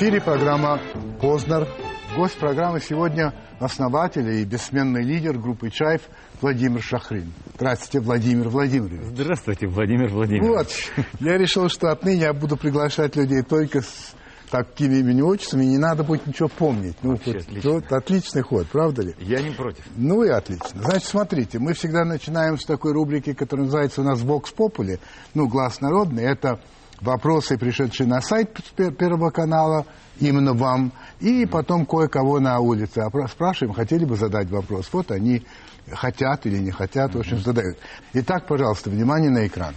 эфире 0.00 0.18
программа 0.22 0.80
«Познер». 1.20 1.68
Гость 2.16 2.38
программы 2.38 2.80
сегодня 2.80 3.34
основатель 3.58 4.26
и 4.30 4.46
бессменный 4.46 5.02
лидер 5.02 5.36
группы 5.38 5.68
«Чайф» 5.68 6.00
Владимир 6.40 6.80
Шахрин. 6.80 7.30
Здравствуйте, 7.56 8.00
Владимир 8.00 8.48
Владимирович. 8.48 9.02
Здравствуйте, 9.08 9.66
Владимир 9.66 10.08
Владимирович. 10.08 10.90
Вот, 10.96 11.06
я 11.20 11.36
решил, 11.36 11.68
что 11.68 11.92
отныне 11.92 12.22
я 12.22 12.32
буду 12.32 12.56
приглашать 12.56 13.14
людей 13.14 13.42
только 13.42 13.82
с 13.82 14.14
такими 14.50 15.00
именем 15.00 15.26
отчествами, 15.26 15.66
не 15.66 15.76
надо 15.76 16.02
будет 16.02 16.26
ничего 16.26 16.48
помнить. 16.48 16.96
Ну, 17.02 17.10
Вообще 17.10 17.34
вот, 17.34 17.42
отлично. 17.42 17.70
вот 17.70 17.92
отличный 17.92 18.42
ход, 18.42 18.66
правда 18.68 19.02
ли? 19.02 19.14
Я 19.18 19.42
не 19.42 19.50
против. 19.50 19.84
Ну 19.96 20.24
и 20.24 20.30
отлично. 20.30 20.80
Значит, 20.82 21.04
смотрите, 21.04 21.58
мы 21.58 21.74
всегда 21.74 22.06
начинаем 22.06 22.58
с 22.58 22.64
такой 22.64 22.94
рубрики, 22.94 23.34
которая 23.34 23.66
называется 23.66 24.00
у 24.00 24.04
нас 24.04 24.22
«Вокс 24.22 24.50
Попули», 24.50 24.98
ну, 25.34 25.46
«Глаз 25.46 25.82
народный». 25.82 26.24
Это 26.24 26.58
вопросы, 27.00 27.58
пришедшие 27.58 28.06
на 28.06 28.20
сайт 28.20 28.56
Пер- 28.76 28.92
Первого 28.92 29.30
канала, 29.30 29.86
именно 30.18 30.52
вам, 30.52 30.92
и 31.20 31.46
потом 31.46 31.86
кое-кого 31.86 32.40
на 32.40 32.58
улице 32.60 33.02
спрашиваем, 33.28 33.74
хотели 33.74 34.04
бы 34.04 34.16
задать 34.16 34.50
вопрос. 34.50 34.88
Вот 34.92 35.10
они 35.10 35.44
хотят 35.90 36.46
или 36.46 36.58
не 36.58 36.70
хотят, 36.70 37.14
в 37.14 37.18
общем, 37.18 37.38
задают. 37.38 37.78
Итак, 38.12 38.46
пожалуйста, 38.46 38.90
внимание 38.90 39.30
на 39.30 39.46
экран. 39.46 39.74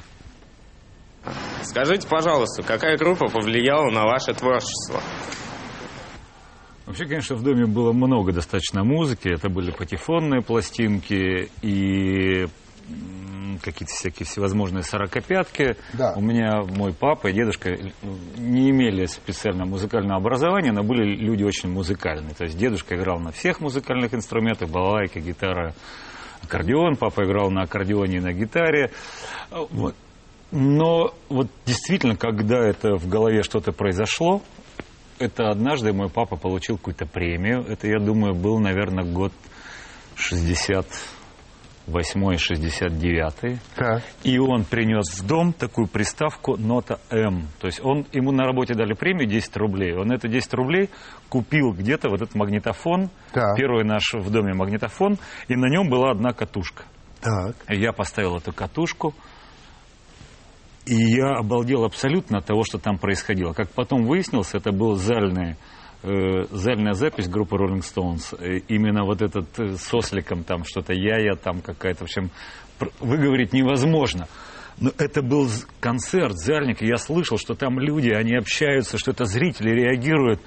Скажите, 1.62 2.08
пожалуйста, 2.08 2.63
какая 2.63 2.98
группа 2.98 3.30
повлияла 3.30 3.90
на 3.90 4.04
ваше 4.04 4.34
творчество? 4.34 5.02
Вообще, 6.85 7.05
конечно, 7.05 7.38
в 7.38 7.44
доме 7.44 7.66
было 7.66 7.94
много 7.94 8.34
достаточно 8.34 8.84
музыки. 8.84 9.30
Это 9.30 9.48
были 9.49 9.71
патефонные 9.71 10.41
пластинки 10.41 11.49
и 11.62 12.48
какие-то 13.57 13.93
всякие 13.93 14.26
всевозможные 14.26 14.84
сорокопятки. 14.84 15.76
Да. 15.93 16.13
У 16.15 16.21
меня 16.21 16.63
мой 16.63 16.93
папа 16.93 17.27
и 17.27 17.34
дедушка 17.34 17.77
не 18.37 18.70
имели 18.70 19.05
специального 19.05 19.68
музыкального 19.68 20.18
образования, 20.18 20.71
но 20.71 20.84
были 20.84 21.15
люди 21.15 21.43
очень 21.43 21.70
музыкальные. 21.70 22.34
То 22.35 22.45
есть 22.45 22.57
дедушка 22.57 22.95
играл 22.95 23.20
на 23.20 23.32
всех 23.32 23.60
музыкальных 23.60 24.13
инструментах, 24.13 24.70
балалайка, 24.70 25.20
гитара, 25.20 25.73
аккордеон. 26.43 26.95
Папа 26.95 27.23
играл 27.23 27.49
на 27.51 27.63
аккордеоне 27.63 28.18
и 28.18 28.21
на 28.21 28.34
гитаре. 28.34 28.91
Вот. 29.49 29.95
Но 30.51 31.13
вот 31.29 31.48
действительно, 31.65 32.15
когда 32.15 32.60
это 32.60 32.95
в 32.95 33.10
голове 33.10 33.41
что-то 33.41 33.71
произошло, 33.71 34.41
это 35.17 35.49
однажды 35.49 35.93
мой 35.93 36.10
папа 36.10 36.35
получил 36.35 36.77
какую-то 36.77 37.05
премию. 37.05 37.65
Это, 37.67 37.88
я 37.88 37.99
думаю, 37.99 38.35
был, 38.35 38.60
наверное, 38.60 39.04
год 39.04 39.34
68-69. 41.87 43.57
Так. 43.76 44.03
И 44.23 44.37
он 44.37 44.63
принес 44.63 45.20
в 45.20 45.27
дом 45.27 45.53
такую 45.53 45.87
приставку 45.87 46.57
нота 46.57 46.99
М. 47.09 47.48
То 47.59 47.67
есть 47.67 47.81
он, 47.84 48.05
ему 48.12 48.31
на 48.31 48.43
работе 48.45 48.73
дали 48.73 48.93
премию 48.93 49.27
10 49.27 49.55
рублей. 49.57 49.93
Он 49.95 50.11
это 50.11 50.27
10 50.27 50.54
рублей 50.54 50.89
купил 51.29 51.71
где-то 51.73 52.09
вот 52.09 52.21
этот 52.21 52.35
магнитофон, 52.35 53.09
Так. 53.34 53.57
первый 53.57 53.84
наш 53.84 54.13
в 54.13 54.29
доме 54.31 54.54
магнитофон, 54.54 55.17
и 55.48 55.55
на 55.55 55.67
нем 55.70 55.89
была 55.89 56.11
одна 56.11 56.31
катушка. 56.34 56.84
Так. 57.21 57.55
Я 57.70 57.91
поставил 57.93 58.37
эту 58.37 58.54
катушку, 58.54 59.13
и 60.85 60.95
я 60.95 61.37
обалдел 61.37 61.85
абсолютно 61.85 62.39
от 62.39 62.45
того, 62.45 62.63
что 62.63 62.77
там 62.77 62.98
происходило. 62.98 63.54
Как 63.54 63.70
потом 63.70 64.06
выяснилось, 64.06 64.53
это 64.53 64.72
был 64.72 64.95
зальный, 64.95 65.56
э, 66.03 66.46
зальная 66.51 66.94
запись 66.94 67.28
группы 67.28 67.56
Rolling 67.56 67.81
Stones. 67.81 68.35
Э, 68.40 68.59
именно 68.68 69.03
вот 69.06 69.22
этот 69.22 69.59
э, 69.59 69.75
с 69.78 69.94
осликом 69.94 70.44
там 70.44 70.63
что-то 70.66 70.94
я-я 70.94 71.35
там 71.35 71.62
какая-то, 71.62 72.01
в 72.01 72.03
общем, 72.03 72.29
выговорить 73.00 73.53
невозможно. 73.53 74.28
Но 74.79 74.91
это 74.97 75.22
был 75.22 75.50
концерт, 75.79 76.38
зальник, 76.38 76.81
и 76.81 76.88
я 76.88 76.97
слышал, 76.97 77.38
что 77.38 77.53
там 77.53 77.79
люди, 77.79 78.09
они 78.09 78.35
общаются, 78.35 78.97
что 78.97 79.11
это 79.11 79.25
зрители 79.25 79.69
реагируют. 79.69 80.41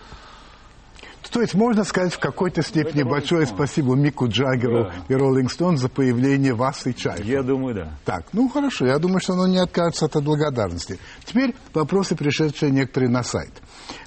То 1.30 1.40
есть 1.40 1.54
можно 1.54 1.84
сказать 1.84 2.14
в 2.14 2.18
какой-то 2.18 2.62
степени 2.62 3.00
Это 3.00 3.00
Rolling 3.00 3.10
большое 3.10 3.46
спасибо 3.46 3.94
Мику 3.94 4.28
Джаггеру 4.28 4.84
Да. 4.84 4.92
и 5.08 5.14
Роллинг 5.14 5.50
Стоун 5.50 5.76
за 5.76 5.88
появление 5.88 6.54
вас 6.54 6.86
и 6.86 6.94
Чайфа. 6.94 7.22
Я 7.22 7.42
думаю, 7.42 7.74
да. 7.74 7.98
Так, 8.04 8.26
ну 8.32 8.48
хорошо, 8.48 8.86
я 8.86 8.98
думаю, 8.98 9.20
что 9.20 9.32
оно 9.34 9.46
не 9.46 9.58
откажется 9.58 10.06
от 10.06 10.22
благодарности. 10.22 10.98
Теперь 11.24 11.54
вопросы, 11.74 12.16
пришедшие 12.16 12.70
некоторые 12.70 13.10
на 13.10 13.22
сайт. 13.22 13.50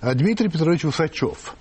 А, 0.01 0.13
Дмитрий 0.13 0.50
Петрович 0.50 0.85
Усачев. 0.85 1.56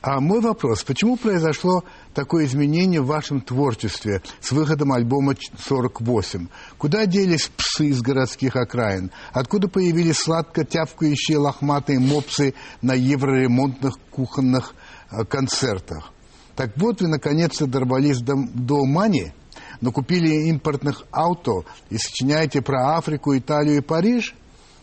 А 0.00 0.20
мой 0.20 0.40
вопрос, 0.40 0.84
почему 0.84 1.16
произошло 1.16 1.82
такое 2.14 2.44
изменение 2.44 3.00
в 3.00 3.06
вашем 3.06 3.40
творчестве 3.40 4.22
с 4.40 4.52
выходом 4.52 4.92
альбома 4.92 5.34
Ч- 5.34 5.50
48? 5.66 6.46
Куда 6.76 7.06
делись 7.06 7.50
псы 7.56 7.86
из 7.86 8.00
городских 8.00 8.54
окраин? 8.54 9.10
Откуда 9.32 9.66
появились 9.66 10.18
сладко 10.18 10.64
тявкающие 10.64 11.38
лохматые 11.38 11.98
мопсы 11.98 12.54
на 12.82 12.92
евроремонтных 12.92 13.98
кухонных 14.10 14.74
э, 15.10 15.24
концертах? 15.24 16.12
Так 16.54 16.72
вот 16.76 17.00
вы 17.00 17.08
наконец-то 17.08 17.66
дорвались 17.66 18.20
до, 18.20 18.34
до 18.52 18.84
Мани, 18.84 19.32
но 19.80 19.90
купили 19.90 20.48
импортных 20.48 21.04
авто 21.10 21.64
и 21.88 21.98
сочиняете 21.98 22.62
про 22.62 22.96
Африку, 22.96 23.36
Италию 23.36 23.78
и 23.78 23.80
Париж, 23.80 24.34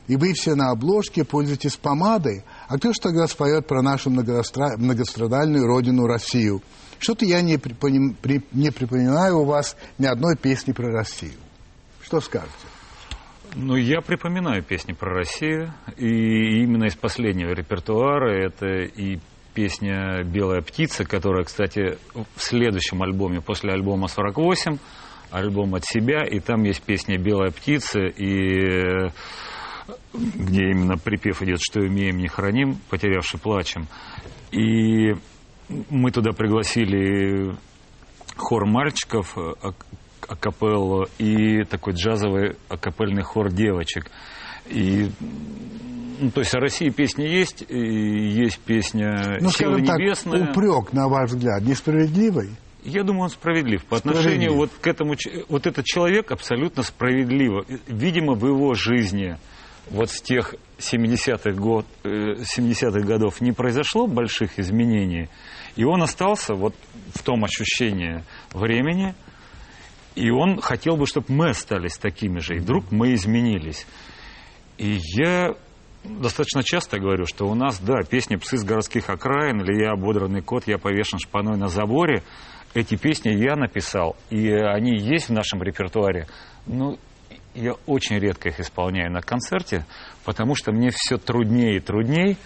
и 0.07 0.15
вы 0.15 0.33
все 0.33 0.55
на 0.55 0.71
обложке 0.71 1.23
пользуетесь 1.23 1.75
помадой. 1.77 2.43
А 2.67 2.77
кто 2.77 2.93
же 2.93 2.99
тогда 2.99 3.27
споет 3.27 3.67
про 3.67 3.81
нашу 3.81 4.09
многостра- 4.09 4.77
многострадальную 4.77 5.67
родину 5.67 6.07
Россию? 6.07 6.61
Что-то 6.99 7.25
я 7.25 7.41
не, 7.41 7.57
припомни- 7.57 8.15
при- 8.21 8.43
не 8.51 8.71
припоминаю 8.71 9.39
у 9.39 9.45
вас 9.45 9.77
ни 9.97 10.05
одной 10.05 10.35
песни 10.35 10.71
про 10.71 10.89
Россию. 10.91 11.33
Что 12.01 12.19
скажете? 12.21 12.51
Ну, 13.55 13.75
я 13.75 14.01
припоминаю 14.01 14.63
песни 14.63 14.93
про 14.93 15.13
Россию, 15.13 15.73
и 15.97 16.61
именно 16.63 16.85
из 16.85 16.95
последнего 16.95 17.51
репертуара 17.51 18.31
это 18.31 18.65
и 18.83 19.19
песня 19.53 20.23
«Белая 20.23 20.61
птица», 20.61 21.05
которая, 21.05 21.45
кстати, 21.45 21.97
в 22.13 22.41
следующем 22.41 23.01
альбоме, 23.01 23.39
после 23.41 23.71
альбома 23.71 24.07
«48», 24.07 24.77
альбом 25.31 25.75
«От 25.75 25.85
себя», 25.85 26.23
и 26.25 26.39
там 26.39 26.63
есть 26.63 26.81
песня 26.81 27.17
«Белая 27.17 27.51
птица», 27.51 28.01
и 28.01 29.07
э, 29.07 29.09
где 30.13 30.69
именно 30.69 30.97
припев 30.97 31.41
идет 31.41 31.59
«Что 31.61 31.85
имеем, 31.85 32.17
не 32.17 32.27
храним, 32.27 32.77
потерявши 32.89 33.37
плачем». 33.37 33.87
И 34.51 35.15
мы 35.89 36.11
туда 36.11 36.31
пригласили 36.31 37.55
хор 38.35 38.65
мальчиков, 38.65 39.37
э, 39.37 39.53
ак- 39.61 39.85
акапеллу 40.27 41.07
и 41.17 41.63
такой 41.63 41.93
джазовый 41.93 42.55
акапельный 42.69 43.23
хор 43.23 43.51
девочек. 43.51 44.09
И, 44.67 45.09
ну, 46.19 46.31
то 46.31 46.41
есть 46.41 46.55
о 46.55 46.59
России 46.59 46.89
песни 46.89 47.23
есть, 47.23 47.63
и 47.67 47.77
есть 47.77 48.59
песня 48.59 49.37
Ну, 49.41 49.49
«Сила 49.51 49.71
скажем 49.73 49.85
так, 49.85 49.97
небесная». 49.99 50.49
упрек, 50.51 50.93
на 50.93 51.07
ваш 51.07 51.31
взгляд, 51.31 51.61
несправедливый? 51.63 52.49
Я 52.83 53.03
думаю, 53.03 53.23
он 53.23 53.29
справедлив. 53.29 53.83
По 53.85 53.97
Справедлив. 53.97 54.25
отношению 54.25 54.53
вот 54.55 54.71
к 54.79 54.85
этому... 54.87 55.15
Вот 55.49 55.65
этот 55.65 55.85
человек 55.85 56.31
абсолютно 56.31 56.83
справедливо. 56.83 57.65
Видимо, 57.87 58.33
в 58.35 58.45
его 58.45 58.75
жизни 58.75 59.37
вот 59.89 60.09
с 60.09 60.21
тех 60.21 60.55
70-х, 60.77 61.51
год, 61.51 61.85
э, 62.03 62.35
70-х 62.35 63.01
годов 63.01 63.41
не 63.41 63.51
произошло 63.51 64.07
больших 64.07 64.59
изменений. 64.59 65.29
И 65.75 65.83
он 65.83 66.01
остался 66.01 66.53
вот 66.53 66.75
в 67.13 67.23
том 67.23 67.43
ощущении 67.43 68.23
времени, 68.53 69.13
и 70.15 70.29
он 70.31 70.61
хотел 70.61 70.95
бы, 70.95 71.05
чтобы 71.05 71.27
мы 71.29 71.49
остались 71.49 71.97
такими 71.97 72.39
же. 72.39 72.55
И 72.55 72.59
вдруг 72.59 72.91
мы 72.91 73.13
изменились. 73.13 73.85
И 74.77 74.99
я 75.15 75.55
достаточно 76.03 76.63
часто 76.63 76.99
говорю, 76.99 77.25
что 77.25 77.45
у 77.45 77.55
нас, 77.55 77.79
да, 77.79 78.01
песни 78.03 78.35
«Псы 78.35 78.57
с 78.57 78.63
городских 78.63 79.09
окраин» 79.09 79.61
или 79.61 79.83
«Я 79.83 79.91
ободранный 79.91 80.41
кот, 80.41 80.67
я 80.67 80.77
повешен 80.77 81.19
шпаной 81.19 81.57
на 81.57 81.67
заборе», 81.67 82.23
эти 82.73 82.95
песни 82.95 83.29
я 83.29 83.55
написал, 83.55 84.17
и 84.29 84.51
они 84.51 84.97
есть 84.97 85.29
в 85.29 85.33
нашем 85.33 85.63
репертуаре. 85.63 86.27
Ну, 86.67 86.99
я 87.55 87.73
очень 87.85 88.17
редко 88.19 88.49
их 88.49 88.59
исполняю 88.59 89.11
на 89.11 89.21
концерте, 89.21 89.85
потому 90.23 90.55
что 90.55 90.71
мне 90.71 90.89
все 90.91 91.17
труднее 91.17 91.77
и 91.77 91.79
труднее 91.79 92.37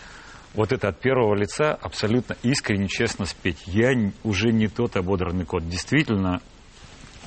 вот 0.54 0.72
это 0.72 0.88
от 0.88 1.00
первого 1.00 1.36
лица 1.36 1.74
абсолютно 1.74 2.36
искренне, 2.44 2.88
честно 2.88 3.26
спеть. 3.26 3.62
Я 3.66 3.92
уже 4.24 4.52
не 4.52 4.68
тот 4.68 4.96
ободранный 4.96 5.46
кот. 5.46 5.68
Действительно, 5.68 6.42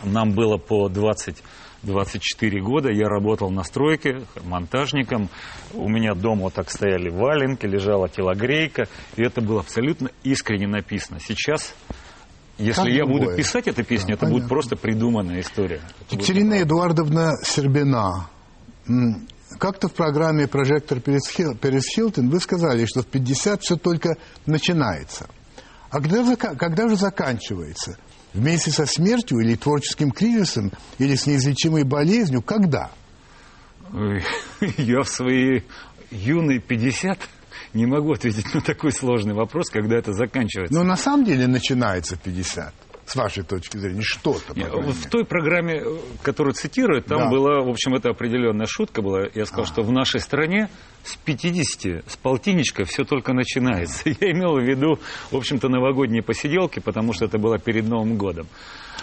нам 0.05 0.33
было 0.33 0.57
по 0.57 0.89
20 0.89 1.43
24 1.83 2.61
года, 2.63 2.93
я 2.93 3.09
работал 3.09 3.51
на 3.51 3.65
стройке 3.65 4.23
монтажником, 4.45 5.29
у 5.75 5.89
меня 5.89 6.15
дома 6.15 6.43
вот 6.43 6.55
так 6.55 6.71
стояли 6.71 7.11
валенки, 7.11 7.67
лежала 7.67 8.09
телогрейка, 8.09 8.85
и 9.17 9.23
это 9.23 9.41
было 9.41 9.61
абсолютно 9.61 10.11
искренне 10.23 10.69
написано. 10.69 11.19
Сейчас, 11.19 11.75
если 12.63 12.83
Как 12.83 12.91
я 12.91 13.05
другое. 13.05 13.21
буду 13.27 13.37
писать 13.37 13.69
эту 13.69 13.85
песню, 13.85 14.09
Да, 14.09 14.15
это 14.15 14.27
будет 14.27 14.33
понятно. 14.35 14.49
просто 14.49 14.77
придуманная 14.77 15.41
история. 15.41 15.81
Будет 15.99 16.13
Екатерина 16.13 16.63
Эдуардовна 16.63 17.33
Сербина. 17.45 18.29
Как-то 19.59 19.89
в 19.89 19.93
программе 19.93 20.49
«Прожектор 20.49 20.99
Перес 21.01 21.29
Хил- 21.31 21.55
Перес 21.57 21.85
Хилтон» 21.95 22.31
вы 22.31 22.41
сказали, 22.41 22.87
что 22.87 23.03
в 23.03 23.07
50 23.07 23.63
все 23.63 23.77
только 23.77 24.17
начинается. 24.47 25.29
А 25.91 26.01
когда, 26.01 26.37
когда 26.37 26.89
же 26.89 26.97
заканчивается? 26.97 27.99
Вместе 28.33 28.71
со 28.71 28.87
смертью 28.87 29.41
или 29.41 29.55
творческим 29.57 30.11
кризисом, 30.11 30.73
или 30.99 31.15
с 31.17 31.27
неизлечимой 31.27 31.85
болезнью? 31.85 32.41
Когда? 32.41 32.91
Я 34.79 35.03
в 35.03 35.09
свои 35.09 35.61
юные 36.11 36.61
50 36.61 37.19
Не 37.75 37.87
могу 37.87 38.13
ответить 38.13 38.53
на 38.55 38.61
такой 38.61 38.93
сложный 38.93 39.35
вопрос, 39.35 39.71
когда 39.71 39.97
это 39.97 40.13
заканчивается. 40.13 40.75
Но 40.75 40.85
на 40.85 40.97
самом 40.97 41.25
деле 41.25 41.47
начинается 41.47 42.17
в 42.17 42.21
50, 42.21 42.73
с 43.07 43.17
вашей 43.17 43.43
точки 43.45 43.79
зрения, 43.79 44.03
что-то. 44.03 44.53
в 44.55 45.09
той 45.09 45.25
программе, 45.25 45.79
э, 45.83 45.97
которую 46.23 46.55
цитируют, 46.55 47.07
там 47.07 47.19
Да. 47.19 47.31
была, 47.31 47.61
в 47.63 47.69
общем, 47.69 47.95
это 47.95 48.11
определенная 48.11 48.67
шутка 48.67 49.01
была. 49.03 49.23
Я 49.35 49.47
сказал, 49.47 49.67
что 49.67 49.83
в 49.83 49.91
нашей 49.91 50.21
стране 50.21 50.69
с 51.03 51.17
50, 51.17 52.05
с 52.07 52.17
полтинничка 52.17 52.85
все 52.85 53.05
только 53.05 53.33
начинается. 53.33 54.03
Я 54.21 54.31
имел 54.33 54.57
в 54.59 54.63
виду, 54.63 54.99
в 55.31 55.37
общем-то, 55.37 55.69
новогодние 55.69 56.23
посиделки, 56.23 56.79
потому 56.79 57.13
что 57.13 57.25
это 57.25 57.39
было 57.39 57.59
перед 57.59 57.87
Новым 57.89 58.17
годом. 58.17 58.47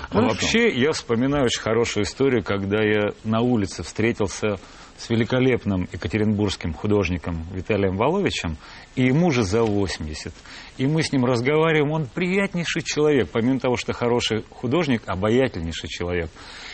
А 0.09 0.13
Хорошо. 0.13 0.29
вообще, 0.29 0.69
я 0.69 0.91
вспоминаю 0.93 1.45
очень 1.45 1.61
хорошую 1.61 2.03
историю, 2.05 2.41
когда 2.43 2.81
я 2.81 3.09
на 3.25 3.41
улице 3.41 3.83
встретился 3.83 4.57
с 4.99 5.09
великолепным 5.09 5.87
екатеринбургским 5.91 6.73
художником 6.73 7.45
Виталием 7.53 7.95
Воловичем, 7.95 8.57
и 8.95 9.05
ему 9.05 9.31
же 9.31 9.43
за 9.43 9.63
80. 9.63 10.33
И 10.77 10.85
мы 10.85 11.01
с 11.01 11.13
ним 11.13 11.23
разговариваем, 11.23 11.91
он 11.91 12.05
приятнейший 12.05 12.81
человек, 12.81 13.29
помимо 13.31 13.59
того, 13.59 13.77
что 13.77 13.93
хороший 13.93 14.43
художник, 14.49 15.03
обаятельнейший 15.05 15.87
человек. 15.87 16.29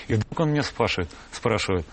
И 0.07 0.15
вдруг 0.15 0.39
он 0.39 0.51
меня 0.51 0.63
спрашивает, 0.63 1.09
спрашивает, 1.31 1.85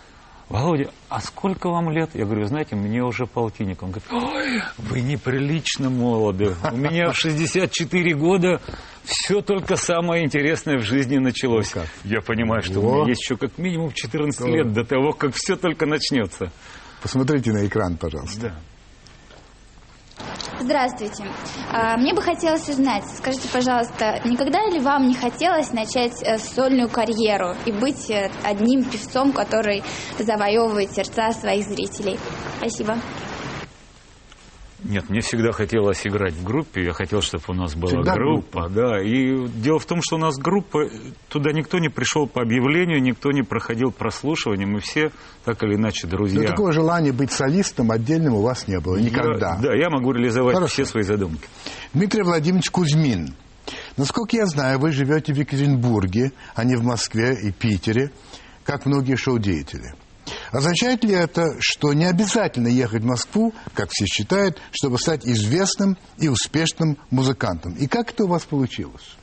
Володя, 0.53 0.91
а 1.09 1.19
сколько 1.23 1.71
вам 1.71 1.91
лет? 1.91 2.11
Я 2.13 2.27
говорю, 2.27 2.45
знаете, 2.45 2.77
мне 2.77 3.03
уже 3.03 3.25
полтинник. 3.25 3.83
Он 3.83 3.91
говорит, 3.91 4.13
ой, 4.13 4.63
вы 4.77 5.01
неприлично 5.01 5.89
молоды. 5.89 6.55
У 6.71 6.77
меня 6.77 7.11
в 7.11 7.17
64 7.17 8.15
года 8.15 8.61
все 9.03 9.41
только 9.41 9.77
самое 9.77 10.27
интересное 10.27 10.77
в 10.77 10.83
жизни 10.83 11.17
началось. 11.17 11.75
Ну? 11.75 11.81
Я 12.05 12.21
понимаю, 12.21 12.63
что 12.63 12.83
Во. 12.83 12.91
у 12.91 12.95
меня 12.97 13.09
есть 13.09 13.23
еще 13.23 13.39
как 13.39 13.57
минимум 13.57 13.93
14 13.93 14.47
лет 14.49 14.75
до 14.75 14.85
того, 14.85 15.13
как 15.13 15.35
все 15.35 15.57
только 15.57 15.87
начнется. 15.87 16.53
Посмотрите 17.01 17.51
на 17.51 17.67
экран, 17.67 17.97
пожалуйста. 17.97 18.41
Да. 18.49 18.55
Здравствуйте. 20.61 21.25
А, 21.73 21.97
Мне 21.97 22.15
бы 22.15 22.23
хотелось 22.23 22.69
узнать, 22.69 23.05
скажите, 23.17 23.49
пожалуйста, 23.53 24.21
никогда 24.25 24.65
ли 24.69 24.81
вам 24.81 25.09
не 25.09 25.15
хотелось 25.15 25.73
начать 25.73 26.23
э, 26.23 26.39
сольную 26.39 26.89
карьеру 26.89 27.55
и 27.65 27.73
быть 27.73 28.11
э, 28.11 28.31
одним 28.45 28.85
певцом, 28.85 29.33
который 29.33 29.83
завоевывает 30.19 30.93
сердца 30.93 31.33
своих 31.33 31.67
зрителей? 31.67 32.19
Спасибо. 32.59 32.99
Нет, 34.85 35.09
мне 35.09 35.21
всегда 35.21 35.53
хотелось 35.53 36.05
играть 36.07 36.35
в 36.35 36.43
группе, 36.45 36.85
я 36.85 36.93
хотел, 36.93 37.21
чтобы 37.23 37.45
у 37.49 37.53
нас 37.55 37.75
была 37.75 37.91
Всегда 37.93 38.15
группа, 38.15 38.69
да. 38.69 39.01
И 39.01 39.47
дело 39.49 39.79
в 39.79 39.87
том, 39.87 40.01
что 40.03 40.17
у 40.17 40.19
нас 40.19 40.37
группа, 40.39 40.81
туда 41.29 41.53
никто 41.53 41.79
не 41.79 41.89
пришел 41.89 42.27
по 42.27 42.43
объявлению, 42.43 43.01
никто 43.01 43.31
не 43.31 43.43
проходил 43.43 43.93
прослушивание, 43.93 44.67
мы 44.67 44.81
все 44.81 45.11
так 45.45 45.63
или 45.63 45.77
иначе 45.77 46.07
Но 46.07 46.11
друзья. 46.17 46.49
такого 46.49 46.73
желания 46.73 47.13
быть 47.13 47.31
солистом 47.33 47.91
отдельным 47.93 48.35
у 48.35 48.43
вас 48.43 48.67
не 48.67 48.81
было 48.81 48.97
никогда. 48.97 49.55
Я- 49.57 49.63
да, 49.63 49.75
я 49.75 49.89
могу 49.89 50.13
реализовать 50.13 50.55
Хорошо. 50.57 50.73
все 50.73 50.85
свои 50.85 51.05
задумки. 51.05 51.47
Дмитрий 51.95 52.23
Владимирович 52.23 52.71
Кузьмин. 52.71 53.35
Насколько 53.97 54.37
я 54.37 54.47
знаю, 54.47 54.79
вы 54.81 54.91
живете 54.91 55.33
в 55.33 55.37
Екатеринбурге, 55.37 56.33
а 56.55 56.65
не 56.65 56.75
в 56.77 56.83
Москве 56.83 57.39
и 57.41 57.53
Питере, 57.53 58.11
как 58.65 58.87
многие 58.87 59.15
шоу-деятели. 59.17 59.95
Означает 60.51 61.05
ли 61.05 61.15
это, 61.15 61.57
что 61.61 61.93
не 61.93 62.05
обязательно 62.05 62.69
ехать 62.69 63.03
в 63.03 63.07
Москву, 63.07 63.55
как 63.75 63.91
все 63.91 64.07
считают, 64.07 64.61
чтобы 64.73 64.99
стать 64.99 65.27
известным 65.27 65.97
и 66.19 66.29
успешным 66.29 66.99
музыкантом? 67.11 67.75
И 67.75 67.87
как 67.87 68.11
это 68.11 68.25
у 68.25 68.29
вас 68.29 68.45
получилось? 68.45 69.17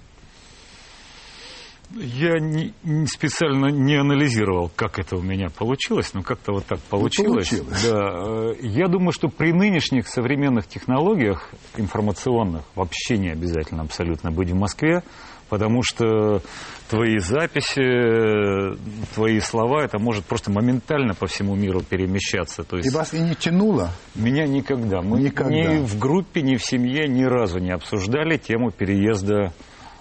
Я 1.92 2.40
не, 2.40 2.72
не 2.84 3.08
специально 3.08 3.68
не 3.72 3.96
анализировал, 3.96 4.70
как 4.76 5.00
это 5.00 5.16
у 5.16 5.24
меня 5.24 5.50
получилось, 5.50 6.14
но 6.14 6.22
как-то 6.22 6.54
вот 6.54 6.66
так 6.68 6.80
получилось. 6.82 7.50
получилось. 7.50 7.84
Да, 7.84 8.52
э, 8.52 8.54
я 8.62 8.88
думаю, 8.88 9.12
что 9.12 9.28
при 9.28 9.52
нынешних 9.52 10.08
современных 10.08 10.68
технологиях 10.68 11.50
информационных 11.78 12.64
вообще 12.76 13.18
не 13.18 13.30
обязательно 13.30 13.82
абсолютно 13.82 14.30
быть 14.30 14.52
в 14.52 14.56
Москве, 14.56 15.02
потому 15.50 15.82
что 15.84 16.42
твои 16.90 17.18
записи, 17.20 17.82
э, 17.82 18.76
твои 19.14 19.40
слова, 19.40 19.84
это 19.84 20.00
может 20.00 20.26
просто 20.26 20.52
моментально 20.52 21.14
по 21.14 21.28
всему 21.28 21.56
миру 21.56 21.82
перемещаться. 21.82 22.64
То 22.64 22.78
И 22.78 22.84
есть 22.84 22.96
вас 22.96 23.14
и 23.14 23.20
не 23.20 23.36
тянуло? 23.36 23.92
меня 24.16 24.48
никогда, 24.48 25.02
мы 25.02 25.20
Никогда. 25.20 25.54
ни 25.54 25.80
в 25.86 25.98
группе, 26.00 26.42
ни 26.42 26.56
в 26.56 26.64
семье 26.64 27.08
ни 27.08 27.24
разу 27.24 27.60
не 27.60 27.72
обсуждали 27.72 28.38
тему 28.38 28.72
переезда 28.72 29.54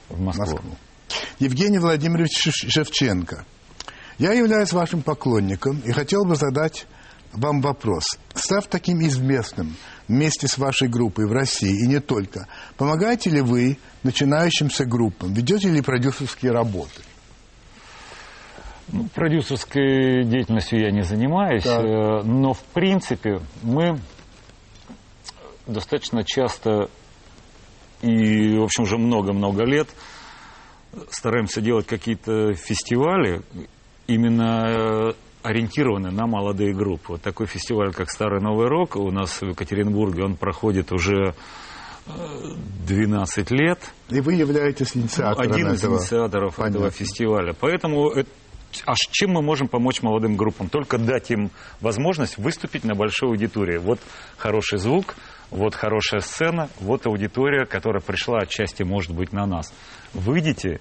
в 0.09 0.21
Москву. 0.21 0.45
Москву. 0.55 0.71
Евгений 1.39 1.79
Владимирович 1.79 2.47
Шев- 2.47 2.69
Шевченко. 2.71 3.45
Я 4.19 4.33
являюсь 4.33 4.73
вашим 4.73 5.03
поклонником 5.03 5.81
и 5.85 5.93
хотел 5.93 6.25
бы 6.25 6.35
задать 6.35 6.87
вам 7.33 7.61
вопрос. 7.61 8.05
Став 8.35 8.67
таким 8.67 9.01
известным 9.03 9.77
вместе 10.09 10.49
с 10.49 10.59
вашей 10.59 10.89
группой 10.89 11.27
в 11.27 11.33
России 11.33 11.85
и 11.85 11.87
не 11.87 12.01
только, 12.01 12.49
помогаете 12.77 13.31
ли 13.31 13.41
вы 13.41 13.79
начинающимся 14.03 14.85
группам? 14.85 15.33
Ведете 15.33 15.69
ли 15.69 15.81
продюсерские 15.83 16.53
работы? 16.53 17.03
Ну, 18.91 19.05
продюсерской 19.15 20.25
деятельностью 20.25 20.81
я 20.81 20.91
не 20.91 21.03
занимаюсь, 21.03 21.63
Так. 21.63 21.85
э, 21.85 22.23
но 22.25 22.55
в 22.55 22.63
принципе 22.73 23.41
мы 23.63 24.01
достаточно 25.67 26.25
часто 26.25 26.89
и, 28.01 28.57
в 28.57 28.63
общем, 28.63 28.85
уже 28.85 28.97
много-много 28.97 29.65
лет 29.65 29.89
стараемся 31.11 31.61
делать 31.61 31.87
какие-то 31.87 32.55
фестивали, 32.55 33.43
именно 34.07 35.15
э, 35.43 35.49
ориентированные 35.49 36.13
на 36.13 36.27
молодые 36.27 36.75
группы. 36.75 37.13
Вот 37.13 37.23
такой 37.23 37.47
фестиваль, 37.47 37.93
как 37.93 38.11
«Старый 38.11 38.41
Новый 38.41 38.69
Рок» 38.69 38.97
у 38.97 39.11
нас 39.11 39.41
в 39.41 39.49
Екатеринбурге, 39.49 40.25
он 40.25 40.37
проходит 40.37 40.93
уже 40.93 41.35
э, 42.07 42.11
12 42.87 43.51
лет. 43.51 43.79
И 44.11 44.21
вы 44.21 44.35
являетесь 44.35 44.97
инициатором 44.97 45.53
Один 45.53 45.73
из 45.73 45.79
этого. 45.81 45.97
инициаторов 45.97 46.59
этого 46.59 46.73
Понятно. 46.73 46.91
фестиваля. 46.91 47.55
Поэтому 47.59 48.11
э, 48.11 48.25
а 48.85 48.95
чем 49.11 49.31
мы 49.33 49.43
можем 49.43 49.69
помочь 49.69 50.03
молодым 50.03 50.37
группам? 50.37 50.69
Только 50.69 50.99
дать 50.99 51.31
им 51.31 51.51
возможность 51.81 52.39
выступить 52.39 52.85
на 52.85 52.95
большой 52.95 53.31
аудитории. 53.31 53.79
Вот 53.79 53.99
хороший 54.37 54.79
звук, 54.79 55.17
вот 55.51 55.75
хорошая 55.75 56.21
сцена, 56.21 56.69
вот 56.81 57.07
аудитория, 57.07 57.65
которая 57.65 58.03
пришла 58.03 58.39
отчасти, 58.41 58.83
может 58.83 59.13
быть, 59.13 59.33
на 59.33 59.47
нас. 59.47 59.73
Выйдите 60.13 60.81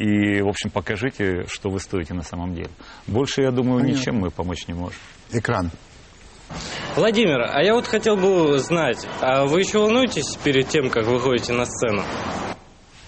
и, 0.00 0.40
в 0.40 0.48
общем, 0.48 0.70
покажите, 0.70 1.44
что 1.46 1.68
вы 1.68 1.78
стоите 1.78 2.14
на 2.14 2.22
самом 2.22 2.54
деле. 2.54 2.70
Больше, 3.06 3.42
я 3.42 3.50
думаю, 3.50 3.80
Понятно. 3.80 4.00
ничем 4.00 4.14
мы 4.16 4.30
помочь 4.30 4.66
не 4.66 4.72
можем. 4.72 4.98
Экран. 5.30 5.70
Владимир, 6.96 7.42
а 7.42 7.62
я 7.62 7.74
вот 7.74 7.86
хотел 7.86 8.16
бы 8.16 8.58
знать, 8.58 9.06
а 9.20 9.44
вы 9.44 9.60
еще 9.60 9.78
волнуетесь 9.78 10.36
перед 10.42 10.68
тем, 10.68 10.88
как 10.88 11.06
выходите 11.06 11.52
на 11.52 11.66
сцену? 11.66 12.02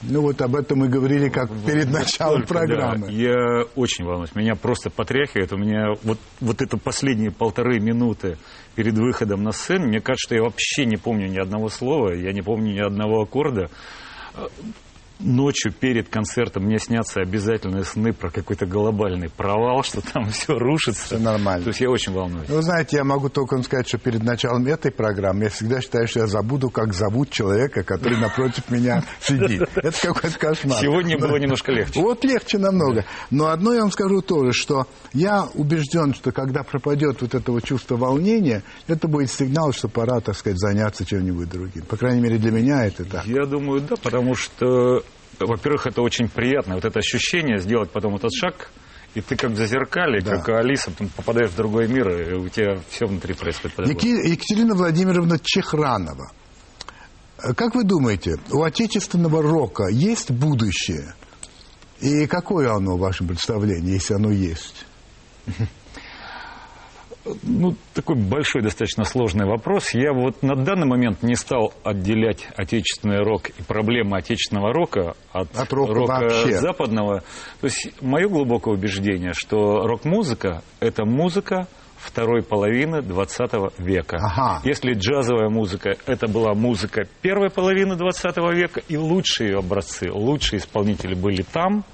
Ну 0.02 0.20
вот 0.20 0.40
об 0.42 0.54
этом 0.54 0.80
мы 0.80 0.88
говорили 0.88 1.28
как 1.28 1.48
перед 1.64 1.88
началом 1.90 2.42
Только, 2.42 2.54
программы. 2.54 3.06
да, 3.06 3.12
я 3.12 3.64
очень 3.74 4.04
волнуюсь. 4.04 4.34
Меня 4.34 4.54
просто 4.54 4.90
потряхивает. 4.90 5.52
У 5.52 5.56
меня 5.56 5.94
вот, 6.02 6.18
вот 6.40 6.60
это 6.60 6.76
последние 6.76 7.30
полторы 7.30 7.80
минуты 7.80 8.36
перед 8.74 8.94
выходом 8.94 9.44
на 9.44 9.52
сцену, 9.52 9.86
мне 9.86 10.00
кажется, 10.00 10.26
что 10.26 10.34
я 10.34 10.42
вообще 10.42 10.84
не 10.86 10.96
помню 10.96 11.28
ни 11.28 11.38
одного 11.38 11.68
слова, 11.68 12.12
я 12.12 12.32
не 12.32 12.42
помню 12.42 12.72
ни 12.74 12.80
одного 12.80 13.22
аккорда. 13.22 13.70
Ночью 15.22 15.72
перед 15.72 16.08
концертом 16.08 16.64
мне 16.64 16.78
снятся 16.78 17.20
обязательные 17.20 17.84
сны 17.84 18.12
про 18.12 18.30
какой-то 18.30 18.66
глобальный 18.66 19.28
провал, 19.30 19.82
что 19.82 20.00
там 20.00 20.24
все 20.30 20.58
рушится. 20.58 21.04
Всё 21.06 21.18
нормально. 21.18 21.62
То 21.64 21.68
есть 21.68 21.80
я 21.80 21.90
очень 21.90 22.12
волнуюсь. 22.12 22.48
Ну, 22.48 22.56
Вы 22.56 22.62
знаете, 22.62 22.96
я 22.96 23.04
могу 23.04 23.28
только 23.28 23.54
вам 23.54 23.62
сказать, 23.62 23.86
что 23.88 23.98
перед 23.98 24.22
началом 24.22 24.66
этой 24.66 24.90
программы 24.90 25.44
я 25.44 25.50
всегда 25.50 25.80
считаю, 25.80 26.08
что 26.08 26.20
я 26.20 26.26
забуду, 26.26 26.70
как 26.70 26.92
зовут 26.92 27.30
человека, 27.30 27.82
который 27.82 28.18
напротив 28.18 28.68
меня 28.70 29.04
сидит. 29.20 29.62
Это 29.76 30.00
какой-то 30.00 30.38
кошмар. 30.38 30.78
Сегодня 30.80 31.18
было 31.18 31.36
немножко 31.36 31.72
легче. 31.72 32.00
Вот 32.00 32.24
легче 32.24 32.58
намного. 32.58 33.04
Но 33.30 33.48
одно 33.48 33.72
я 33.72 33.82
вам 33.82 33.92
скажу 33.92 34.22
тоже, 34.22 34.52
что 34.52 34.86
я 35.12 35.46
убежден, 35.54 36.14
что 36.14 36.32
когда 36.32 36.62
пропадет 36.62 37.20
вот 37.22 37.34
это 37.34 37.52
вот 37.52 37.64
чувство 37.64 37.96
волнения, 37.96 38.62
это 38.88 39.08
будет 39.08 39.30
сигнал, 39.30 39.72
что 39.72 39.88
пора, 39.88 40.20
так 40.20 40.36
сказать, 40.36 40.58
заняться 40.58 41.04
чем-нибудь 41.04 41.48
другим. 41.48 41.84
По 41.84 41.96
крайней 41.96 42.20
мере, 42.20 42.38
для 42.38 42.50
меня 42.50 42.86
это 42.86 43.04
так. 43.04 43.26
Я 43.26 43.44
думаю, 43.46 43.80
да, 43.82 43.96
потому 44.02 44.34
что, 44.34 45.02
во-первых, 45.46 45.86
это 45.86 46.02
очень 46.02 46.28
приятно, 46.28 46.74
вот 46.76 46.84
это 46.84 46.98
ощущение 46.98 47.58
сделать 47.58 47.90
потом 47.90 48.16
этот 48.16 48.30
шаг, 48.34 48.70
и 49.14 49.20
ты 49.20 49.36
как 49.36 49.50
в 49.50 49.56
зазеркале, 49.56 50.20
Да. 50.22 50.36
как 50.38 50.48
Алиса, 50.50 50.90
там 50.90 51.08
попадаешь 51.08 51.50
в 51.50 51.56
другой 51.56 51.86
мир, 51.88 52.08
и 52.08 52.34
у 52.34 52.48
тебя 52.48 52.78
все 52.90 53.06
внутри 53.06 53.34
происходит. 53.34 53.78
Еки- 53.80 54.30
Екатерина 54.30 54.74
Владимировна 54.74 55.38
Чехранова. 55.42 56.30
Э, 57.42 57.54
Как 57.54 57.74
вы 57.74 57.84
думаете, 57.84 58.36
у 58.50 58.62
отечественного 58.62 59.42
рока 59.42 59.88
есть 59.88 60.30
будущее? 60.30 61.14
И 62.00 62.26
какое 62.26 62.72
оно 62.72 62.96
в 62.96 63.00
вашем 63.00 63.28
представлении, 63.28 63.92
если 63.94 64.14
оно 64.14 64.30
есть? 64.30 64.86
Ну, 67.42 67.74
такой 67.94 68.16
большой, 68.16 68.62
достаточно 68.62 69.04
сложный 69.04 69.46
вопрос. 69.46 69.94
Я 69.94 70.12
вот 70.12 70.42
на 70.42 70.56
данный 70.56 70.86
момент 70.86 71.22
не 71.22 71.34
стал 71.36 71.72
отделять 71.84 72.48
отечественный 72.56 73.22
рок 73.22 73.50
и 73.50 73.62
проблемы 73.62 74.18
отечественного 74.18 74.72
рока 74.72 75.14
от, 75.32 75.54
От 75.56 75.72
рока 75.72 75.92
вообще. 75.92 76.58
западного. 76.58 77.20
То 77.60 77.66
есть 77.66 77.90
мое 78.02 78.28
глубокое 78.28 78.74
убеждение, 78.74 79.32
что 79.34 79.86
рок-музыка– 79.86 80.62
это 80.80 81.04
музыка 81.04 81.68
второй 81.96 82.42
половины 82.42 83.00
20 83.02 83.78
века. 83.78 84.16
Ага. 84.20 84.60
Если 84.64 84.92
джазовая 84.94 85.48
музыка, 85.48 85.94
это 86.06 86.26
была 86.26 86.54
музыка 86.54 87.02
первой 87.20 87.50
половины 87.50 87.94
20 87.96 88.36
века, 88.52 88.80
и 88.88 88.96
лучшие 88.96 89.56
образцы, 89.56 90.10
лучшие 90.10 90.58
исполнители 90.58 91.14
были 91.14 91.42
там. 91.42 91.84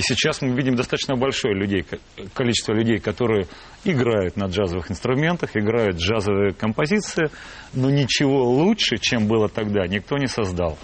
И 0.00 0.02
сейчас 0.02 0.40
мы 0.40 0.56
видим 0.56 0.76
достаточно 0.76 1.14
большое 1.14 1.54
людей, 1.54 1.84
количество 2.32 2.72
людей, 2.72 3.00
которые 3.00 3.46
играют 3.84 4.34
на 4.34 4.46
джазовых 4.46 4.90
инструментах, 4.90 5.50
играют 5.58 5.98
джазовые 5.98 6.54
композиции, 6.54 7.28
но 7.74 7.90
ничего 7.90 8.42
лучше, 8.50 8.96
чем 8.96 9.28
было 9.28 9.50
тогда, 9.50 9.86
никто 9.86 10.16
не 10.16 10.26
создал. 10.26 10.78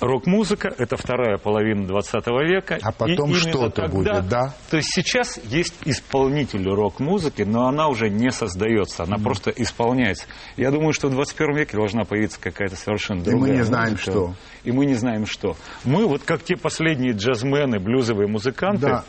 Рок-музыка– 0.00 0.72
это 0.78 0.96
вторая 0.96 1.38
половина 1.38 1.86
20 1.86 2.26
века. 2.46 2.78
А 2.82 2.92
потом 2.92 3.32
что-то 3.34 3.88
будет, 3.88 4.28
да? 4.28 4.54
То 4.70 4.76
есть 4.76 4.90
сейчас 4.92 5.40
есть 5.44 5.74
исполнители 5.86 6.68
рок-музыки, 6.68 7.42
но 7.42 7.66
она 7.66 7.88
уже 7.88 8.10
не 8.10 8.30
создается, 8.30 9.04
она 9.04 9.16
mm. 9.16 9.22
просто 9.22 9.50
исполняется. 9.50 10.26
Я 10.56 10.70
думаю, 10.70 10.92
что 10.92 11.08
в 11.08 11.12
21 11.12 11.56
веке 11.56 11.76
должна 11.76 12.04
появиться 12.04 12.38
какая-то 12.40 12.76
совершенно 12.76 13.22
другая 13.22 13.52
И 13.52 13.52
мы 13.52 13.56
не 13.56 13.64
знаем, 13.64 13.90
музыка. 13.92 14.10
что. 14.10 14.34
И 14.64 14.72
мы 14.72 14.86
не 14.86 14.94
знаем, 14.94 15.26
что. 15.26 15.56
Мы 15.84 16.06
вот 16.06 16.22
как 16.24 16.42
те 16.42 16.56
последние 16.56 17.12
джазмены, 17.14 17.78
блюзовые 17.78 18.28
музыканты, 18.28 18.86
Да. 18.88 19.04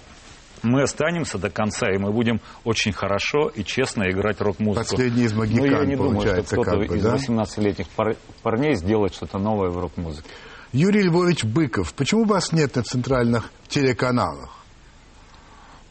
мы 0.64 0.84
останемся 0.84 1.38
до 1.38 1.50
конца, 1.50 1.90
и 1.92 1.98
мы 1.98 2.14
будем 2.14 2.40
очень 2.64 2.94
хорошо 2.94 3.50
и 3.54 3.64
честно 3.66 4.10
играть 4.10 4.40
рок-музыку. 4.40 4.92
Последний 4.92 5.24
из 5.24 5.34
Но 5.34 5.40
магикан, 5.40 5.82
я 5.82 5.86
не 5.86 5.96
думаю, 5.98 6.22
что 6.22 6.44
кто-то 6.44 6.72
как 6.72 6.88
бы, 6.88 6.96
из 6.96 7.04
да? 7.04 7.16
18-летних 7.16 7.90
пар- 7.90 8.16
парней 8.42 8.76
сделает 8.76 9.14
что-то 9.14 9.38
новое 9.38 9.70
в 9.70 9.78
рок-музыке. 9.78 10.30
Юрий 10.74 11.04
Львович 11.04 11.44
Быков, 11.44 11.94
почему 11.94 12.26
вас 12.26 12.52
нет 12.52 12.76
на 12.76 12.84
центральных 12.84 13.50
телеканалах? 13.68 14.54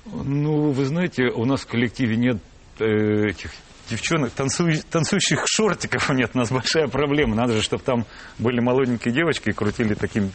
Ну, 0.04 0.70
вы 0.70 0.84
знаете, 0.84 1.24
у 1.24 1.44
нас 1.44 1.62
в 1.62 1.66
коллективе 1.66 2.16
нет 2.16 2.38
э, 2.78 2.84
этих 3.28 3.50
девчонок, 3.90 4.32
танцуй- 4.36 4.84
танцующих 4.88 5.44
шортиков 5.46 6.08
нет, 6.10 6.30
у 6.34 6.38
нас 6.38 6.50
большая 6.50 6.88
проблема. 6.88 7.34
Надо 7.34 7.54
же, 7.54 7.62
чтобы 7.62 7.82
там 7.82 8.04
были 8.38 8.60
молоденькие 8.60 9.12
девочки 9.14 9.48
и 9.48 9.52
крутили 9.52 9.94
такими 9.94 10.30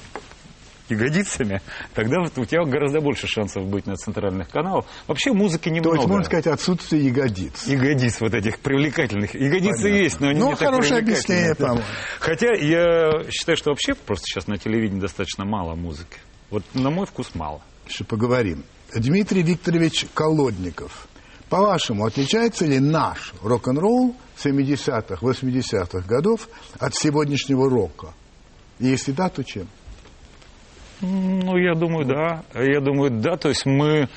ягодицами, 0.89 1.61
тогда 1.93 2.19
вот 2.21 2.37
у 2.37 2.45
тебя 2.45 2.63
гораздо 2.65 3.01
больше 3.01 3.27
шансов 3.27 3.65
быть 3.65 3.85
на 3.85 3.95
центральных 3.95 4.49
каналах. 4.49 4.85
Вообще 5.07 5.31
музыки 5.33 5.65
То 5.65 5.69
немного. 5.75 5.95
есть, 5.97 6.07
можно 6.07 6.25
сказать, 6.25 6.47
отсутствие 6.47 7.05
ягодиц. 7.07 7.67
Ягодиц 7.67 8.19
вот 8.21 8.33
этих 8.33 8.59
привлекательных. 8.59 9.33
Ягодицы 9.35 9.81
Понятно. 9.83 10.03
есть, 10.03 10.19
но 10.19 10.27
они 10.29 10.39
Ну, 10.39 10.45
не 10.51 10.55
так 10.55 10.67
хорошее 10.69 11.01
привлекательные. 11.01 11.51
объяснение, 11.51 11.55
по-моему. 11.55 11.83
Хотя 12.19 12.47
я 12.53 13.31
считаю, 13.31 13.57
что 13.57 13.69
вообще 13.71 13.93
просто 13.93 14.25
сейчас 14.25 14.47
на 14.47 14.57
телевидении 14.57 14.99
достаточно 14.99 15.45
мало 15.45 15.75
музыки. 15.75 16.17
Вот 16.49 16.63
на 16.73 16.89
мой 16.89 17.05
вкус 17.05 17.31
мало. 17.35 17.61
Еще 17.87 18.03
поговорим. 18.03 18.63
Дмитрий 18.93 19.41
Викторович 19.43 20.07
Колодников. 20.13 21.07
По-вашему, 21.49 22.05
отличается 22.05 22.65
ли 22.65 22.79
наш 22.79 23.33
рок-н-ролл 23.41 24.15
70-х, 24.41 25.17
80-х 25.25 25.99
годов 26.07 26.47
от 26.79 26.95
сегодняшнего 26.95 27.69
рока? 27.69 28.13
И 28.79 28.87
если 28.87 29.11
да, 29.11 29.29
то 29.29 29.43
чем? 29.43 29.67
Ну, 31.01 31.57
я 31.57 31.73
думаю, 31.73 32.05
да. 32.05 32.43
Я 32.53 32.79
думаю, 32.79 33.11
да. 33.11 33.35
То 33.37 33.49
есть 33.49 33.65
мы 33.65 34.07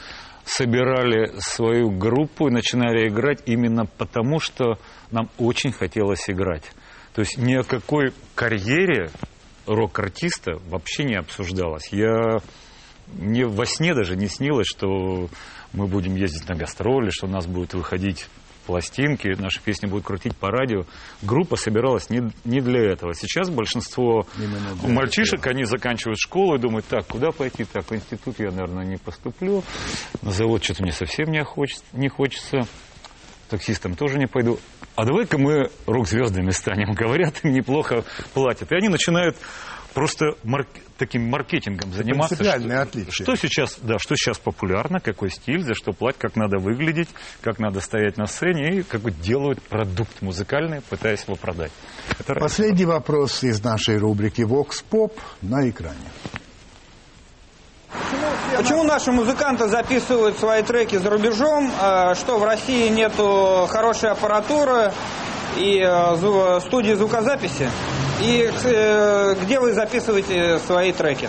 собирали 0.45 1.33
свою 1.39 1.91
группу 1.91 2.49
и 2.49 2.53
начинали 2.53 3.09
играть 3.09 3.43
именно 3.47 3.87
потому, 3.87 4.41
что 4.41 4.79
нам 5.11 5.31
очень 5.39 5.73
хотелось 5.73 6.29
играть. 6.29 6.65
То 7.15 7.21
есть 7.21 7.39
ни 7.39 7.55
о 7.55 7.63
какой 7.63 8.13
карьере 8.35 9.11
рок-артиста 9.67 10.59
вообще 10.69 11.05
не 11.05 11.15
обсуждалось. 11.15 11.89
Я 11.93 12.41
мне 13.13 13.47
во 13.47 13.67
сне 13.67 13.95
даже 13.95 14.17
не 14.17 14.29
снилось, 14.29 14.67
что 14.67 15.29
мы 15.73 15.87
будем 15.87 16.15
ездить 16.17 16.49
на 16.49 16.55
гастроли, 16.55 17.11
что 17.11 17.27
у 17.27 17.31
нас 17.31 17.47
будут 17.47 17.75
выходить 17.75 18.27
пластинки, 18.67 19.29
наши 19.39 19.61
песни 19.61 19.87
будут 19.87 20.05
крутить 20.05 20.37
по 20.37 20.51
радио. 20.51 20.85
Группа 21.23 21.57
собиралась 21.57 22.11
не, 22.11 22.31
не 22.45 22.61
для 22.61 22.93
этого. 22.93 23.15
Сейчас 23.15 23.51
большинство 23.51 24.27
Именно 24.39 24.95
мальчишек, 24.95 25.47
они 25.47 25.65
заканчивают 25.65 26.19
школу 26.19 26.57
и 26.57 26.59
думают, 26.59 26.87
так, 26.87 27.07
куда 27.07 27.31
пойти? 27.31 27.65
Так, 27.65 27.91
в 27.91 27.95
институт 27.95 28.39
я, 28.39 28.51
наверное, 28.51 28.85
не 28.85 28.97
поступлю. 28.97 29.63
На 30.23 30.31
завод 30.31 30.65
что-то 30.65 30.83
мне 30.83 30.93
совсем 30.93 31.31
не 31.31 31.43
хочется. 31.45 31.85
Не 31.93 32.09
хочется. 32.09 32.67
Таксистом 33.49 33.95
тоже 33.95 34.19
не 34.19 34.27
пойду. 34.27 34.59
А 34.97 35.05
давай-ка 35.05 35.39
мы 35.39 35.71
рок-звездами 35.87 36.51
станем. 36.51 36.93
Говорят, 36.95 37.45
им 37.45 37.53
неплохо 37.53 38.05
платят. 38.33 38.73
И 38.73 38.77
они 38.77 38.89
начинают 38.89 39.37
просто 39.95 40.35
марк- 40.43 40.69
таким 40.99 41.29
маркетингом 41.31 41.93
заниматься. 41.93 42.37
принципиальное 42.37 42.77
что, 42.81 42.83
отличие. 42.89 43.13
что 43.25 43.37
сейчас, 43.37 43.79
да, 43.81 43.99
что 43.99 44.17
сейчас 44.17 44.39
популярно, 44.39 45.01
какой 45.01 45.31
стиль, 45.31 45.63
за 45.63 45.75
что 45.75 45.93
платят, 45.93 46.21
как 46.21 46.37
надо 46.37 46.59
выглядеть, 46.59 47.09
как 47.41 47.59
надо 47.59 47.81
стоять 47.81 48.17
на 48.19 48.27
сцене 48.27 48.79
и 48.79 48.83
как 48.83 49.01
бы 49.01 49.11
делают 49.11 49.63
продукт 49.63 50.21
музыкальный, 50.21 50.81
пытаясь 50.83 51.23
его 51.27 51.37
продать. 51.37 51.73
Это. 52.19 52.35
Последний 52.35 52.85
вопрос 52.85 53.43
из 53.45 53.63
нашей 53.63 53.97
рубрики 53.99 54.43
«Вокс 54.43 54.83
Поп» 54.83 55.19
на 55.41 55.69
экране. 55.69 56.11
Почему 58.57 58.83
наши 58.85 59.13
музыканты 59.13 59.69
записывают 59.69 60.39
свои 60.39 60.63
треки 60.63 60.97
за 60.97 61.11
рубежом? 61.11 61.71
э, 61.81 62.15
Что 62.15 62.39
в 62.39 62.45
России 62.45 62.89
нету 62.89 63.67
хорошей 63.69 64.11
аппаратуры 64.11 64.93
и 65.57 65.81
э, 65.81 66.61
студии 66.61 66.95
звукозаписи? 66.95 67.69
И 68.23 68.51
э, 68.65 69.35
где 69.43 69.61
вы 69.61 69.73
записываете 69.73 70.59
свои 70.61 70.93
треки? 70.93 71.29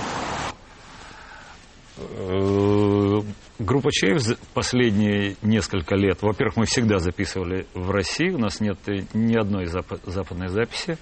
Э, 1.98 3.22
Группа 3.58 3.90
за 4.20 4.36
последние 4.54 5.38
несколько 5.42 5.96
лет, 5.96 6.22
во-первых, 6.22 6.58
мы 6.58 6.66
всегда 6.66 7.00
записывали 7.00 7.68
в 7.74 7.90
России, 7.90 8.30
у 8.30 8.38
нас 8.38 8.60
нет 8.60 8.78
ни 9.14 9.38
одной 9.38 9.66
запа- 9.66 10.02
западной 10.06 10.50
записи. 10.50 10.98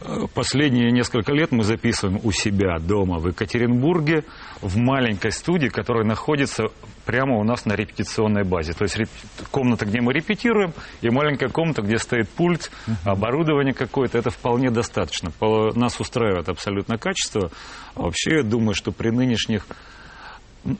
Э, 0.00 0.26
Последние 0.34 0.90
несколько 0.90 1.32
лет 1.32 1.52
мы 1.52 1.64
записываем 1.64 2.20
у 2.22 2.32
себя 2.32 2.78
дома 2.78 3.18
в 3.18 3.28
Екатеринбурге 3.28 4.24
в 4.60 4.76
маленькой 4.76 5.32
студии, 5.32 5.68
которая 5.68 6.04
находится 6.04 6.64
прямо 7.04 7.38
у 7.38 7.44
нас 7.44 7.66
на 7.66 7.74
репетиционной 7.74 8.44
базе. 8.44 8.72
То 8.72 8.84
есть 8.84 8.96
реп- 8.96 9.08
комната, 9.50 9.84
где 9.86 10.00
мы 10.00 10.12
репетируем, 10.12 10.72
и 11.02 11.10
маленькая 11.10 11.48
комната, 11.48 11.82
где 11.82 11.98
стоит 11.98 12.28
пульт, 12.30 12.70
оборудование 13.04 13.74
какое-то, 13.74 14.18
это 14.18 14.30
вполне 14.30 14.70
достаточно. 14.70 15.30
Нас 15.74 16.00
устраивает 16.00 16.48
абсолютно 16.48 16.98
качество. 16.98 17.50
А 17.94 18.02
Вообще, 18.02 18.36
я 18.36 18.42
думаю, 18.42 18.74
что 18.74 18.90
при 18.92 19.10
нынешних 19.10 19.66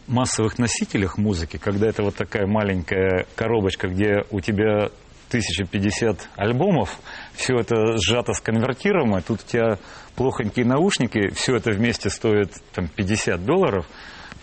массовых 0.06 0.59
носителях 0.59 1.18
музыки, 1.18 1.59
когда 1.59 1.87
это 1.88 2.02
вот 2.02 2.16
такая 2.16 2.47
маленькая 2.47 3.26
коробочка, 3.37 3.88
где 3.88 4.25
у 4.30 4.40
тебя 4.40 4.90
1050 5.28 6.28
альбомов, 6.37 6.99
все 7.35 7.54
это 7.57 7.97
сжато 7.99 8.33
сконвертируемо, 8.33 9.23
тут 9.23 9.40
у 9.43 9.47
тебя 9.47 9.78
плохонькие 10.16 10.66
наушники, 10.66 11.31
все 11.35 11.57
это 11.57 11.71
вместе 11.73 12.11
стоит 12.11 12.52
там 12.73 12.88
50 12.88 13.45
долларов, 13.45 13.87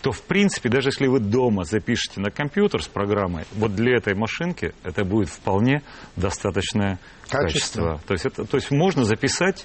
то 0.02 0.10
в 0.10 0.22
принципе, 0.22 0.68
даже 0.68 0.88
если 0.88 1.06
вы 1.06 1.20
дома 1.20 1.64
запишете 1.64 2.20
на 2.20 2.30
компьютер 2.30 2.82
с 2.82 2.88
программой, 2.88 3.44
вот 3.52 3.74
для 3.74 3.96
этой 3.96 4.14
машинки 4.14 4.74
это 4.82 5.04
будет 5.04 5.28
вполне 5.28 5.82
достаточное 6.16 6.98
Качество. 7.28 7.92
качество. 7.92 8.00
То 8.06 8.14
есть, 8.14 8.26
это, 8.26 8.44
то 8.44 8.56
есть 8.56 8.70
можно 8.70 9.04
записать 9.04 9.64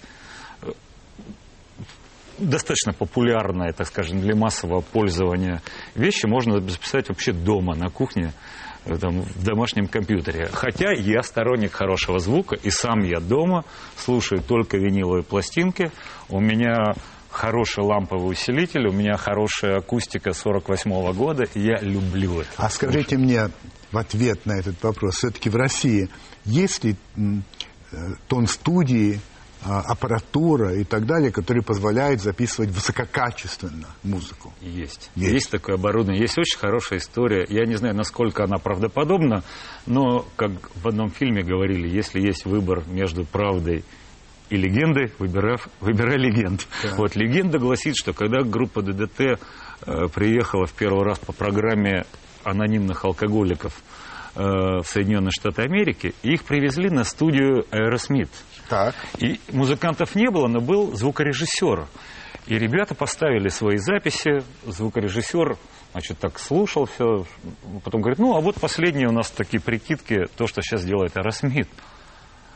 достаточно 2.37 2.93
популярные, 2.93 3.73
так 3.73 3.87
скажем, 3.87 4.21
для 4.21 4.35
массового 4.35 4.81
пользования 4.81 5.61
вещи 5.95 6.25
можно 6.25 6.59
записать 6.61 7.09
вообще 7.09 7.33
дома, 7.33 7.75
на 7.75 7.89
кухне, 7.89 8.31
э, 8.76 8.76
там, 8.99 9.21
в 9.21 9.43
домашнем 9.43 9.87
компьютере. 9.87 10.49
Хотя 10.51 10.91
я 10.91 11.21
сторонник 11.21 11.73
хорошего 11.73 12.19
звука, 12.19 12.55
и 12.55 12.69
сам 12.69 13.03
я 13.03 13.19
дома 13.19 13.65
слушаю 13.97 14.41
только 14.41 14.77
виниловые 14.77 15.23
пластинки. 15.23 15.91
У 16.29 16.39
меня 16.39 16.93
хороший 17.29 17.83
ламповый 17.83 18.31
усилитель, 18.31 18.87
у 18.87 18.91
меня 18.91 19.17
хорошая 19.17 19.77
акустика 19.77 20.33
48 20.33 21.13
года, 21.13 21.43
и 21.53 21.61
я 21.61 21.77
люблю 21.81 22.41
это. 22.41 22.49
А 22.57 22.69
скажите 22.69 23.17
мне 23.17 23.49
в 23.91 23.97
ответ 23.97 24.45
на 24.45 24.53
этот 24.53 24.81
вопрос, 24.83 25.15
все-таки 25.15 25.49
в 25.49 25.55
России 25.55 26.09
есть 26.45 26.83
ли 26.83 26.95
э, 27.15 27.97
тон 28.27 28.47
студии, 28.47 29.19
аппаратура 29.63 30.75
и 30.75 30.83
так 30.83 31.05
далее, 31.05 31.31
которые 31.31 31.63
позволяют 31.63 32.21
записывать 32.21 32.71
высококачественно 32.71 33.87
музыку? 34.03 34.53
Есть. 34.61 35.09
Есть. 35.15 35.33
есть. 35.33 35.51
такое 35.51 35.75
оборудование. 35.75 36.21
Есть 36.21 36.37
очень 36.37 36.57
хорошая 36.57 36.99
история. 36.99 37.45
Я 37.49 37.65
не 37.65 37.75
знаю, 37.75 37.95
насколько 37.95 38.43
она 38.43 38.57
правдоподобна, 38.57 39.43
но, 39.85 40.25
как 40.35 40.51
в 40.75 40.87
одном 40.87 41.09
фильме 41.09 41.43
говорили, 41.43 41.87
если 41.87 42.21
есть 42.21 42.45
выбор 42.45 42.83
между 42.87 43.25
правдой 43.25 43.83
и 44.49 44.55
легендой, 44.55 45.11
выбирай, 45.19 45.57
выбирай 45.81 46.17
легенд. 46.17 46.65
Так. 46.81 46.97
Вот 46.97 47.15
легенда 47.15 47.59
гласит, 47.59 47.95
что 47.97 48.13
когда 48.13 48.43
группа 48.43 48.81
ДДТ 48.81 49.19
э, 49.19 49.37
приехала 50.13 50.65
в 50.65 50.73
первый 50.73 51.03
раз 51.03 51.19
по 51.19 51.33
программе 51.33 52.05
анонимных 52.43 53.03
алкоголиков 53.03 53.73
в 54.37 54.83
Соединенные 54.85 55.31
Штаты 55.31 55.63
Америки, 55.63 56.13
их 56.21 56.43
привезли 56.43 56.89
на 56.89 57.03
студию 57.03 57.65
Aerosmith. 57.71 58.29
Так. 58.69 58.95
И 59.17 59.39
музыкантов 59.51 60.13
не 60.15 60.29
было, 60.29 60.47
но 60.47 60.61
был 60.61 60.95
звукорежиссер. 60.95 61.87
И 62.45 62.57
ребята 62.57 62.95
поставили 62.95 63.49
свои 63.49 63.77
записи, 63.77 64.43
звукорежиссер, 64.65 65.57
значит, 65.91 66.19
так 66.19 66.39
слушал 66.39 66.85
все, 66.85 67.25
потом 67.83 68.01
говорит, 68.01 68.19
ну, 68.19 68.37
а 68.37 68.41
вот 68.41 68.55
последние 68.55 69.07
у 69.07 69.11
нас 69.11 69.29
такие 69.31 69.61
прикидки, 69.61 70.25
то, 70.37 70.47
что 70.47 70.61
сейчас 70.61 70.85
делает 70.85 71.17
Аэросмит. 71.17 71.67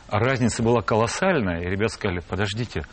А 0.08 0.18
разница 0.18 0.62
была 0.62 0.82
колоссальная, 0.82 1.62
и 1.62 1.70
ребята 1.70 1.94
сказали, 1.94 2.20
подождите, 2.20 2.84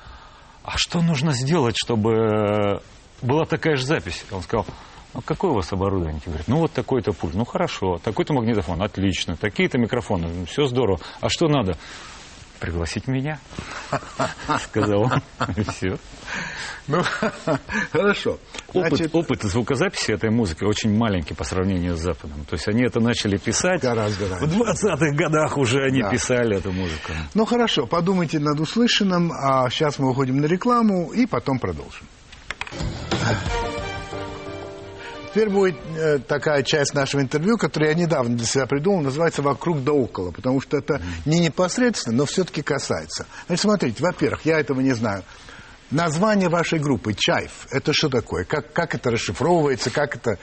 а 0.63 0.77
что 0.77 1.01
нужно 1.01 1.33
сделать, 1.33 1.75
чтобы 1.77 2.81
была 3.21 3.45
такая 3.45 3.75
же 3.75 3.85
запись? 3.85 4.25
Он 4.31 4.41
сказал, 4.41 4.65
ну, 5.13 5.21
какое 5.21 5.51
у 5.51 5.55
вас 5.55 5.71
оборудование? 5.73 6.21
Говорит, 6.25 6.47
ну, 6.47 6.57
вот 6.59 6.71
такой-то 6.71 7.11
пульт. 7.13 7.33
Ну, 7.35 7.45
хорошо. 7.45 7.97
Такой-то 8.03 8.33
магнитофон. 8.33 8.81
Отлично. 8.81 9.35
Такие-то 9.35 9.77
микрофоны. 9.77 10.27
Ну, 10.27 10.45
Все 10.45 10.65
здорово. 10.67 10.99
А 11.21 11.29
что 11.29 11.47
надо? 11.47 11.77
Пригласить 12.59 13.07
меня, 13.07 13.39
сказал 14.65 15.03
он. 15.03 15.21
Все. 15.73 15.97
Ну, 16.89 17.01
хорошо. 17.93 18.37
Опыт, 18.73 18.89
Значит, 18.89 19.15
опыт 19.15 19.41
звукозаписи 19.43 20.11
этой 20.11 20.29
музыки 20.29 20.65
очень 20.65 20.93
маленький 20.93 21.33
по 21.33 21.45
сравнению 21.45 21.95
с 21.95 22.01
Западом. 22.01 22.43
То 22.49 22.55
есть 22.55 22.67
они 22.67 22.83
это 22.83 22.99
начали 22.99 23.37
писать. 23.37 23.81
Гораздо 23.81 24.27
раньше. 24.27 24.45
В 24.45 24.61
20-х 24.61 25.11
годах 25.15 25.57
уже 25.57 25.81
они 25.85 26.01
Да. 26.01 26.09
писали 26.09 26.57
эту 26.57 26.73
музыку. 26.73 27.13
Ну 27.33 27.45
хорошо, 27.45 27.87
подумайте 27.87 28.39
над 28.39 28.59
услышанным, 28.59 29.31
а 29.31 29.69
сейчас 29.69 29.97
мы 29.97 30.09
уходим 30.09 30.41
на 30.41 30.45
рекламу 30.45 31.13
и 31.13 31.25
потом 31.27 31.59
продолжим. 31.59 32.05
Теперь 35.31 35.49
будет 35.49 35.75
э, 35.95 36.17
такая 36.19 36.63
часть 36.63 36.95
нашего 36.95 37.21
интервью, 37.21 37.57
которую 37.57 37.89
я 37.89 37.95
недавно 37.95 38.35
для 38.35 38.47
себя 38.47 38.65
придумал, 38.65 39.01
называется 39.01 39.43
«Вокруг 39.43 39.83
да 39.83 39.91
около», 39.91 40.31
потому 40.31 40.59
что 40.59 40.77
это 40.77 41.01
не 41.25 41.39
непосредственно, 41.39 42.17
но 42.17 42.25
все-таки 42.25 42.63
касается. 42.63 43.27
Значит, 43.45 43.61
смотрите, 43.61 44.03
во-первых, 44.03 44.41
я 44.45 44.59
этого 44.59 44.81
не 44.81 44.93
знаю. 44.93 45.23
Название 45.91 46.49
вашей 46.49 46.79
группы 46.79 47.13
«Чайф»– 47.13 47.67
это 47.71 47.93
что 47.93 48.09
такое? 48.09 48.43
Как, 48.43 48.73
как 48.73 48.95
это 48.95 49.11
расшифровывается? 49.11 49.91
Как 49.91 50.15
это 50.15 50.39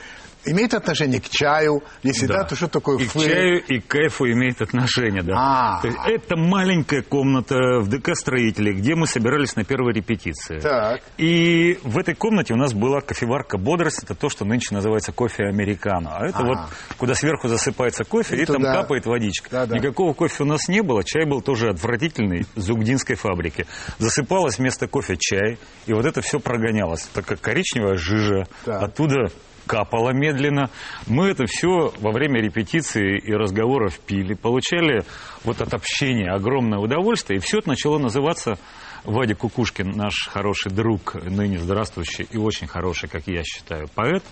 имеет 0.47 0.75
отношение 0.75 1.21
к 1.21 1.29
чаю? 1.29 1.83
Если 2.03 2.27
да, 2.27 2.45
то 2.45 2.57
что 2.57 2.69
такое 2.69 2.99
И 2.99 3.07
к 3.07 3.11
флейр? 3.13 3.31
чаю, 3.31 3.65
и 3.67 3.81
к 3.81 3.87
кайфу 3.87 4.27
имеет 4.27 4.63
отношение, 4.63 5.23
да. 5.23 5.35
А. 5.37 5.81
То 5.83 5.89
есть 5.89 5.99
это 6.07 6.37
маленькая 6.37 7.03
комната 7.03 7.57
в 7.81 7.89
ДК 7.89 8.15
строителей, 8.17 8.73
где 8.75 8.95
мы 8.95 9.07
собирались 9.07 9.57
на 9.57 9.65
первой 9.65 9.93
репетиции. 9.93 10.59
Так. 10.61 11.01
И 11.19 11.79
в 11.83 11.99
этой 11.99 12.15
комнате 12.15 12.55
у 12.55 12.57
нас 12.57 12.73
была 12.75 13.01
кофеварка 13.01 13.59
«Бодрость». 13.59 14.03
Это 14.03 14.15
то, 14.15 14.29
что 14.29 14.45
нынче 14.45 14.75
называется 14.75 15.13
кофе 15.13 15.45
американо. 15.45 16.17
А 16.17 16.27
это 16.27 16.39
Ага. 16.39 16.47
вот, 16.47 16.59
куда 16.99 17.15
сверху 17.15 17.49
засыпается 17.49 18.05
кофе, 18.05 18.37
И 18.37 18.43
и, 18.43 18.45
там 18.47 18.63
капает 18.63 19.07
водичка. 19.07 19.49
Да-да. 19.51 19.77
Никакого 19.77 20.13
кофе 20.13 20.43
у 20.43 20.47
нас 20.47 20.69
не 20.69 20.83
было. 20.83 21.03
Чай 21.05 21.25
был 21.27 21.41
тоже 21.41 21.71
отвратительный, 21.71 22.47
с 22.55 22.69
угдинской 22.71 23.17
фабрики. 23.17 23.67
Засыпалось 23.99 24.59
вместо 24.59 24.87
кофе 24.87 25.17
чай, 25.19 25.59
и 25.87 25.93
вот 25.93 26.05
это 26.07 26.21
все 26.21 26.39
прогонялось. 26.39 27.03
Такая 27.15 27.39
коричневая 27.39 27.97
жижа. 27.97 28.47
Так. 28.65 28.83
Оттуда 28.83 29.27
капало 29.67 30.11
медленно. 30.11 30.71
Мы 31.07 31.29
это 31.29 31.47
все 31.47 31.93
во 31.99 32.13
время 32.13 32.41
репетиции 32.41 33.19
и 33.19 33.33
разговоров 33.33 33.99
пили, 33.99 34.35
получали 34.35 35.05
вот 35.45 35.61
от 35.61 35.75
общения 35.75 36.31
огромное 36.31 36.79
удовольствие, 36.79 37.39
и 37.39 37.43
все 37.43 37.59
это 37.59 37.69
начало 37.69 37.99
называться 37.99 38.59
Вадя 39.05 39.35
Кукушкин, 39.35 39.91
наш 39.91 40.29
хороший 40.29 40.73
друг, 40.73 41.15
ныне 41.15 41.59
здравствующий 41.59 42.27
и 42.31 42.37
очень 42.37 42.67
хороший, 42.67 43.09
как 43.09 43.27
я 43.27 43.43
считаю, 43.45 43.89
поэт, 43.95 44.25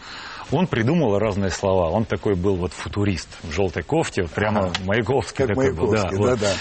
он 0.50 0.66
придумал 0.66 1.18
разные 1.18 1.50
слова. 1.50 1.90
Он 1.90 2.04
такой 2.04 2.34
был 2.34 2.56
вот 2.56 2.72
футурист 2.72 3.28
в 3.42 3.52
желтой 3.52 3.82
кофте, 3.82 4.22
вот 4.22 4.32
прямо 4.32 4.72
Маяковский 4.84 5.46
Как 5.46 5.48
такой 5.48 5.72
был. 5.72 5.88
Маяковский, 5.88 6.18
вот. 6.18 6.26
да-да. 6.30 6.52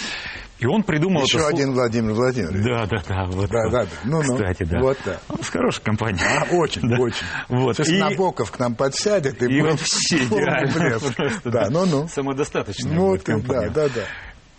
И 0.64 0.66
он 0.66 0.84
придумал 0.84 1.24
Еще 1.24 1.38
это 1.40 1.48
слово- 1.50 1.54
один 1.60 1.74
Владимир 1.74 2.14
Владимирович. 2.14 2.64
Да, 2.66 2.86
да, 2.86 3.04
да. 3.08 3.26
Вот, 3.26 3.50
Да, 3.50 3.64
вот. 3.64 3.72
да, 3.72 3.84
да. 3.84 3.90
Ну-ну. 4.06 4.34
Кстати, 4.36 4.64
да. 4.64 4.80
Вот 4.80 4.98
да. 5.06 5.20
Он 5.28 5.44
с 5.44 5.50
хорошей 5.50 5.84
компанией. 5.84 6.22
А, 6.26 6.46
очень, 6.56 6.82
Да. 6.88 6.96
очень. 7.02 7.26
Вот. 7.50 7.76
Сейчас 7.76 7.90
И- 7.90 7.98
Набоков 8.00 8.52
к 8.52 8.60
нам 8.60 8.76
подсядет 8.76 9.42
и, 9.44 9.46
и 9.46 9.60
будет 9.62 9.80
вообще 9.82 10.24
идеально. 10.24 11.00
Просто, 11.00 11.50
Да, 11.52 11.70
ну-ну. 11.70 12.08
Самодостаточная 12.08 12.94
Ну, 12.94 13.08
будет 13.10 13.24
ты- 13.26 13.34
да, 13.34 13.38
компания. 13.40 13.70
да, 13.72 13.90
да. 13.90 14.02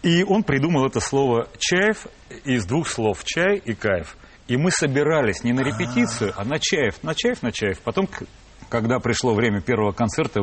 И 0.02 0.22
он 0.22 0.42
придумал 0.42 0.86
это 0.86 1.00
слово 1.00 1.48
«чаев» 1.58 2.06
из 2.44 2.66
двух 2.66 2.88
слов 2.88 3.24
«чай» 3.24 3.56
и 3.64 3.72
«кайф». 3.72 4.16
И 4.46 4.58
мы 4.58 4.70
собирались 4.70 5.42
не 5.42 5.54
на 5.54 5.60
репетицию, 5.62 6.34
а 6.36 6.44
на 6.44 6.58
«чаев», 6.58 7.02
на 7.02 7.14
«чаев», 7.14 7.42
на 7.42 7.50
«чаев». 7.50 7.78
Потом, 7.80 8.10
когда 8.68 8.98
пришло 8.98 9.32
время 9.32 9.62
первого 9.62 9.92
концерта, 9.92 10.42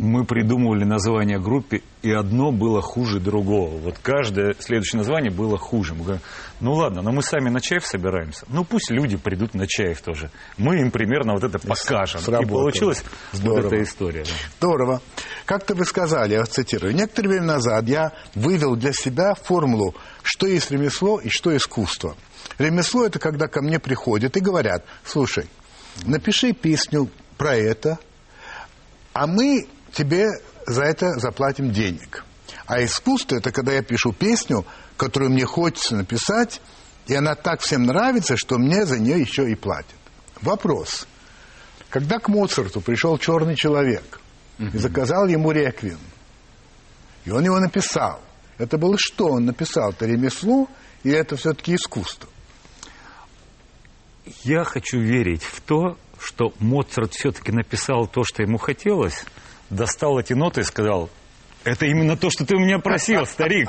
мы 0.00 0.24
придумывали 0.24 0.84
название 0.84 1.38
группе, 1.38 1.82
и 2.00 2.10
одно 2.10 2.52
было 2.52 2.80
хуже 2.80 3.20
другого. 3.20 3.76
Вот 3.76 3.98
каждое 4.00 4.54
следующее 4.58 4.96
название 4.96 5.30
было 5.30 5.58
хуже. 5.58 5.94
Мы 5.94 6.04
говорим, 6.04 6.22
ну 6.58 6.72
ладно, 6.72 7.02
но 7.02 7.12
мы 7.12 7.22
сами 7.22 7.50
на 7.50 7.60
«чаев» 7.60 7.84
собираемся. 7.84 8.46
Ну 8.48 8.64
пусть 8.64 8.90
люди 8.90 9.18
придут 9.18 9.52
на 9.52 9.66
«чаев» 9.66 10.00
тоже. 10.00 10.30
Мы 10.56 10.80
им 10.80 10.90
примерно 10.90 11.34
вот 11.34 11.44
это 11.44 11.58
покажем. 11.58 12.22
И 12.22 12.24
сработало. 12.24 12.60
получилась 12.60 13.04
вот 13.32 13.40
Здорово. 13.40 13.66
эта 13.66 13.82
история. 13.82 14.24
да. 14.24 14.30
Здорово. 14.56 15.02
Как-то 15.44 15.74
вы 15.74 15.84
сказали, 15.84 16.32
я 16.32 16.40
вас 16.40 16.48
цитирую, 16.48 16.94
некоторое 16.94 17.28
время 17.28 17.46
назад 17.46 17.86
я 17.86 18.12
вывел 18.34 18.76
для 18.76 18.94
себя 18.94 19.34
формулу, 19.34 19.94
что 20.22 20.46
есть 20.46 20.70
ремесло 20.70 21.20
и 21.20 21.28
что 21.28 21.54
искусство. 21.54 22.16
Ремесло– 22.56 23.04
это 23.06 23.18
когда 23.18 23.48
ко 23.48 23.60
мне 23.60 23.78
приходят 23.78 24.34
и 24.34 24.40
говорят, 24.40 24.82
слушай, 25.04 25.44
напиши 26.06 26.54
песню 26.54 27.10
про 27.36 27.54
это, 27.54 27.98
а 29.12 29.26
мы 29.26 29.66
тебе 29.92 30.28
за 30.66 30.82
это 30.82 31.18
заплатим 31.18 31.72
денег. 31.72 32.24
А 32.66 32.82
искусство– 32.84 33.36
это 33.36 33.50
когда 33.50 33.72
я 33.72 33.82
пишу 33.82 34.12
песню, 34.12 34.64
которую 34.96 35.30
мне 35.30 35.44
хочется 35.44 35.96
написать, 35.96 36.60
и 37.06 37.14
она 37.14 37.34
так 37.34 37.60
всем 37.60 37.84
нравится, 37.84 38.36
что 38.36 38.58
мне 38.58 38.86
за 38.86 38.98
нее 38.98 39.20
еще 39.20 39.50
и 39.50 39.54
платят. 39.54 39.96
Вопрос. 40.40 41.06
Когда 41.88 42.18
к 42.18 42.28
Моцарту 42.28 42.80
пришел 42.80 43.18
черный 43.18 43.56
человек 43.56 44.20
и 44.58 44.78
заказал 44.78 45.26
ему 45.26 45.50
реквием, 45.50 45.98
и 47.24 47.30
он 47.30 47.44
его 47.44 47.58
написал, 47.58 48.20
это 48.58 48.78
было 48.78 48.96
что 48.98 49.28
он 49.28 49.46
написал? 49.46 49.90
Это 49.90 50.06
ремесло 50.06 50.68
или 51.02 51.16
это 51.16 51.36
все-таки 51.36 51.74
искусство? 51.74 52.28
Я 54.44 54.64
хочу 54.64 55.00
верить 55.00 55.42
в 55.42 55.60
то, 55.60 55.96
что 56.20 56.52
Моцарт 56.58 57.14
все-таки 57.14 57.50
написал 57.52 58.06
то, 58.06 58.22
что 58.22 58.42
ему 58.42 58.58
хотелось, 58.58 59.24
достал 59.70 60.18
эти 60.18 60.32
ноты 60.32 60.60
и 60.60 60.64
сказал, 60.64 61.08
это 61.64 61.86
именно 61.86 62.16
то, 62.16 62.30
что 62.30 62.44
ты 62.44 62.56
у 62.56 62.58
меня 62.58 62.78
просил, 62.78 63.26
старик. 63.26 63.68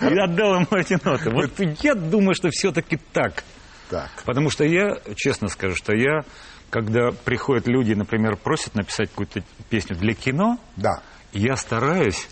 И 0.00 0.04
отдал 0.18 0.54
ему 0.56 0.66
эти 0.72 0.98
ноты. 1.04 1.30
Вот 1.30 1.52
я 1.82 1.94
думаю, 1.94 2.34
что 2.34 2.50
все-таки 2.50 2.98
так. 3.12 3.44
Так. 3.88 4.10
Потому 4.24 4.50
что 4.50 4.64
я, 4.64 4.98
честно 5.16 5.48
скажу, 5.48 5.74
что 5.74 5.94
я, 5.94 6.20
когда 6.70 7.10
приходят 7.10 7.66
люди, 7.66 7.92
например, 7.94 8.36
просят 8.36 8.74
написать 8.74 9.10
какую-то 9.10 9.42
песню 9.68 9.96
для 9.96 10.14
кино, 10.14 10.58
Да. 10.76 11.02
я 11.32 11.56
стараюсь 11.56 12.28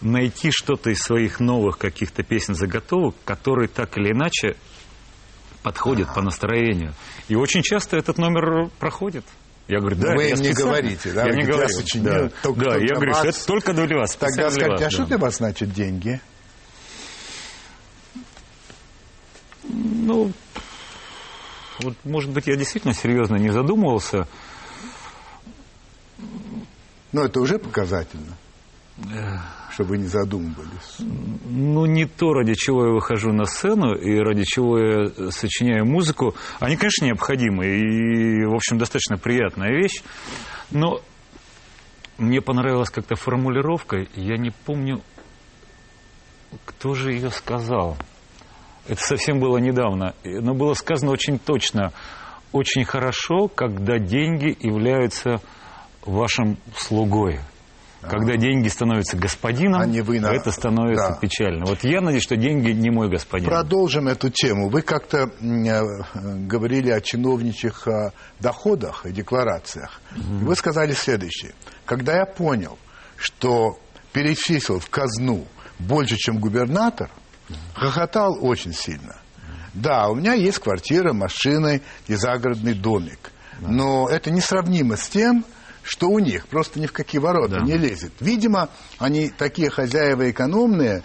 найти 0.00 0.50
что-то 0.50 0.90
из 0.90 0.98
своих 0.98 1.40
новых 1.40 1.78
каких-то 1.78 2.22
песен 2.22 2.54
заготовок, 2.54 3.14
которые 3.24 3.68
так 3.68 3.96
или 3.98 4.12
иначе 4.12 4.56
подходят 5.62 6.12
по 6.14 6.22
настроению. 6.22 6.92
И 7.28 7.34
очень 7.36 7.62
часто 7.62 7.96
этот 7.96 8.18
номер 8.18 8.68
проходит. 8.78 9.24
Я 9.68 9.78
говорю, 9.80 9.96
да, 9.96 10.14
Вы 10.14 10.24
я 10.24 10.28
им 10.30 10.38
не 10.38 10.44
специально- 10.52 10.70
говорите, 10.70 11.12
да? 11.12 11.26
Я 11.26 11.34
не 11.34 11.44
говорю. 11.44 11.62
я 11.62 11.68
сочинил 11.68 12.04
да, 12.04 12.28
только 12.42 12.60
да, 12.60 12.70
для 12.78 12.86
я 12.88 12.94
говорю, 12.94 13.14
что 13.14 13.24
вас. 13.24 13.36
это 13.36 13.46
только 13.46 13.72
для 13.72 13.96
вас. 13.96 14.16
Тогда 14.16 14.50
скажите, 14.50 14.64
а 14.66 14.78
вас, 14.78 14.92
что 14.92 15.02
да. 15.02 15.08
для 15.08 15.18
вас 15.18 15.36
значит 15.36 15.72
деньги? 15.72 16.20
Ну, 19.64 20.32
вот, 21.80 21.94
может 22.04 22.30
быть, 22.30 22.46
я 22.48 22.56
действительно 22.56 22.94
серьезно 22.94 23.36
не 23.36 23.50
задумывался. 23.50 24.26
Ну, 27.12 27.22
это 27.22 27.40
уже 27.40 27.58
показательно, 27.58 28.36
что 29.72 29.84
вы 29.84 29.98
не 29.98 30.06
задумывались. 30.06 30.98
Ну, 30.98 31.86
не 31.86 32.04
то, 32.04 32.34
ради 32.34 32.54
чего 32.54 32.86
я 32.86 32.92
выхожу 32.92 33.32
на 33.32 33.46
сцену 33.46 33.94
и 33.94 34.18
ради 34.18 34.44
чего 34.44 34.78
я 34.78 35.30
сочиняю 35.30 35.86
музыку. 35.86 36.34
Они, 36.60 36.76
конечно, 36.76 37.06
необходимы 37.06 37.66
и, 37.66 38.44
в 38.44 38.54
общем, 38.54 38.78
достаточно 38.78 39.16
приятная 39.16 39.70
вещь. 39.70 40.02
Но 40.70 41.00
мне 42.18 42.40
понравилась 42.40 42.90
как-то 42.90 43.16
формулировка, 43.16 44.06
я 44.14 44.36
не 44.36 44.50
помню, 44.50 45.00
кто 46.66 46.94
же 46.94 47.12
ее 47.12 47.30
сказал. 47.30 47.96
Это 48.86 49.00
совсем 49.00 49.40
было 49.40 49.58
недавно, 49.58 50.14
но 50.24 50.54
было 50.54 50.74
сказано 50.74 51.12
очень 51.12 51.38
точно. 51.38 51.92
Очень 52.52 52.84
хорошо, 52.84 53.48
когда 53.48 53.98
деньги 53.98 54.54
являются 54.60 55.40
вашим 56.04 56.58
слугой. 56.76 57.40
Когда 58.02 58.36
деньги 58.36 58.68
становятся 58.68 59.16
господином, 59.16 59.80
А 59.80 59.86
не 59.86 60.00
вы 60.00 60.18
на- 60.20 60.32
это 60.32 60.50
становится 60.50 61.10
Да. 61.10 61.18
печально. 61.20 61.64
Вот 61.66 61.84
я 61.84 62.00
надеюсь, 62.00 62.24
что 62.24 62.36
деньги 62.36 62.70
не 62.72 62.90
мой 62.90 63.08
господин. 63.08 63.48
Продолжим 63.48 64.08
эту 64.08 64.28
тему. 64.28 64.68
Вы 64.68 64.82
как-то 64.82 65.30
э, 65.40 65.80
говорили 66.46 66.90
о 66.90 67.00
чиновничьих 67.00 67.86
э, 67.86 68.10
доходах 68.40 69.06
и 69.06 69.12
декларациях. 69.12 70.00
И 70.16 70.44
вы 70.44 70.54
сказали 70.56 70.92
следующее. 70.92 71.52
Когда 71.84 72.16
я 72.16 72.26
понял, 72.26 72.76
что 73.16 73.78
перечислил 74.12 74.80
в 74.80 74.90
казну 74.90 75.46
больше, 75.78 76.16
чем 76.16 76.38
губернатор, 76.38 77.08
хохотал 77.74 78.36
очень 78.40 78.72
сильно. 78.72 79.16
Да, 79.74 80.08
у 80.08 80.14
меня 80.16 80.34
есть 80.34 80.58
квартира, 80.58 81.12
машины 81.12 81.80
и 82.08 82.14
загородный 82.14 82.74
домик. 82.74 83.30
Но 83.60 84.08
это 84.08 84.30
несравнимо 84.30 84.96
с 84.96 85.08
тем, 85.08 85.44
что 85.82 86.08
у 86.08 86.18
них. 86.18 86.46
Просто 86.46 86.80
ни 86.80 86.86
в 86.86 86.92
какие 86.92 87.20
ворота 87.20 87.56
Да. 87.60 87.64
не 87.66 87.76
лезет. 87.76 88.12
Видимо, 88.20 88.68
они 88.98 89.28
такие 89.30 89.70
хозяева 89.70 90.30
экономные, 90.30 91.02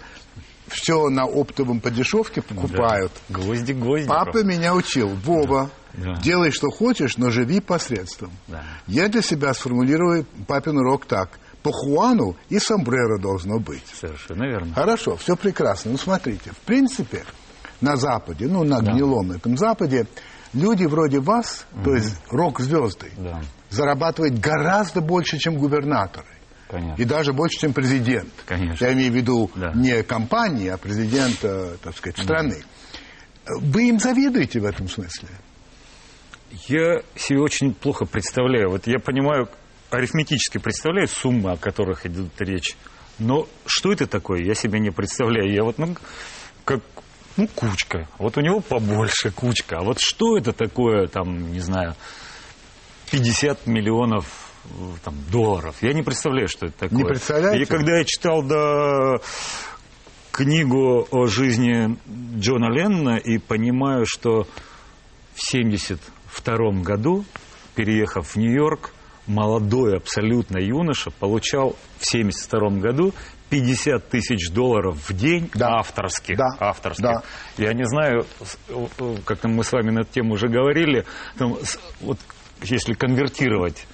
все 0.68 1.08
на 1.08 1.24
оптовом 1.24 1.80
по 1.80 1.90
дешевке 1.90 2.42
покупают. 2.42 3.12
Гвозди 3.28 3.72
гвозди. 3.72 4.06
Папа 4.06 4.44
меня 4.44 4.74
учил, 4.74 5.08
Вова, 5.08 5.70
Да. 5.94 6.14
делай, 6.20 6.50
что 6.50 6.68
хочешь, 6.70 7.16
но 7.16 7.30
живи 7.30 7.60
посредством. 7.60 8.30
Да. 8.46 8.62
Я 8.86 9.08
для 9.08 9.22
себя 9.22 9.54
сформулирую 9.54 10.26
папин 10.46 10.76
урок 10.78 11.06
так. 11.06 11.30
По 11.62 11.72
Хуану 11.72 12.36
и 12.50 12.58
сомбреро 12.58 13.18
должно 13.18 13.58
быть. 13.58 13.82
Совершенно 13.98 14.44
верно. 14.44 14.74
Хорошо, 14.74 15.16
все 15.16 15.36
прекрасно. 15.36 15.90
Ну, 15.92 15.98
смотрите, 15.98 16.50
в 16.52 16.58
принципе, 16.58 17.24
на 17.80 17.96
Западе, 17.96 18.46
ну, 18.46 18.62
на 18.62 18.80
гнилом 18.80 19.32
этом 19.32 19.56
Западе, 19.56 20.06
люди 20.52 20.84
вроде 20.84 21.18
вас, 21.20 21.66
то 21.84 21.94
есть 21.94 22.14
рок-звезды, 22.30 23.10
Да. 23.16 23.40
Зарабатывают 23.70 24.38
гораздо 24.38 25.00
больше, 25.00 25.38
чем 25.38 25.56
губернаторы. 25.56 26.26
Конечно. 26.68 27.02
И 27.02 27.04
даже 27.04 27.32
больше, 27.32 27.58
чем 27.60 27.72
президент. 27.72 28.30
Конечно. 28.46 28.84
Я 28.84 28.92
имею 28.92 29.12
в 29.12 29.14
виду 29.14 29.50
Да. 29.54 29.72
не 29.74 30.02
компании, 30.02 30.68
а 30.68 30.76
президента, 30.76 31.76
так 31.82 31.96
сказать, 31.96 32.18
страны. 32.18 32.62
Вы 33.46 33.88
им 33.88 33.98
завидуете 33.98 34.60
в 34.60 34.66
этом 34.66 34.88
смысле? 34.88 35.28
Я 36.66 37.00
себе 37.14 37.40
очень 37.40 37.72
плохо 37.74 38.04
представляю. 38.04 38.70
Вот 38.70 38.86
я 38.86 38.98
понимаю, 38.98 39.48
арифметически 39.90 40.58
представляю 40.58 41.08
суммы, 41.08 41.52
о 41.52 41.56
которых 41.56 42.04
идет 42.06 42.38
речь. 42.38 42.76
Но 43.18 43.48
что 43.66 43.92
это 43.92 44.06
такое, 44.06 44.42
я 44.44 44.54
себе 44.54 44.78
не 44.78 44.90
представляю. 44.90 45.50
Я 45.52 45.64
вот, 45.64 45.78
ну, 45.78 45.94
как, 46.64 46.80
ну, 47.36 47.48
кучка. 47.48 48.08
Вот 48.18 48.36
у 48.36 48.40
него 48.40 48.60
побольше 48.60 49.30
кучка. 49.30 49.78
А 49.78 49.82
вот 49.84 49.98
что 50.00 50.36
это 50.36 50.52
такое, 50.52 51.08
там, 51.08 51.52
не 51.52 51.60
знаю, 51.60 51.94
50 53.10 53.66
миллионов 53.66 54.26
э, 54.64 54.68
там, 55.04 55.14
долларов. 55.30 55.76
Я 55.82 55.92
не 55.92 56.02
представляю, 56.02 56.48
что 56.48 56.66
это 56.66 56.78
такое. 56.78 56.98
Не 56.98 57.04
представляете? 57.04 57.62
И 57.62 57.66
когда 57.66 57.98
я 57.98 58.04
читал 58.04 58.42
да, 58.42 59.16
книгу 60.30 61.06
о 61.10 61.26
жизни 61.26 61.96
Джона 62.38 62.70
Леннона 62.72 63.16
и 63.16 63.38
понимаю, 63.38 64.04
что 64.06 64.44
в 65.34 65.48
1972 65.52 66.82
году, 66.82 67.24
переехав 67.74 68.26
в 68.28 68.36
Нью-Йорк, 68.36 68.92
молодой 69.26 69.96
абсолютно 69.98 70.58
юноша 70.58 71.10
получал 71.10 71.76
в 71.98 72.06
1972 72.08 72.80
году 72.80 73.14
50 73.50 74.08
тысяч 74.10 74.50
долларов 74.50 75.08
в 75.08 75.12
день 75.14 75.50
Да. 75.54 75.78
авторских. 75.78 76.36
Да. 76.36 76.48
авторских. 76.60 77.04
Да. 77.04 77.22
Я 77.56 77.72
не 77.72 77.86
знаю, 77.86 78.26
о- 78.70 78.88
о, 78.98 79.16
как-то 79.24 79.48
мы 79.48 79.64
с 79.64 79.72
вами 79.72 79.90
на 79.90 80.00
эту 80.00 80.12
тему 80.12 80.34
уже 80.34 80.48
говорили, 80.48 81.04
там, 81.38 81.56
вот 82.00 82.18
если 82.62 82.92
конвертировать 82.94 83.86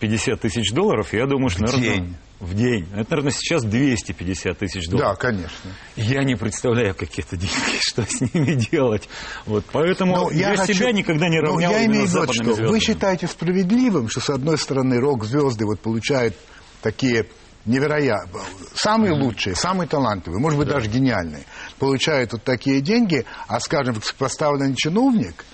50 0.00 0.40
тысяч 0.40 0.72
долларов, 0.72 1.12
я 1.12 1.26
думаю, 1.26 1.50
что, 1.50 1.62
наверное, 1.62 1.82
день. 1.98 2.16
в 2.40 2.54
день. 2.54 2.86
Это, 2.94 3.10
наверное, 3.10 3.32
сейчас 3.32 3.62
250 3.64 4.58
тысяч 4.58 4.86
Да, 4.86 4.92
долларов. 4.96 5.18
конечно. 5.18 5.70
Я 5.96 6.24
не 6.24 6.36
представляю, 6.36 6.94
какие 6.94 7.24
это 7.24 7.36
деньги, 7.36 7.52
что 7.80 8.02
с 8.08 8.20
ними 8.20 8.54
делать. 8.54 9.08
Вот, 9.44 9.64
поэтому 9.72 10.16
Ну, 10.16 10.30
я, 10.30 10.56
хочу- 10.56 10.72
себя 10.72 10.92
никогда 10.92 11.28
не 11.28 11.40
ну, 11.40 11.48
равнял 11.48 11.70
я 11.72 11.80
именно 11.82 11.96
имею 11.96 12.06
в 12.06 12.10
виду, 12.14 12.32
что 12.32 12.44
звездами. 12.44 12.66
вы 12.68 12.80
считаете 12.80 13.26
справедливым, 13.26 14.08
что, 14.08 14.20
с 14.20 14.30
одной 14.30 14.56
стороны, 14.56 14.98
рок-звезды 15.00 15.66
вот 15.66 15.80
получают 15.80 16.34
такие 16.80 17.26
невероятные, 17.66 18.42
самые 18.74 19.12
лучшие, 19.12 19.54
самые 19.54 19.86
талантливые, 19.86 20.40
может 20.40 20.58
быть, 20.58 20.66
даже 20.68 20.88
гениальные, 20.88 21.42
получают 21.78 22.32
вот 22.32 22.42
такие 22.42 22.80
деньги, 22.80 23.26
а, 23.48 23.60
скажем, 23.60 24.00
поставленный 24.16 24.74
чиновник, 24.74 25.44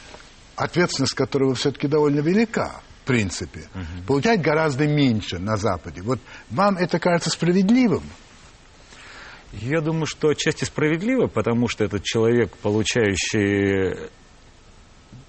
ответственность 0.57 1.15
которого 1.15 1.55
все-таки 1.55 1.87
довольно 1.87 2.21
велика, 2.21 2.81
в 3.03 3.07
принципе, 3.07 3.69
получает 4.07 4.41
гораздо 4.41 4.87
меньше 4.87 5.39
на 5.39 5.57
Западе. 5.57 6.03
Вот 6.03 6.19
вам 6.51 6.77
это 6.77 6.99
кажется 6.99 7.31
справедливым? 7.31 8.03
Я 9.53 9.81
думаю, 9.81 10.07
что 10.07 10.29
отчасти 10.29 10.65
справедливо, 10.65 11.29
потому 11.29 11.69
что 11.69 11.85
этот 11.85 12.03
человек, 12.03 12.57
получающий 12.57 14.09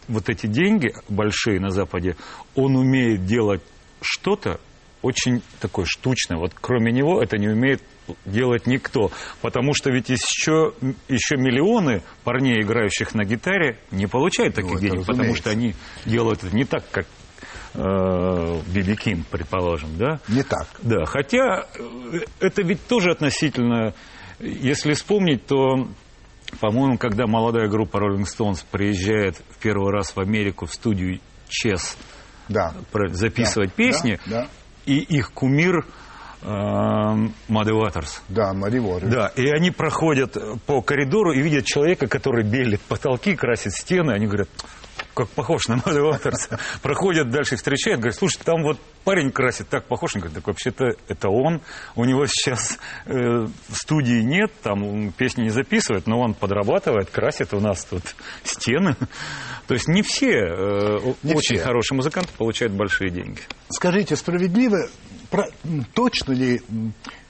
вот 0.07 0.29
эти 0.29 0.47
деньги 0.47 0.93
большие 1.07 1.59
на 1.59 1.69
Западе, 1.69 2.15
он 2.55 2.75
умеет 2.75 3.25
делать 3.25 3.61
что-то 4.01 4.59
очень 5.01 5.41
такое 5.59 5.85
штучное. 5.85 6.37
Вот 6.37 6.53
кроме 6.59 6.91
него 6.91 7.21
это 7.21 7.37
не 7.37 7.47
умеет 7.47 7.81
делать 8.25 8.67
никто. 8.67 9.11
Потому 9.41 9.73
что 9.73 9.89
ведь 9.91 10.09
еще, 10.09 10.73
еще 11.07 11.35
миллионы 11.37 12.01
парней, 12.23 12.61
играющих 12.61 13.13
на 13.15 13.23
гитаре, 13.25 13.79
не 13.91 14.07
получают 14.07 14.55
таких 14.55 14.73
это 14.73 14.81
денег, 14.81 15.05
потому 15.05 15.35
что 15.35 15.49
они 15.49 15.75
делают 16.05 16.43
это 16.43 16.55
не 16.55 16.65
так, 16.65 16.83
как 16.91 17.05
э, 17.73 18.61
Биби 18.67 18.95
Ким, 18.95 19.23
предположим, 19.29 19.97
да? 19.97 20.19
Не 20.27 20.43
так. 20.43 20.67
Да, 20.81 21.05
хотя 21.05 21.65
э, 21.77 22.19
это 22.39 22.61
ведь 22.63 22.85
тоже 22.87 23.11
относительно, 23.11 23.93
если 24.39 24.93
вспомнить, 24.93 25.45
то, 25.45 25.87
по-моему, 26.59 26.97
когда 26.97 27.27
молодая 27.27 27.67
группа 27.67 27.97
Rolling 27.97 28.25
Stones 28.25 28.63
приезжает 28.71 29.37
в 29.51 29.57
первый 29.61 29.91
раз 29.91 30.15
в 30.15 30.19
Америку 30.19 30.65
в 30.65 30.73
студию 30.73 31.19
Чес 31.49 31.97
Да. 32.49 32.73
записывать 33.11 33.69
Да, 33.69 33.75
песни, 33.75 34.19
да, 34.25 34.41
да. 34.43 34.47
и 34.85 34.97
их 34.97 35.31
кумир 35.31 35.85
Мадди 36.41 37.71
Уатерс. 37.71 38.21
Да, 38.29 38.53
Мари 38.53 38.79
Воры. 38.79 39.07
Да, 39.07 39.27
и 39.35 39.47
они 39.49 39.71
проходят 39.71 40.37
по 40.65 40.81
коридору 40.81 41.31
и 41.33 41.41
видят 41.41 41.65
человека, 41.65 42.07
который 42.07 42.43
белит 42.43 42.81
потолки, 42.81 43.35
красит 43.35 43.73
стены. 43.73 44.11
Они 44.11 44.27
говорят, 44.27 44.49
как 45.13 45.29
похож 45.29 45.67
на 45.67 45.77
Мадди 45.77 45.99
Уатерс. 45.99 46.49
Проходят 46.83 47.29
дальше, 47.31 47.55
встречают, 47.55 47.99
говорят, 48.01 48.17
слушай, 48.17 48.39
там 48.43 48.61
вот 48.63 48.79
парень 49.03 49.31
красит, 49.31 49.67
так 49.67 49.85
похож. 49.85 50.15
Он 50.15 50.21
говорит, 50.21 50.35
так 50.35 50.47
вообще-то 50.47 50.85
это 51.07 51.29
он. 51.29 51.61
У 51.95 52.05
него 52.05 52.25
сейчас 52.27 52.77
э, 53.05 53.47
студии 53.71 54.21
нет, 54.21 54.51
там 54.61 55.11
песни 55.13 55.43
не 55.43 55.49
записывает, 55.49 56.05
но 56.05 56.19
он 56.19 56.33
подрабатывает, 56.35 57.09
красит 57.09 57.53
у 57.53 57.59
нас 57.59 57.83
тут 57.85 58.03
стены. 58.43 58.95
То 59.67 59.73
есть 59.73 59.87
не 59.87 60.01
все 60.03 60.29
э, 60.31 60.97
Не 61.23 61.33
очень 61.33 61.55
все. 61.57 61.63
хорошие 61.65 61.95
музыканты 61.95 62.29
получают 62.37 62.73
большие 62.73 63.09
деньги. 63.09 63.41
Скажите, 63.69 64.15
справедливо, 64.15 64.87
про- 65.29 65.49
точно 65.93 66.33
ли 66.33 66.61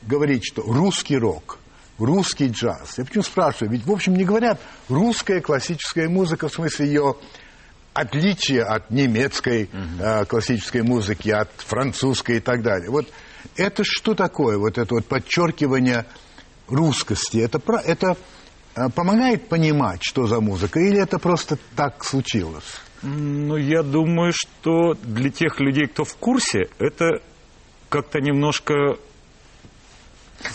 говорить, 0.04 0.44
что 0.46 0.62
русский 0.62 1.18
рок, 1.18 1.60
русский 1.98 2.48
джаз? 2.48 2.98
Я 2.98 3.06
почему 3.06 3.24
спрашиваю? 3.24 3.72
Ведь, 3.72 3.86
в 3.86 3.92
общем, 3.92 4.16
не 4.16 4.24
говорят 4.26 4.60
русская 4.90 5.42
классическая 5.42 6.08
музыка, 6.10 6.48
в 6.48 6.54
смысле 6.54 6.88
ее 6.88 7.16
отличие 7.94 8.62
от 8.64 8.92
немецкой 8.92 9.70
э, 10.00 10.26
классической 10.26 10.84
музыки, 10.84 11.30
от 11.30 11.50
французской 11.58 12.38
и 12.38 12.40
так 12.40 12.62
далее. 12.62 12.90
Вот 12.92 13.08
это 13.56 13.84
что 13.84 14.14
такое, 14.14 14.58
вот 14.58 14.78
это 14.78 14.94
вот 14.94 15.06
подчеркивание 15.08 16.06
русскости? 16.68 17.38
Это, 17.38 17.58
про- 17.60 17.82
это 17.82 18.16
э, 18.76 18.90
помогает 18.94 19.50
понимать, 19.50 20.02
что 20.04 20.28
за 20.28 20.40
музыка, 20.42 20.80
или 20.80 21.02
это 21.02 21.18
просто 21.18 21.58
так 21.76 22.04
случилось? 22.04 22.82
Ну, 23.02 23.58
я 23.58 23.82
думаю, 23.84 24.32
что 24.34 24.94
для 25.04 25.30
тех 25.32 25.60
людей, 25.60 25.88
кто 25.88 26.04
в 26.04 26.16
курсе, 26.18 26.68
это 26.80 27.22
как-то 27.90 28.20
немножко 28.22 28.98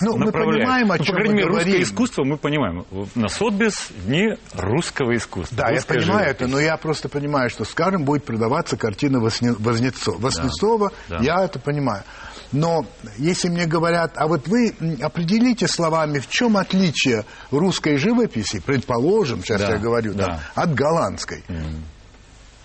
Ну, 0.01 0.16
мы 0.16 0.31
понимаем, 0.31 0.92
о 0.92 0.97
Ну, 0.99 1.05
чем 1.05 1.14
По 1.14 1.21
крайней 1.21 1.35
мере, 1.35 1.47
русское 1.49 1.64
говорим. 1.64 1.83
искусство 1.83 2.25
мы 2.25 2.37
понимаем. 2.37 2.85
На 3.14 3.29
Сотбис 3.29 3.88
дни 4.07 4.37
русского 4.55 5.16
искусства. 5.16 5.57
Да, 5.57 5.71
я 5.71 5.81
понимаю 5.83 6.05
живопись. 6.05 6.31
это, 6.31 6.47
но 6.47 6.61
я 6.61 6.77
просто 6.77 7.09
понимаю, 7.09 7.51
что, 7.51 7.64
скажем, 7.64 8.05
будет 8.05 8.25
продаваться 8.25 8.77
картина 8.77 9.18
Вознецова. 9.21 10.18
Вознецова, 10.21 10.92
да. 11.09 11.18
я 11.21 11.45
это 11.45 11.59
понимаю. 11.59 12.05
Но 12.53 12.85
если 13.16 13.49
мне 13.49 13.64
говорят, 13.66 14.12
а 14.16 14.27
вот 14.29 14.47
вы 14.47 14.75
определите 15.01 15.66
словами, 15.66 16.18
в 16.18 16.29
чем 16.29 16.59
отличие 16.59 17.25
русской 17.51 17.97
живописи, 17.97 18.61
предположим, 18.61 19.42
сейчас 19.42 19.62
Да, 19.62 19.71
я 19.73 19.79
говорю, 19.79 20.12
да. 20.14 20.25
там, 20.27 20.40
от 20.55 20.75
голландской. 20.75 21.42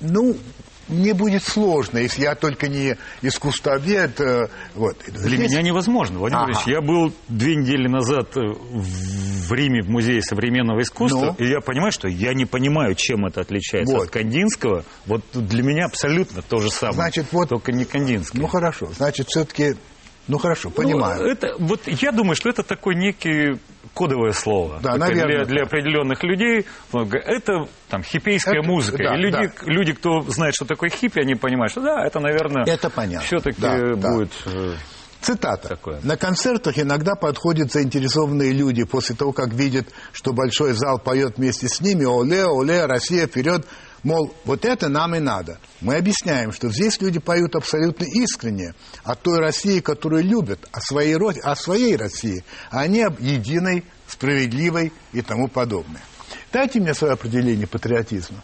Ну, 0.02 0.38
мне 0.88 1.14
будет 1.14 1.44
сложно, 1.44 1.98
если 2.00 2.24
я 2.24 2.36
только 2.36 2.68
не 2.68 2.98
искусствовед. 3.22 4.20
э, 4.20 4.48
вот. 4.76 4.98
Для 5.08 5.38
Здесь- 5.38 5.52
меня 5.52 5.62
невозможно, 5.62 6.20
Владимир 6.20 6.44
Ага. 6.44 6.52
Ильич. 6.52 6.68
Я 6.68 6.82
был 6.82 7.14
две 7.28 7.56
недели 7.56 7.88
назад 7.88 8.36
э, 8.38 8.42
в 8.42 9.54
Риме 9.54 9.82
в 9.82 9.90
Музее 9.90 10.22
современного 10.22 10.82
искусства, 10.82 11.36
Ну? 11.38 11.46
и 11.46 11.50
я 11.50 11.60
понимаю, 11.62 11.92
что 11.92 12.08
я 12.08 12.34
не 12.34 12.46
понимаю, 12.46 12.96
чем 12.96 13.26
это 13.26 13.42
отличается 13.42 13.96
Вот. 13.96 14.04
от 14.08 14.10
Кандинского. 14.12 14.84
Вот 15.06 15.24
для 15.34 15.64
меня 15.64 15.86
абсолютно 15.86 16.42
то 16.42 16.60
же 16.60 16.70
самое. 16.70 16.96
Значит, 16.96 17.28
вот- 17.32 17.50
Только 17.50 17.72
не 17.72 17.86
Кандинский. 17.86 18.40
Ну, 18.40 18.48
хорошо, 18.48 18.90
значит, 18.96 19.28
все-таки... 19.30 19.76
Ну, 20.28 20.38
хорошо, 20.40 20.70
понимаю. 20.70 21.22
Ну, 21.22 21.28
это, 21.30 21.56
вот 21.58 21.88
я 21.88 22.12
думаю, 22.12 22.36
что 22.36 22.50
это 22.50 22.62
такое 22.64 22.96
некий 22.96 23.60
кодовое 23.98 24.32
слово. 24.32 24.80
Да, 24.82 24.92
Такое 24.94 25.10
наверное. 25.10 25.46
Для, 25.46 25.46
для 25.46 25.64
определенных 25.64 26.24
людей 26.24 26.66
вот, 26.92 27.14
это 27.14 27.68
там 27.90 28.04
хиппейская 28.04 28.60
Это- 28.60 28.68
музыка. 28.68 28.98
да, 29.00 29.16
и 29.16 29.18
люди, 29.20 29.48
да. 29.48 29.52
люди, 29.66 29.94
кто 29.94 30.22
знает, 30.22 30.54
что 30.54 30.66
такое 30.66 30.90
хиппи, 30.90 31.20
они 31.20 31.34
понимают, 31.36 31.72
что 31.72 31.82
да, 31.82 32.06
это, 32.06 32.20
наверное, 32.20 32.64
Это 32.66 32.90
понятно. 32.92 33.26
все-таки 33.26 33.60
Да, 33.60 33.78
да. 33.96 34.14
будет... 34.14 34.32
э, 34.46 34.74
Цитата. 35.22 35.70
Такое. 35.70 36.00
На 36.04 36.16
концертах 36.16 36.78
иногда 36.78 37.16
подходят 37.16 37.72
заинтересованные 37.72 38.52
люди 38.54 38.84
после 38.84 39.16
того, 39.16 39.32
как 39.32 39.50
видят, 39.52 39.88
что 40.14 40.32
большой 40.32 40.74
зал 40.74 41.00
поет 41.00 41.38
вместе 41.38 41.68
с 41.68 41.82
ними 41.82 42.06
«Оле, 42.06 42.46
оле, 42.46 42.86
Россия, 42.86 43.26
вперед!» 43.26 43.66
Мол, 44.04 44.34
вот 44.46 44.64
это 44.64 44.90
нам 44.90 45.16
и 45.16 45.20
надо. 45.20 45.60
Мы 45.82 45.96
объясняем, 45.96 46.52
что 46.52 46.70
здесь 46.70 47.02
люди 47.02 47.20
поют 47.20 47.56
абсолютно 47.56 48.06
искренне 48.06 48.74
о 49.04 49.16
той 49.16 49.40
России, 49.40 49.80
которую 49.80 50.24
любят, 50.24 50.68
о 50.72 50.80
своей, 50.80 51.16
о 51.16 51.56
своей 51.56 51.96
России, 51.96 52.44
а 52.70 52.86
не 52.88 53.02
об 53.02 53.20
единой, 53.20 53.84
справедливой 54.08 54.94
и 55.14 55.22
тому 55.22 55.48
подобное. 55.48 56.02
Дайте 56.52 56.80
мне 56.80 56.94
свое 56.94 57.14
определение 57.14 57.68
патриотизма. 57.68 58.44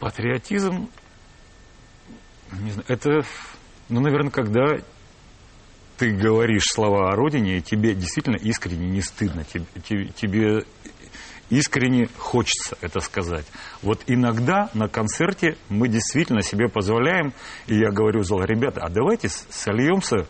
Патриотизм, 0.00 0.88
не 2.52 2.70
знаю, 2.72 2.84
это, 2.88 3.20
ну, 3.88 4.00
наверное, 4.00 4.30
когда 4.32 4.78
ты 5.96 6.10
говоришь 6.10 6.64
слова 6.72 7.12
о 7.12 7.16
родине, 7.16 7.58
и 7.58 7.62
тебе 7.62 7.94
действительно 7.94 8.36
искренне 8.36 8.88
не 8.88 9.00
стыдно, 9.02 9.44
тебе, 9.44 9.64
тебе- 9.88 10.08
тебе 10.08 10.64
искренне 11.52 12.08
хочется 12.16 12.76
это 12.80 13.00
сказать. 13.00 13.44
Вот 13.82 14.00
иногда 14.06 14.70
на 14.72 14.88
концерте 14.88 15.56
мы 15.68 15.88
действительно 15.88 16.42
себе 16.42 16.68
позволяем, 16.68 17.34
и 17.66 17.76
я 17.76 17.90
говорю 17.90 18.22
зал, 18.22 18.42
ребята, 18.42 18.80
а 18.80 18.88
давайте 18.88 19.28
сольемся 19.28 20.26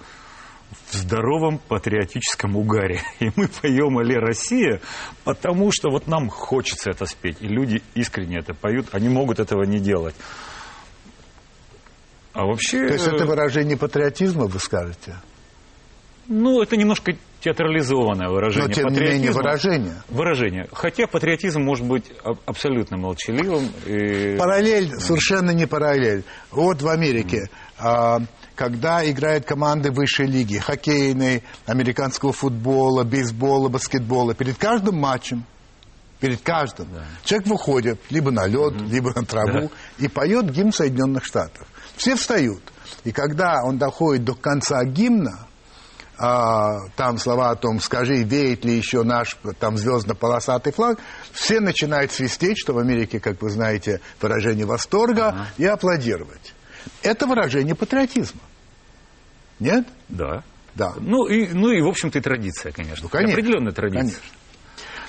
в 0.90 0.94
здоровом 0.94 1.58
патриотическом 1.58 2.56
угаре. 2.56 3.02
И 3.20 3.30
мы 3.36 3.46
поем 3.46 3.98
«Алле, 3.98 4.18
Россия», 4.18 4.80
потому 5.22 5.70
что 5.70 5.90
вот 5.90 6.08
нам 6.08 6.28
хочется 6.28 6.90
это 6.90 7.06
спеть. 7.06 7.36
И 7.40 7.46
люди 7.46 7.82
искренне 7.94 8.38
это 8.38 8.52
поют, 8.52 8.88
они 8.92 9.08
могут 9.08 9.38
этого 9.38 9.62
не 9.62 9.78
делать. 9.78 10.16
А 12.32 12.46
вообще... 12.46 12.86
То 12.86 12.94
есть 12.94 13.06
это 13.06 13.26
выражение 13.26 13.76
патриотизма, 13.76 14.46
вы 14.46 14.58
скажете? 14.58 15.16
Ну, 16.26 16.62
это 16.62 16.76
немножко 16.76 17.12
театрализованное 17.42 18.28
выражение. 18.28 18.68
Но, 18.68 18.74
тем 18.74 18.86
не 18.92 19.00
менее, 19.00 19.32
выражение. 19.32 20.02
Выражение. 20.08 20.68
Хотя 20.72 21.06
патриотизм 21.06 21.60
может 21.62 21.86
быть 21.86 22.04
абсолютно 22.46 22.96
молчаливым. 22.96 23.68
и- 23.86 24.36
Параллель 24.38 24.92
совершенно 25.00 25.50
не 25.50 25.66
параллель. 25.66 26.24
Вот 26.50 26.82
в 26.82 26.88
Америке, 26.88 27.48
а, 27.78 28.18
когда 28.54 29.08
играют 29.10 29.44
команды 29.44 29.90
высшей 29.90 30.26
лиги, 30.26 30.58
хоккейной, 30.58 31.42
американского 31.66 32.32
футбола, 32.32 33.02
бейсбола, 33.04 33.68
баскетбола, 33.68 34.34
перед 34.34 34.56
каждым 34.56 34.96
матчем, 34.98 35.44
перед 36.20 36.40
каждым, 36.42 36.88
человек 37.24 37.48
выходит 37.48 38.00
либо 38.10 38.30
на 38.30 38.46
лед, 38.46 38.74
либо 38.88 39.12
на 39.14 39.24
траву 39.24 39.72
и 39.98 40.06
поет 40.06 40.50
гимн 40.50 40.72
Соединенных 40.72 41.24
Штатов. 41.24 41.66
Все 41.96 42.14
встают. 42.14 42.62
И 43.04 43.10
когда 43.10 43.62
он 43.64 43.78
доходит 43.78 44.24
до 44.24 44.34
конца 44.34 44.84
гимна, 44.84 45.46
а, 46.22 46.88
там 46.96 47.18
слова 47.18 47.50
о 47.50 47.56
том, 47.56 47.80
скажи, 47.80 48.22
веет 48.22 48.64
ли 48.64 48.76
еще 48.76 49.02
наш 49.02 49.36
там 49.58 49.76
звездно-полосатый 49.76 50.72
флаг, 50.72 50.98
все 51.32 51.58
начинают 51.60 52.12
свистеть, 52.12 52.58
что 52.58 52.72
в 52.74 52.78
Америке, 52.78 53.18
как 53.18 53.42
вы 53.42 53.50
знаете, 53.50 54.00
выражение 54.20 54.64
восторга, 54.64 55.48
и 55.58 55.64
аплодировать. 55.64 56.54
Это 57.02 57.26
выражение 57.26 57.74
патриотизма. 57.74 58.40
Нет? 59.58 59.86
Да. 60.08 60.42
Да. 60.74 60.94
Ну 60.98 61.26
и, 61.26 61.48
ну 61.48 61.70
и, 61.70 61.82
в 61.82 61.88
общем-то, 61.88 62.18
и 62.18 62.22
традиция, 62.22 62.72
конечно. 62.72 63.04
Ну, 63.04 63.08
конечно. 63.08 63.34
Определенная 63.34 63.72
традиция. 63.72 64.20
Конечно. 64.20 64.22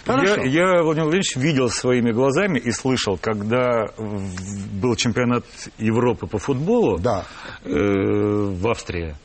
Хорошо. 0.06 0.42
Я, 0.44 0.66
я, 0.76 0.84
Владимир 0.84 1.06
Владимирович, 1.06 1.36
видел 1.38 1.70
своими 1.70 2.12
глазами 2.12 2.60
и 2.60 2.72
слышал, 2.72 3.18
когда 3.18 3.86
был 3.98 4.96
чемпионат 4.96 5.46
Европы 5.78 6.28
по 6.28 6.40
футболу 6.40 6.98
Да. 7.00 7.24
э, 7.64 7.70
в 7.72 8.68
Австрии, 8.68 9.16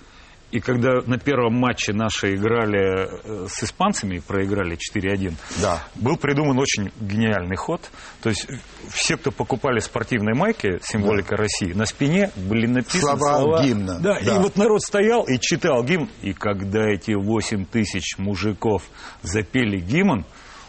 и 0.51 0.61
когда 0.61 1.01
на 1.05 1.19
первом 1.19 1.55
матче 1.55 1.93
наши 1.93 2.35
играли 2.35 3.45
э, 3.45 3.49
с 3.49 3.63
испанцами, 3.65 4.19
проиграли 4.21 4.79
4-1, 4.79 5.35
Да. 5.61 5.83
был 5.95 6.17
придуман 6.17 6.59
очень 6.59 6.91
гениальный 7.01 7.57
ход. 7.57 7.83
То 8.23 8.31
есть 8.31 8.47
э, 8.49 8.55
все, 8.91 9.17
кто 9.19 9.31
покупали 9.31 9.79
спортивные 9.81 10.35
майки, 10.35 10.79
символика 10.83 11.37
России, 11.37 11.73
на 11.75 11.85
спине 11.85 12.31
были 12.37 12.67
написаны 12.67 13.03
Слова 13.19 13.37
слова, 13.39 13.63
гимна. 13.63 13.99
Да, 14.01 14.19
Да. 14.21 14.37
и 14.37 14.39
вот 14.39 14.57
народ 14.57 14.81
стоял 14.83 15.25
и 15.25 15.39
читал 15.39 15.85
гимн. 15.85 16.09
И 16.23 16.33
когда 16.33 16.87
эти 16.89 17.13
8 17.13 17.67
тысяч 17.67 18.17
мужиков 18.17 18.83
запели 19.23 19.79
гимн, 19.79 20.25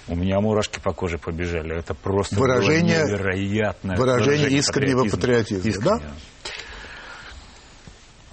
у 0.10 0.16
меня 0.16 0.42
мурашки 0.42 0.80
по 0.80 0.92
коже 0.92 1.18
побежали. 1.20 1.78
Это 1.78 1.94
просто 1.94 2.36
Выражение- 2.36 3.04
было 3.06 3.12
невероятное 3.12 3.96
выражение 3.96 4.50
искреннего 4.58 5.06
патриотизма, 5.06 5.70
Искреннего. 5.70 6.00
да? 6.00 6.04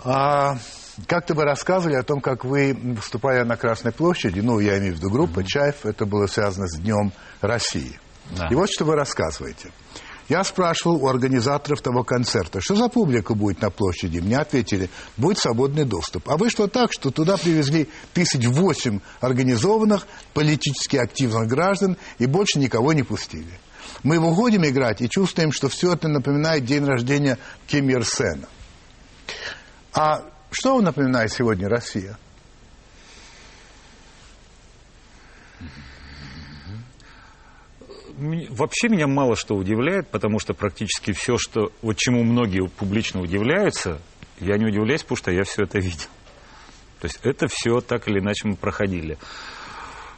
А, 0.04 0.58
как-то 1.06 1.34
вы 1.34 1.44
рассказывали 1.44 1.96
о 1.96 2.02
том, 2.02 2.20
как 2.20 2.44
вы, 2.44 2.74
выступая 2.74 3.44
на 3.44 3.56
Красной 3.56 3.92
площади, 3.92 4.40
ну, 4.40 4.58
я 4.58 4.78
имею 4.78 4.94
в 4.94 4.96
виду 4.96 5.10
группа 5.10 5.44
«Чаев», 5.44 5.84
это 5.84 6.06
было 6.06 6.26
связано 6.26 6.66
с 6.66 6.78
Днем 6.78 7.12
России. 7.40 7.98
Да. 8.30 8.48
И 8.50 8.54
вот 8.54 8.68
что 8.70 8.84
вы 8.84 8.96
рассказываете. 8.96 9.70
Я 10.28 10.42
спрашивал 10.42 10.96
у 11.04 11.08
организаторов 11.08 11.80
того 11.82 12.02
концерта, 12.02 12.60
что 12.60 12.74
за 12.74 12.88
публика 12.88 13.34
будет 13.34 13.62
на 13.62 13.70
площади. 13.70 14.18
Мне 14.18 14.38
ответили, 14.38 14.90
будет 15.16 15.38
свободный 15.38 15.84
доступ. 15.84 16.28
А 16.28 16.36
вышло 16.36 16.66
так, 16.66 16.92
что 16.92 17.12
туда 17.12 17.36
привезли 17.36 17.88
тысяч 18.12 18.44
восемь 18.46 18.98
организованных, 19.20 20.06
политически 20.34 20.96
активных 20.96 21.46
граждан 21.46 21.96
и 22.18 22.26
больше 22.26 22.58
никого 22.58 22.92
не 22.92 23.04
пустили. 23.04 23.60
Мы 24.02 24.18
выходим 24.18 24.64
играть 24.66 25.00
и 25.00 25.08
чувствуем, 25.08 25.52
что 25.52 25.68
все 25.68 25.92
это 25.92 26.08
напоминает 26.08 26.64
день 26.64 26.84
рождения 26.84 27.38
Ким 27.68 27.88
Ир 27.88 28.04
Сена. 28.04 28.48
А 29.92 30.24
что 30.50 30.74
вам 30.74 30.84
напоминает 30.84 31.32
сегодня 31.32 31.68
Россия? 31.68 32.18
Вообще 38.16 38.88
меня 38.88 39.06
мало 39.06 39.36
что 39.36 39.54
удивляет, 39.56 40.08
потому 40.08 40.38
что 40.38 40.54
практически 40.54 41.12
все, 41.12 41.36
что, 41.36 41.70
вот 41.82 41.98
чему 41.98 42.22
многие 42.24 42.66
публично 42.66 43.20
удивляются, 43.20 44.00
я 44.40 44.56
не 44.56 44.64
удивляюсь, 44.64 45.02
потому 45.02 45.16
что 45.18 45.30
я 45.30 45.44
все 45.44 45.64
это 45.64 45.78
видел. 45.78 46.08
То 47.00 47.06
есть 47.06 47.18
это 47.22 47.46
все 47.48 47.80
так 47.80 48.08
или 48.08 48.20
иначе 48.20 48.48
мы 48.48 48.56
проходили. 48.56 49.18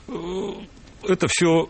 Э, 0.07 0.13
Это 1.03 1.27
все 1.29 1.69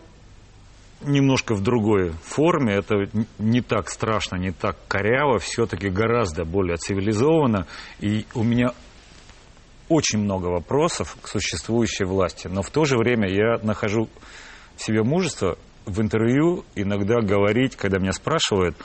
немножко 1.01 1.55
в 1.55 1.61
другой 1.61 2.11
форме, 2.23 2.75
это 2.75 3.09
не 3.37 3.61
так 3.61 3.89
страшно, 3.89 4.35
не 4.37 4.51
так 4.51 4.77
коряво, 4.87 5.39
все-таки 5.39 5.89
гораздо 5.89 6.45
более 6.45 6.77
цивилизованно. 6.77 7.67
И 7.99 8.25
у 8.33 8.43
меня 8.43 8.73
очень 9.87 10.19
много 10.19 10.47
вопросов 10.47 11.17
к 11.21 11.27
существующей 11.27 12.05
власти, 12.05 12.47
но 12.47 12.61
в 12.61 12.69
то 12.69 12.85
же 12.85 12.97
время 12.97 13.29
я 13.29 13.57
нахожу 13.63 14.09
в 14.75 14.83
себе 14.83 15.03
мужество 15.03 15.57
в 15.85 16.01
интервью 16.01 16.63
иногда 16.75 17.21
говорить, 17.21 17.75
когда 17.75 17.97
меня 17.97 18.11
спрашивают, 18.11 18.77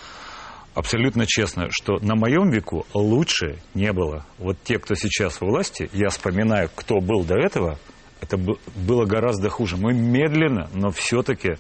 абсолютно 0.75 1.27
честно, 1.27 1.69
что 1.71 1.99
на 2.01 2.15
моем 2.15 2.51
веку 2.51 2.87
лучше 2.95 3.59
не 3.75 3.93
было. 3.93 4.27
Вот 4.39 4.57
те, 4.65 4.79
кто 4.79 4.95
сейчас 4.95 5.41
у 5.41 5.47
власти, 5.47 5.91
я 5.93 6.09
вспоминаю, 6.09 6.71
кто 6.75 7.01
был 7.01 7.25
до 7.25 7.37
этого, 7.37 7.79
это 8.21 8.37
бы- 8.37 8.59
было 8.75 9.05
гораздо 9.05 9.51
хуже. 9.51 9.77
Мы 9.77 9.93
медленно, 9.93 10.71
но 10.73 10.91
все-таки, 10.91 11.57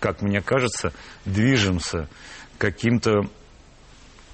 как 0.00 0.22
мне 0.22 0.40
кажется, 0.40 0.92
движемся 1.24 2.08
каким-то 2.58 3.22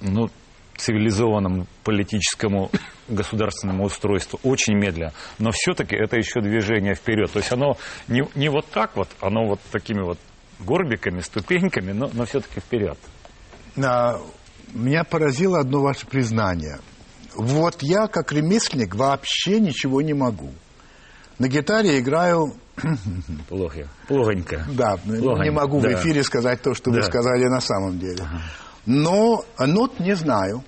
ну, 0.01 0.29
цивилизованному 0.77 1.67
политическому 1.83 2.71
государственному 3.07 3.85
устройству 3.85 4.39
очень 4.43 4.75
медленно. 4.75 5.13
Но 5.39 5.51
все-таки 5.51 5.95
это 5.95 6.17
еще 6.17 6.41
движение 6.41 6.95
вперед. 6.95 7.31
То 7.31 7.39
есть 7.39 7.51
оно 7.51 7.77
не, 8.07 8.23
не 8.35 8.49
вот 8.49 8.67
так 8.67 8.95
вот, 8.95 9.09
оно 9.21 9.45
вот 9.47 9.59
такими 9.71 10.01
вот 10.01 10.19
горбиками, 10.59 11.21
ступеньками, 11.21 11.91
но, 11.91 12.09
но 12.13 12.25
все-таки 12.25 12.59
вперед. 12.59 12.97
А, 13.83 14.19
Меня 14.73 15.03
поразило 15.03 15.59
одно 15.59 15.81
ваше 15.81 16.05
признание. 16.07 16.79
Вот 17.35 17.81
я, 17.81 18.07
как 18.07 18.31
ремесленник, 18.31 18.95
вообще 18.95 19.59
ничего 19.59 20.01
не 20.01 20.13
могу. 20.13 20.53
На 21.37 21.49
гитаре 21.49 21.99
играю, 21.99 22.55
Плохо. 23.49 23.87
Плохонько. 24.07 24.65
да, 24.69 24.97
Плохонько, 24.97 25.43
не 25.43 25.51
могу 25.51 25.79
в 25.79 25.83
да. 25.83 25.93
эфире 25.93 26.23
сказать 26.23 26.61
то, 26.61 26.73
что 26.73 26.91
вы 26.91 26.97
Да. 26.97 27.03
сказали 27.03 27.45
на 27.45 27.61
самом 27.61 27.99
деле. 27.99 28.23
Но 28.85 29.45
нот 29.59 29.99
не 29.99 30.15
знаю. 30.15 30.63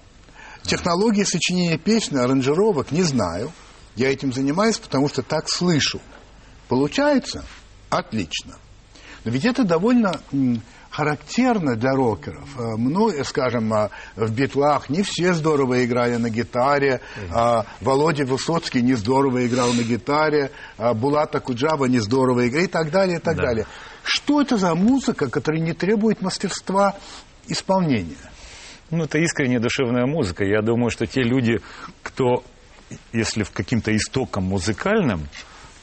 Технологии 0.63 1.23
сочинения 1.23 1.77
песен, 1.77 2.17
аранжировок 2.17 2.91
не 2.91 3.03
знаю. 3.03 3.51
Я 3.95 4.11
этим 4.11 4.33
занимаюсь, 4.33 4.77
потому 4.77 5.07
что 5.09 5.21
так 5.23 5.49
слышу. 5.49 6.01
Получается? 6.67 7.43
Отлично. 7.89 8.55
Но 9.23 9.31
ведь 9.31 9.45
это 9.45 9.63
довольно 9.63 10.19
характерно 11.01 11.75
для 11.75 11.91
рокеров. 11.93 12.49
Э, 12.57 12.75
Мной, 12.75 13.23
скажем, 13.23 13.71
а, 13.71 13.89
в 14.15 14.31
битлах 14.31 14.89
не 14.89 15.03
все 15.03 15.33
здорово 15.33 15.85
играли 15.85 16.15
на 16.15 16.29
гитаре. 16.31 17.01
а, 17.31 17.65
Володя 17.81 18.25
Высоцкий 18.25 18.81
не 18.81 18.95
здорово 18.95 19.45
играл 19.45 19.73
на 19.73 19.83
гитаре. 19.83 20.49
а, 20.79 20.95
Булата 20.95 21.39
Куджава 21.39 21.85
не 21.85 21.99
здорово 21.99 22.47
играл 22.47 22.63
и 22.63 22.67
так 22.67 22.89
далее, 22.89 23.17
и 23.17 23.21
так 23.21 23.35
Да. 23.37 23.43
далее. 23.43 23.67
Что 24.03 24.41
это 24.41 24.57
за 24.57 24.73
музыка, 24.73 25.29
которая 25.29 25.61
не 25.61 25.73
требует 25.73 26.21
мастерства 26.23 26.95
исполнения? 27.47 28.17
Ну, 28.89 29.03
это 29.03 29.19
искренняя 29.19 29.59
душевная 29.59 30.07
музыка. 30.07 30.45
Я 30.45 30.61
думаю, 30.63 30.89
что 30.89 31.05
те 31.05 31.21
люди, 31.21 31.59
кто, 32.01 32.43
если 33.13 33.43
в 33.43 33.51
каким-то 33.51 33.95
истоком 33.95 34.45
музыкальным, 34.45 35.27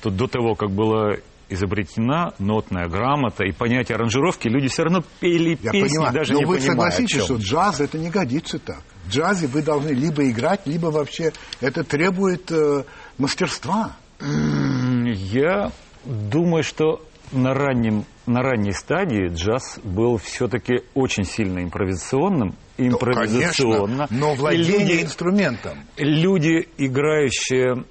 то 0.03 0.11
до 0.11 0.27
того, 0.27 0.55
как 0.57 0.71
была 0.71 1.13
изобретена 1.49 2.33
нотная 2.39 2.89
грамота 2.89 3.45
и 3.45 3.53
понятие 3.53 3.97
аранжировки, 3.97 4.49
люди 4.49 4.69
все 4.69 4.85
равно 4.85 5.03
пели 5.21 5.59
Я 5.63 5.71
песни, 5.73 5.89
понимаю, 5.89 6.13
даже 6.15 6.33
но 6.33 6.39
не 6.41 6.45
вы 6.45 6.57
понимая, 6.57 6.91
согласитесь, 6.91 7.23
что 7.25 7.37
джаз 7.37 7.81
это 7.81 7.99
не 7.99 8.11
годится 8.11 8.59
так. 8.59 8.83
В 9.05 9.11
джазе 9.11 9.47
вы 9.47 9.63
должны 9.63 9.91
либо 9.91 10.29
играть, 10.31 10.63
либо 10.67 10.87
вообще 10.87 11.33
это 11.61 11.85
требует 11.85 12.51
э, 12.51 12.85
мастерства. 13.19 13.97
Я 14.21 15.71
думаю, 16.05 16.63
что 16.63 17.03
на, 17.33 17.53
раннем, 17.55 18.05
на 18.27 18.43
ранней 18.43 18.73
стадии 18.73 19.29
джаз 19.29 19.79
был 19.83 20.17
все-таки 20.19 20.83
очень 20.95 21.25
сильно 21.25 21.63
импровизационным. 21.63 22.55
Ну, 22.79 22.89
Импровизационно. 22.89 24.07
конечно, 24.09 24.17
но 24.19 24.35
владение 24.35 24.79
люди- 24.97 25.03
инструментом. 25.05 25.79
люди, 25.97 26.69
играющие 26.77 27.85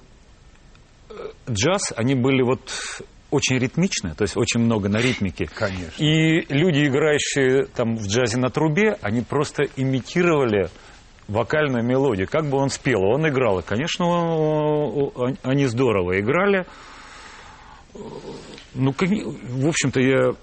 э, 1.10 1.14
джаз, 1.50 1.94
они 1.96 2.16
были 2.16 2.42
вот 2.44 2.70
очень 3.34 3.58
ритмичны, 3.58 4.14
то 4.16 4.24
есть 4.24 4.38
очень 4.38 4.60
много 4.60 4.90
на 4.90 4.98
ритмике. 4.98 5.50
Конечно. 5.54 6.04
И 6.04 6.46
люди, 6.54 6.86
играющие 6.88 7.66
там 7.66 7.96
в 7.96 8.08
джазе 8.08 8.38
на 8.38 8.50
трубе, 8.50 8.98
они 9.02 9.22
просто 9.22 9.64
имитировали 9.76 10.70
вокальную 11.28 11.84
мелодию. 11.84 12.28
Как 12.28 12.46
бы 12.46 12.58
он 12.58 12.70
спел, 12.70 13.04
он 13.04 13.28
играл. 13.28 13.60
И, 13.60 13.64
конечно, 13.64 14.06
они 15.44 15.66
здорово 15.66 16.20
играли. 16.20 16.66
Ну, 18.76 18.94
в 18.94 19.68
общем-то, 19.68 20.00
я 20.00 20.34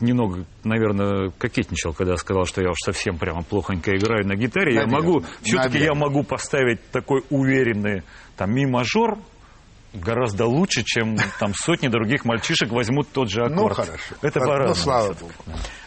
немного, 0.00 0.44
наверное, 0.64 1.30
кокетничал, 1.38 1.92
когда 1.92 2.16
сказал, 2.16 2.44
что 2.44 2.62
я 2.62 2.70
уж 2.70 2.78
совсем 2.84 3.18
прямо 3.18 3.42
плохонько 3.42 3.96
играю 3.96 4.26
на 4.26 4.34
гитаре. 4.34 4.74
Я 4.74 4.86
Наверное, 4.86 5.00
могу, 5.00 5.24
все-таки 5.42 5.78
я 5.78 5.94
могу 5.94 6.24
поставить 6.24 6.80
такой 6.90 7.22
уверенный 7.30 8.02
там 8.36 8.52
ми-мажор 8.52 9.18
гораздо 9.94 10.46
лучше, 10.46 10.82
чем 10.84 11.16
там 11.38 11.54
сотни 11.54 11.88
других 11.88 12.24
мальчишек 12.24 12.70
возьмут 12.70 13.10
тот 13.12 13.30
же 13.30 13.40
Ну, 13.48 13.66
аккорд. 13.66 13.76
хорошо. 13.86 14.14
Это 14.22 14.40
Ну, 14.40 14.46
по-разному. 14.46 14.74
слава 14.74 15.12
Богу. 15.14 15.32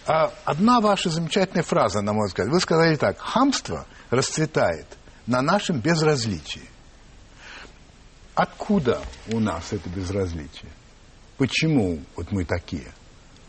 А, 0.05 0.33
одна 0.45 0.79
ваша 0.81 1.09
замечательная 1.09 1.63
фраза, 1.63 2.01
на 2.01 2.13
мой 2.13 2.27
взгляд. 2.27 2.47
Вы 2.47 2.59
сказали 2.59 2.95
так. 2.95 3.19
Хамство 3.19 3.85
расцветает 4.09 4.85
на 5.27 5.41
нашем 5.41 5.79
безразличии. 5.79 6.63
Откуда 8.35 9.01
у 9.31 9.39
нас 9.39 9.73
это 9.73 9.89
безразличие? 9.89 10.71
Почему 11.37 11.99
вот 12.15 12.31
мы 12.31 12.45
такие? 12.45 12.91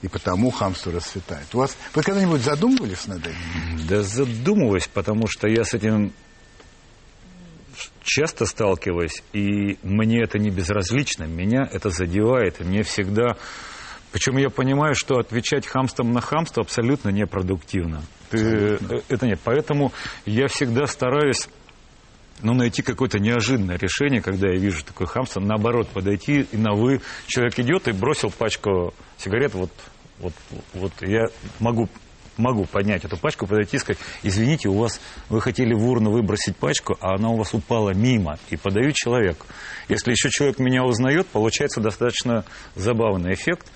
И 0.01 0.09
потому 0.09 0.51
хамство 0.51 0.93
расцветает. 0.93 1.47
У 1.55 1.59
вас, 1.59 1.77
вы 1.95 2.03
когда-нибудь 2.03 2.41
задумывались 2.41 3.07
над 3.07 3.27
этим? 3.27 3.87
Да 3.89 4.03
задумываюсь, 4.03 4.87
потому 4.89 5.27
что 5.29 5.49
я 5.49 5.65
с 5.65 5.75
этим 5.75 6.13
часто 8.09 8.47
сталкиваюсь, 8.47 9.23
и 9.33 9.79
мне 9.83 10.23
это 10.23 10.39
не 10.39 10.51
безразлично, 10.51 11.25
меня 11.25 11.69
это 11.71 11.91
задевает, 11.91 12.61
и 12.61 12.65
мне 12.65 12.83
всегда... 12.83 13.37
Причем 14.11 14.39
я 14.39 14.49
понимаю, 14.49 14.95
что 14.95 15.19
отвечать 15.19 15.67
хамством 15.67 16.13
на 16.15 16.23
хамство 16.23 16.63
абсолютно 16.63 17.11
непродуктивно. 17.11 18.03
Ты- 18.31 18.79
э, 18.81 19.01
это 19.09 19.27
нет. 19.27 19.39
Поэтому 19.45 19.93
я 20.25 20.49
всегда 20.49 20.87
стараюсь 20.87 21.49
ну, 22.41 22.55
найти 22.55 22.83
какое-то 22.83 23.19
неожиданное 23.19 23.77
решение, 23.77 24.23
когда 24.23 24.49
я 24.49 24.59
вижу 24.59 24.83
такое 24.85 25.07
хамство, 25.07 25.41
наоборот, 25.41 25.89
подойти 25.89 26.47
и 26.51 26.57
на 26.57 26.73
«вы». 26.73 27.01
Человек 27.27 27.59
идет 27.59 27.89
и 27.89 27.93
бросил 27.93 28.31
пачку 28.31 28.95
сигарет, 29.19 29.55
вот, 29.55 29.71
вот, 30.21 30.33
вот 30.73 30.93
я 31.03 31.27
могу, 31.59 31.89
могу 32.39 32.65
поднять 32.65 33.05
эту 33.05 33.17
пачку, 33.17 33.47
подойти 33.47 33.77
и 33.77 33.81
сказать, 33.81 33.99
извините, 34.23 34.69
у 34.69 34.79
вас, 34.79 35.01
вы 35.29 35.41
хотели 35.41 35.75
в 35.75 35.85
урну 35.89 36.11
выбросить 36.11 36.57
пачку, 36.57 36.97
а 37.01 37.15
она 37.15 37.29
у 37.31 37.37
вас 37.37 37.53
упала 37.55 37.91
мимо, 37.91 38.39
и 38.51 38.57
подаю 38.57 38.93
человеку. 38.93 39.47
Если 39.89 40.13
еще 40.13 40.31
человек 40.31 40.59
меня 40.59 40.85
узнает, 40.85 41.27
получается 41.27 41.81
достаточно 41.81 42.45
забавный 42.75 43.35
эффект. 43.35 43.67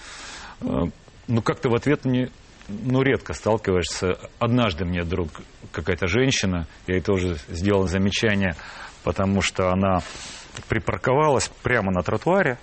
Э, 0.61 0.85
Ну, 1.29 1.43
как-то 1.43 1.69
в 1.69 1.75
ответ 1.75 2.05
мне 2.05 2.31
ну, 2.69 3.03
редко 3.03 3.33
сталкиваешься. 3.33 4.19
Однажды 4.39 4.85
мне 4.85 5.03
вдруг 5.03 5.29
какая-то 5.73 6.07
женщина, 6.07 6.67
я 6.87 6.95
ей 6.97 7.01
тоже 7.01 7.37
сделал 7.49 7.87
замечание, 7.89 8.57
потому 9.05 9.43
что 9.43 9.71
она 9.71 10.01
припарковалась 10.69 11.51
прямо 11.63 11.91
на 11.93 12.03
тротуаре, 12.03 12.59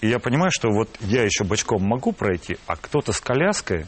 и 0.00 0.08
я 0.08 0.18
понимаю, 0.18 0.50
что 0.52 0.68
вот 0.70 0.88
я 1.00 1.22
еще 1.22 1.44
бочком 1.44 1.82
могу 1.82 2.12
пройти, 2.12 2.56
а 2.66 2.76
кто-то 2.76 3.12
с 3.12 3.20
коляской, 3.20 3.86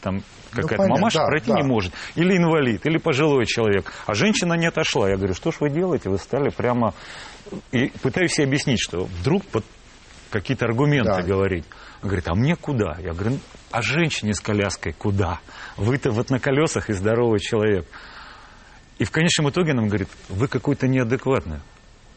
там 0.00 0.22
какая-то 0.50 0.76
понятно, 0.76 0.94
мамаша 0.96 1.18
да, 1.18 1.26
пройти 1.26 1.50
да. 1.50 1.56
не 1.56 1.62
может. 1.62 1.92
Или 2.14 2.36
инвалид, 2.36 2.84
или 2.86 2.98
пожилой 2.98 3.46
человек. 3.46 3.92
А 4.06 4.14
женщина 4.14 4.54
не 4.54 4.66
отошла. 4.66 5.08
Я 5.08 5.16
говорю, 5.16 5.34
что 5.34 5.52
ж 5.52 5.56
вы 5.60 5.70
делаете? 5.70 6.10
Вы 6.10 6.18
стали 6.18 6.50
прямо... 6.50 6.94
И 7.70 7.92
пытаюсь 8.02 8.38
ей 8.38 8.44
объяснить, 8.44 8.80
что 8.80 9.04
вдруг 9.04 9.44
под 9.46 9.64
какие-то 10.30 10.64
аргументы 10.66 11.10
Да. 11.10 11.22
говорить. 11.22 11.64
Он 12.02 12.08
говорит, 12.08 12.28
а 12.28 12.34
мне 12.34 12.56
куда? 12.56 12.96
Я 12.98 13.12
говорю, 13.12 13.30
«Ну, 13.30 13.38
а 13.70 13.82
женщине 13.82 14.34
с 14.34 14.40
коляской 14.40 14.92
куда? 14.92 15.40
Вы-то 15.76 16.10
вот 16.10 16.30
на 16.30 16.38
колесах 16.38 16.90
и 16.90 16.92
здоровый 16.92 17.40
человек. 17.40 17.86
И 18.98 19.04
в 19.04 19.10
конечном 19.10 19.50
итоге 19.50 19.72
она 19.72 19.86
говорит, 19.86 20.08
вы 20.28 20.48
какой-то 20.48 20.88
неадекватный. 20.88 21.60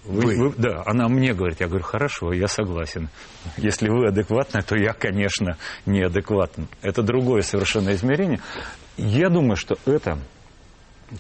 Вы- 0.06 0.22
Вы. 0.22 0.36
вы- 0.50 0.54
да, 0.58 0.84
она 0.86 1.08
мне 1.08 1.34
говорит, 1.34 1.60
я 1.60 1.68
говорю, 1.68 1.84
хорошо, 1.84 2.32
я 2.34 2.48
согласен. 2.48 3.10
Если 3.58 3.90
вы 3.90 4.08
адекватны, 4.08 4.62
то 4.62 4.76
я, 4.78 4.94
конечно, 4.94 5.58
неадекватен. 5.86 6.68
Это 6.82 7.04
другое 7.04 7.42
совершенно 7.42 7.94
измерение. 7.94 8.40
Я 8.98 9.30
думаю, 9.30 9.56
что 9.56 9.78
это, 9.86 10.18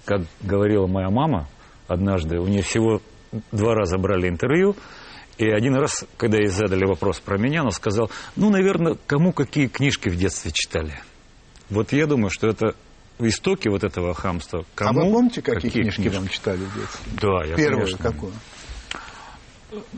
как 0.05 0.21
говорила 0.41 0.87
моя 0.87 1.09
мама 1.09 1.47
однажды, 1.87 2.39
у 2.39 2.47
нее 2.47 2.61
всего 2.63 3.01
два 3.51 3.75
раза 3.75 3.97
брали 3.97 4.27
интервью, 4.29 4.75
и 5.37 5.47
один 5.49 5.75
раз, 5.75 6.05
когда 6.17 6.37
ей 6.37 6.47
задали 6.47 6.85
вопрос 6.85 7.19
про 7.19 7.37
меня, 7.37 7.61
она 7.61 7.71
сказала, 7.71 8.09
ну, 8.35 8.49
наверное, 8.49 8.97
кому 9.07 9.31
какие 9.33 9.67
книжки 9.67 10.09
в 10.09 10.15
детстве 10.15 10.51
читали. 10.53 10.93
Вот 11.69 11.91
я 11.93 12.07
думаю, 12.07 12.29
что 12.29 12.47
это 12.47 12.75
истоки 13.19 13.67
вот 13.69 13.83
этого 13.83 14.13
хамства. 14.13 14.61
а 14.61 14.65
Кому, 14.75 15.05
вы 15.07 15.13
помните, 15.13 15.41
какие, 15.41 15.71
книжки 15.71 16.07
вам 16.07 16.27
читали 16.27 16.57
в 16.63 16.75
детстве? 16.75 17.11
Да, 17.21 17.45
я, 17.45 17.55
Первую 17.55 17.85
конечно. 17.85 17.97
какую? 18.11 18.33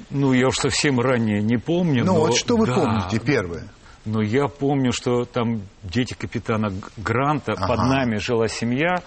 Ну, 0.10 0.34
я 0.34 0.48
уж 0.48 0.56
совсем 0.58 1.00
ранее 1.00 1.42
не 1.42 1.58
помню. 1.58 2.04
Ну, 2.06 2.14
но- 2.14 2.20
вот 2.22 2.36
что 2.36 2.58
вы 2.58 2.68
да, 2.68 2.74
помните, 2.76 3.20
первое? 3.20 3.70
Но 4.06 4.22
я 4.22 4.48
помню, 4.48 4.92
что 4.92 5.26
там 5.26 5.62
дети 5.84 6.14
капитана 6.14 6.74
Гранта, 6.98 7.54
Ага. 7.54 7.68
под 7.68 7.78
нами 7.88 8.18
жила 8.18 8.48
семья. 8.48 9.02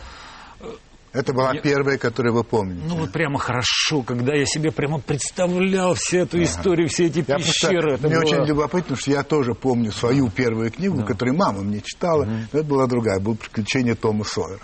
Это 1.12 1.32
была 1.32 1.52
Я- 1.54 1.60
первая, 1.60 1.96
которую 1.96 2.34
вы 2.34 2.42
помните. 2.42 2.82
Ну, 2.88 2.96
вот 2.96 3.12
прямо 3.12 3.38
хорошо, 3.38 4.02
когда 4.02 4.34
я 4.34 4.44
себе 4.46 4.72
прямо 4.72 4.98
представлял 4.98 5.94
всю 5.94 6.18
эту 6.18 6.42
историю, 6.42 6.88
все 6.88 7.06
эти 7.06 7.18
Я 7.18 7.36
просто- 7.36 7.68
пещеры. 7.68 7.92
это 7.94 8.08
мне 8.08 8.16
было- 8.16 8.24
очень 8.24 8.44
любопытно, 8.44 8.96
что 8.96 9.10
я 9.12 9.22
тоже 9.22 9.54
помню 9.54 9.92
свою 9.92 10.28
первую 10.28 10.72
книгу, 10.72 11.04
которую 11.04 11.36
мама 11.36 11.60
мне 11.62 11.80
читала. 11.84 12.24
Но 12.24 12.40
это 12.58 12.64
была 12.64 12.86
другая, 12.88 13.20
было 13.20 13.34
«Приключения 13.34 13.94
Тома 13.94 14.24
Сойера». 14.24 14.62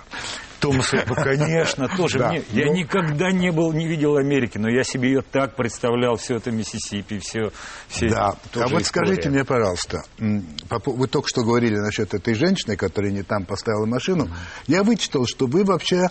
Томас, 0.60 0.90
конечно, 0.90 1.88
тоже 1.96 2.18
Да. 2.18 2.28
мне. 2.30 2.42
Я 2.52 2.66
Ну. 2.66 2.74
никогда 2.74 3.30
не 3.32 3.50
был, 3.50 3.72
не 3.72 3.86
видел 3.88 4.16
Америки, 4.16 4.58
но 4.58 4.68
я 4.70 4.84
себе 4.84 5.08
ее 5.10 5.22
так 5.22 5.56
представлял, 5.56 6.16
все 6.16 6.36
это 6.36 6.50
Миссисипи, 6.50 7.18
все, 7.18 7.50
все 7.88 8.08
Да. 8.10 8.26
А 8.54 8.68
вот 8.68 8.82
история. 8.82 8.84
скажите 8.84 9.30
мне, 9.30 9.44
пожалуйста, 9.44 10.02
вы 10.18 11.08
только 11.08 11.28
что 11.28 11.42
говорили 11.42 11.76
насчет 11.76 12.14
этой 12.14 12.34
женщины, 12.34 12.76
которая 12.76 13.10
не 13.12 13.22
там 13.22 13.44
поставила 13.44 13.86
машину. 13.86 14.28
Я 14.66 14.82
вычитал, 14.84 15.26
что 15.26 15.46
вы 15.46 15.64
вообще 15.64 16.08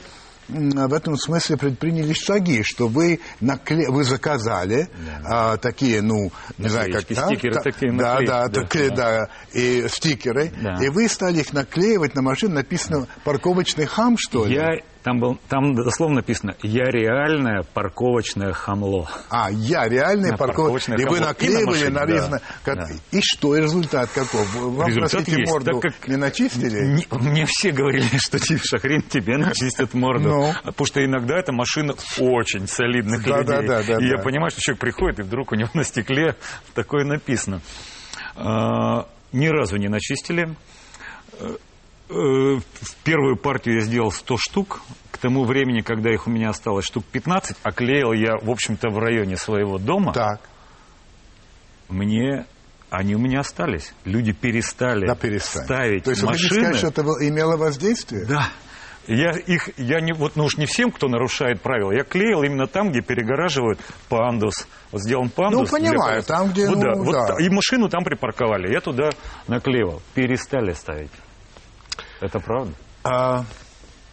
в 0.50 0.94
этом 0.94 1.16
смысле 1.16 1.58
предприняли 1.58 2.14
шаги, 2.14 2.64
что 2.64 2.88
вы, 2.88 3.20
накле... 3.40 3.90
вы 3.90 4.04
заказали 4.04 4.90
а, 5.26 5.58
такие, 5.58 6.02
ну, 6.02 6.32
не 6.58 6.70
знаю, 6.70 6.92
как 6.92 7.10
Наклеечки, 7.10 7.36
стикеры 7.36 7.54
та- 7.54 7.62
такие 7.62 7.92
да, 7.92 7.98
наклеить, 8.14 8.30
да, 8.30 8.48
да, 8.48 8.62
такие, 8.62 8.90
да. 8.90 8.96
да, 8.96 9.30
и 9.54 9.88
стикеры, 9.88 10.52
Да. 10.62 10.78
и 10.84 10.90
вы 10.90 11.08
стали 11.08 11.40
их 11.40 11.54
наклеивать 11.54 12.16
на 12.16 12.22
машину, 12.22 12.56
написано 12.56 13.08
парковочный 13.24 13.86
хам, 13.86 14.16
что 14.18 14.46
ли? 14.46 14.56
Я, 14.56 14.80
там, 15.04 15.20
был, 15.20 15.38
там 15.48 15.76
дословно 15.76 16.18
написано 16.18 16.56
«Я 16.62 16.84
реальное 16.86 17.64
парковочное 17.74 18.52
хамло». 18.54 19.10
А, 19.30 19.50
я 19.50 19.86
На 20.32 20.38
парковочный. 20.38 20.38
парковочное 20.38 20.98
И 20.98 21.06
вы 21.06 21.06
хамло. 21.06 21.18
И 21.18 21.20
на 21.22 21.28
наклеивали, 21.28 21.66
машине, 21.66 21.90
нарезано. 21.90 22.38
да, 22.39 22.43
как- 22.64 22.76
да. 22.76 22.88
И 23.12 23.22
что, 23.22 23.56
и 23.56 23.62
результат 23.62 24.10
каков? 24.12 24.54
Вам, 24.56 24.88
Результат 24.88 25.12
простите, 25.12 25.39
есть, 25.39 25.52
морду 25.52 25.80
так 25.80 25.93
как- 25.93 26.08
не 26.08 26.16
начистили? 26.18 26.86
Не- 26.86 27.08
мне 27.12 27.45
все 27.47 27.72
говорили, 27.72 28.18
что 28.18 28.39
тебе 28.39 28.60
Шахрин 28.64 29.02
тебе 29.04 29.38
начистят 29.38 29.93
морду. 29.93 30.30
Ну. 30.30 30.54
Потому 30.66 30.86
что 30.86 31.04
иногда 31.06 31.38
это 31.39 31.54
машина 31.54 31.93
очень 32.20 32.68
солидных 32.68 33.24
Да, 33.24 33.38
людей. 33.39 33.47
да, 33.47 33.62
да, 33.62 33.84
да, 33.84 33.97
и 34.04 34.08
я 34.08 34.18
да. 34.18 34.24
понимаю, 34.24 34.52
что 34.52 34.60
человек 34.62 34.82
приходит, 34.82 35.20
и 35.20 35.24
вдруг 35.24 35.52
у 35.52 35.56
него 35.56 35.70
на 35.74 35.84
стекле 35.84 36.36
такое 36.76 37.06
написано. 37.06 37.62
А, 38.36 39.08
ни 39.32 39.47
разу 39.47 39.78
не 39.78 39.88
начистили. 39.88 40.56
Э, 42.10 42.14
В 42.14 42.95
первую 43.03 43.38
партию 43.38 43.76
я 43.76 43.82
сделал 43.82 44.12
100 44.12 44.38
штук. 44.38 44.82
К 45.12 45.18
тому 45.18 45.43
времени, 45.43 45.82
когда 45.82 46.12
их 46.12 46.28
у 46.28 46.30
меня 46.32 46.49
осталось 46.49 46.86
штук 46.86 47.03
15, 47.05 47.57
оклеил 47.64 48.14
я, 48.14 48.38
в 48.41 48.49
общем-то, 48.49 48.89
в 48.89 48.97
районе 48.97 49.36
своего 49.38 49.78
дома. 49.78 50.14
Так, 50.14 50.39
Мне 51.89 52.45
они 52.89 53.16
у 53.16 53.20
меня 53.20 53.41
остались. 53.41 53.93
Люди 54.05 54.32
перестали 54.32 55.05
да, 55.05 55.16
перестань. 55.16 55.64
ставить 55.66 56.03
То 56.05 56.10
есть 56.12 56.24
вы 56.24 56.30
машины. 56.30 56.74
сказать, 56.74 56.78
что 56.78 56.88
это 56.88 57.01
имело 57.28 57.55
воздействие? 57.57 58.26
Да. 58.26 58.49
Я 59.07 59.32
их, 59.32 59.70
я 59.78 60.01
не, 60.01 60.14
вот, 60.14 60.36
ну 60.36 60.45
уж 60.45 60.57
не 60.57 60.66
всем, 60.68 60.91
кто 60.91 61.07
нарушает 61.07 61.62
правила, 61.62 61.91
я 61.91 62.03
клеил 62.03 62.43
именно 62.43 62.68
там, 62.68 62.91
где 62.91 63.01
перегораживают 63.01 63.80
пандус. 64.07 64.68
Вот 64.91 65.01
сделан 65.01 65.30
пандус. 65.30 65.72
Ну, 65.72 65.78
понимаю, 65.78 66.22
там, 66.22 66.51
где, 66.51 66.68
вот, 66.68 66.76
ну, 66.76 66.82
да, 66.82 66.93
вот 66.95 67.28
да. 67.28 67.36
и 67.43 67.49
машину 67.49 67.89
там 67.89 68.03
припарковали, 68.03 68.72
я 68.72 68.82
туда 68.82 69.10
наклеивал. 69.47 70.01
Перестали 70.14 70.74
ставить. 70.74 71.12
Это 72.20 72.39
правда? 72.39 72.74
А, 73.03 73.45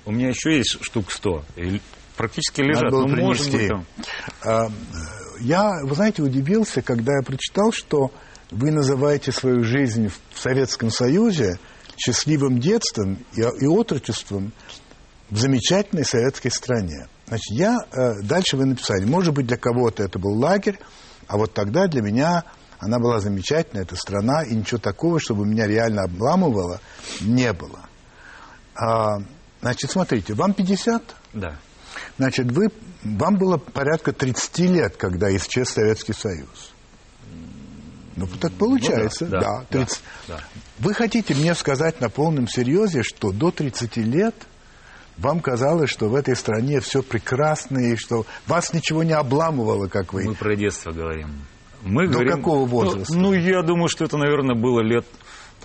У 0.05 0.13
меня 0.13 0.29
еще 0.29 0.57
есть 0.57 0.79
штук 0.83 1.11
100. 1.11 1.45
И 1.57 1.81
практически 2.17 2.61
лежат. 2.61 2.85
Надо 2.85 2.97
было 2.97 3.07
ну, 3.07 3.17
может 3.17 3.51
быть, 3.51 3.69
там. 3.69 3.87
а, 4.45 4.69
я, 5.41 5.73
вы 5.83 5.95
знаете, 5.95 6.23
удивился, 6.23 6.83
когда 6.83 7.13
я 7.15 7.23
прочитал, 7.23 7.73
что 7.73 8.11
вы 8.51 8.71
называете 8.71 9.33
свою 9.33 9.65
жизнь 9.65 10.09
в 10.09 10.39
Советском 10.39 10.91
Союзе 10.91 11.59
счастливым 11.97 12.59
детством 12.59 13.19
и, 13.35 13.41
и 13.41 13.67
отрочеством 13.67 14.53
в 15.31 15.39
замечательной 15.39 16.05
советской 16.05 16.51
стране. 16.51 17.09
Значит, 17.27 17.51
я, 17.51 17.77
э, 17.91 18.23
дальше 18.23 18.57
вы 18.57 18.67
написали, 18.67 19.05
может 19.05 19.35
быть, 19.35 19.47
для 19.47 19.57
кого-то 19.57 20.05
это 20.05 20.19
был 20.19 20.39
лагерь, 20.39 20.79
а 21.27 21.37
вот 21.37 21.53
тогда 21.55 21.89
для 21.89 22.03
меня 22.03 22.45
она 22.79 22.99
была 22.99 23.21
замечательная, 23.21 23.83
эта 23.83 23.97
страна, 23.97 24.43
и 24.43 24.55
ничего 24.55 24.79
такого, 24.79 25.19
чтобы 25.19 25.47
меня 25.47 25.67
реально 25.67 26.03
обламывало, 26.03 26.81
не 27.21 27.53
было. 27.53 27.81
А, 28.77 29.19
значит, 29.61 29.91
смотрите, 29.91 30.35
вам 30.35 30.53
50? 30.53 31.03
Да. 31.33 31.57
Значит, 32.19 32.51
вы, 32.53 32.69
вам 33.03 33.37
было 33.37 33.57
порядка 33.57 34.13
30 34.13 34.59
лет, 34.61 34.97
когда 34.97 35.35
исчез 35.37 35.71
Советский 35.71 36.13
Союз. 36.13 36.73
Ну, 38.17 38.27
так 38.41 38.53
получается, 38.53 39.27
Ну 39.27 39.31
да, 39.33 39.41
да, 39.41 39.59
да, 39.59 39.79
30. 39.79 40.01
да. 40.29 40.41
Вы 40.79 40.95
хотите 40.95 41.35
мне 41.35 41.55
сказать 41.55 42.01
на 42.01 42.09
полном 42.09 42.49
серьезе, 42.49 43.03
что 43.03 43.31
до 43.31 43.51
30 43.51 43.97
лет 43.99 44.35
вам 45.19 45.41
казалось, 45.41 45.91
что 45.91 46.09
в 46.09 46.15
этой 46.15 46.35
стране 46.35 46.81
все 46.81 47.03
прекрасно, 47.03 47.79
и 47.79 47.97
что 47.97 48.27
вас 48.47 48.73
ничего 48.73 49.03
не 49.03 49.13
обламывало, 49.13 49.89
как 49.89 50.13
вы. 50.13 50.25
Мы 50.25 50.35
про 50.35 50.57
детство 50.57 50.93
говорим. 50.93 51.29
Мы 51.83 52.07
До 52.07 52.15
говорим, 52.15 52.33
какого 52.39 52.61
ну, 52.61 52.67
возраста? 52.67 53.15
Ну, 53.15 53.33
я 53.33 53.63
думаю, 53.63 53.89
что 53.89 54.05
это, 54.05 54.17
наверное, 54.17 54.57
было 54.57 54.81
лет 54.81 55.07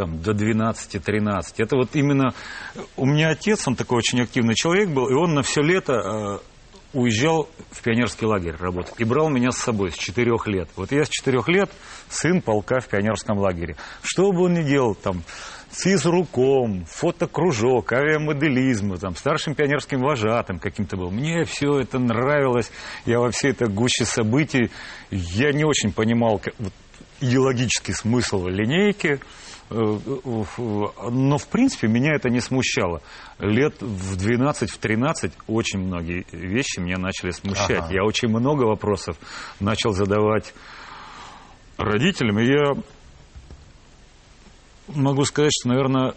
там, 0.01 0.19
до 0.19 0.31
12-13. 0.31 1.43
Это 1.57 1.75
вот 1.75 1.89
именно... 1.93 2.33
У 2.97 3.05
меня 3.05 3.29
отец, 3.29 3.67
он 3.67 3.75
такой 3.75 3.99
очень 3.99 4.19
активный 4.21 4.55
человек 4.55 4.89
был, 4.89 5.07
и 5.07 5.13
он 5.13 5.35
на 5.35 5.43
все 5.43 5.61
лето 5.61 5.93
э, 5.93 6.97
уезжал 6.97 7.47
в 7.69 7.83
пионерский 7.83 8.25
лагерь 8.25 8.55
работать. 8.57 8.95
И 8.97 9.03
брал 9.03 9.29
меня 9.29 9.51
с 9.51 9.57
собой 9.57 9.91
с 9.91 9.95
4 9.95 10.31
лет. 10.47 10.69
Вот 10.75 10.91
я 10.91 11.05
с 11.05 11.09
4 11.09 11.39
лет 11.49 11.69
сын 12.09 12.41
полка 12.41 12.79
в 12.79 12.87
пионерском 12.87 13.37
лагере. 13.37 13.75
Что 14.01 14.31
бы 14.31 14.45
он 14.45 14.55
ни 14.55 14.63
делал, 14.63 14.95
там, 14.95 15.21
физруком, 15.69 16.85
фотокружок, 16.85 17.93
авиамоделизм, 17.93 18.97
там, 18.97 19.15
старшим 19.15 19.53
пионерским 19.53 20.01
вожатым 20.01 20.57
каким-то 20.57 20.97
был. 20.97 21.11
Мне 21.11 21.45
все 21.45 21.77
это 21.77 21.99
нравилось. 21.99 22.71
Я 23.05 23.19
во 23.19 23.29
всей 23.29 23.51
этой 23.51 23.67
гуще 23.67 24.05
событий, 24.05 24.71
я 25.11 25.53
не 25.53 25.63
очень 25.63 25.93
понимал 25.93 26.41
вот, 26.57 26.73
идеологический 27.21 27.93
смысл 27.93 28.47
линейки, 28.47 29.19
но, 29.71 31.37
в 31.37 31.47
принципе, 31.47 31.87
меня 31.87 32.13
это 32.13 32.29
не 32.29 32.41
смущало. 32.41 33.01
Лет 33.39 33.81
в 33.81 34.17
12, 34.17 34.69
в 34.69 34.77
13 34.77 35.33
очень 35.47 35.79
многие 35.79 36.25
вещи 36.31 36.79
меня 36.79 36.97
начали 36.97 37.31
смущать. 37.31 37.85
Ага. 37.85 37.93
Я 37.93 38.03
очень 38.03 38.27
много 38.27 38.63
вопросов 38.63 39.15
начал 39.59 39.93
задавать 39.93 40.53
родителям, 41.77 42.39
и 42.39 42.45
я 42.45 42.73
могу 44.87 45.23
сказать, 45.23 45.51
что, 45.57 45.69
наверное, 45.69 46.15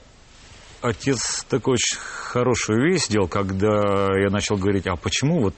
отец 0.82 1.44
такой 1.48 1.74
очень 1.74 1.96
хорошую 1.98 2.90
вещь 2.90 3.04
сделал, 3.04 3.28
когда 3.28 4.08
я 4.18 4.30
начал 4.30 4.56
говорить, 4.56 4.86
а 4.86 4.96
почему 4.96 5.40
вот 5.40 5.54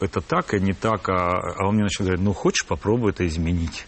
это 0.00 0.20
так 0.20 0.54
и 0.54 0.60
не 0.60 0.72
так, 0.72 1.08
а, 1.08 1.32
а 1.56 1.66
он 1.66 1.74
мне 1.74 1.84
начал 1.84 2.04
говорить, 2.04 2.24
ну, 2.24 2.32
хочешь, 2.32 2.66
попробуй 2.66 3.10
это 3.10 3.26
изменить. 3.26 3.86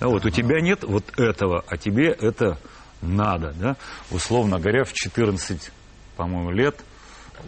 Да, 0.00 0.08
вот 0.08 0.24
у 0.24 0.30
тебя 0.30 0.60
нет 0.60 0.84
вот 0.84 1.18
этого, 1.18 1.64
а 1.66 1.76
тебе 1.76 2.08
это 2.08 2.58
надо, 3.00 3.52
да? 3.52 3.76
Условно 4.10 4.58
говоря, 4.58 4.84
в 4.84 4.92
14, 4.92 5.70
по-моему, 6.16 6.50
лет, 6.50 6.76